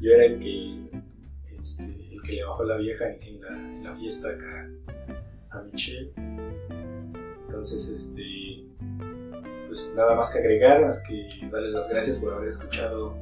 Yo 0.00 0.12
era 0.12 0.24
el 0.26 0.38
que, 0.38 0.90
este, 1.58 1.84
el 1.84 2.22
que 2.22 2.32
le 2.32 2.44
bajó 2.44 2.64
la 2.64 2.76
vieja 2.76 3.08
en, 3.08 3.22
en, 3.22 3.40
la, 3.40 3.48
en 3.48 3.84
la 3.84 3.96
fiesta 3.96 4.28
acá 4.28 4.70
a 5.50 5.62
Michelle. 5.62 6.12
Entonces, 7.46 7.88
este 7.88 8.66
pues 9.66 9.94
nada 9.96 10.14
más 10.14 10.32
que 10.32 10.38
agregar, 10.38 10.80
más 10.82 11.02
que 11.02 11.28
darles 11.50 11.72
las 11.72 11.88
gracias 11.90 12.18
por 12.18 12.32
haber 12.32 12.48
escuchado 12.48 13.16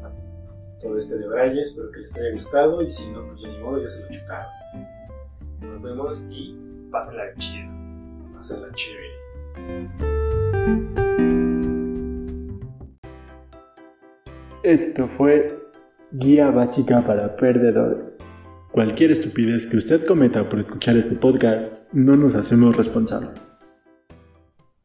todo 0.85 0.99
este 0.99 1.16
de 1.16 1.26
Braille. 1.26 1.61
Espero 1.61 1.91
que 1.91 2.01
les 2.01 2.16
haya 2.16 2.32
gustado 2.32 2.82
y 2.82 2.89
si 2.89 3.11
no, 3.11 3.26
pues 3.26 3.41
ya 3.41 3.49
ni 3.49 3.59
modo, 3.59 3.82
ya 3.82 3.89
se 3.89 4.03
lo 4.03 4.11
chutaron. 4.11 4.53
Nos 5.61 5.82
vemos 5.82 6.28
y 6.30 6.57
pásenla 6.93 7.35
chido. 7.39 7.70
Pásenla 8.35 8.68
chévere. 8.72 9.14
Esto 14.62 15.09
fue 15.09 15.59
Guía 16.12 16.51
Básica 16.51 17.05
para 17.05 17.35
Perdedores. 17.37 18.18
Cualquier 18.70 19.11
estupidez 19.11 19.66
que 19.66 19.76
usted 19.76 20.05
cometa 20.05 20.49
por 20.49 20.59
escuchar 20.59 20.97
este 20.97 21.14
podcast, 21.16 21.93
no 21.93 22.16
nos 22.16 22.35
hacemos 22.35 22.76
responsables. 22.76 23.53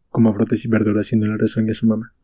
Como 0.10 0.34
frutas 0.34 0.64
y 0.64 0.68
verduras 0.68 1.08
haciendo 1.08 1.28
la 1.28 1.38
razón 1.38 1.66
de 1.66 1.74
su 1.74 1.88
mamá. 1.88 2.14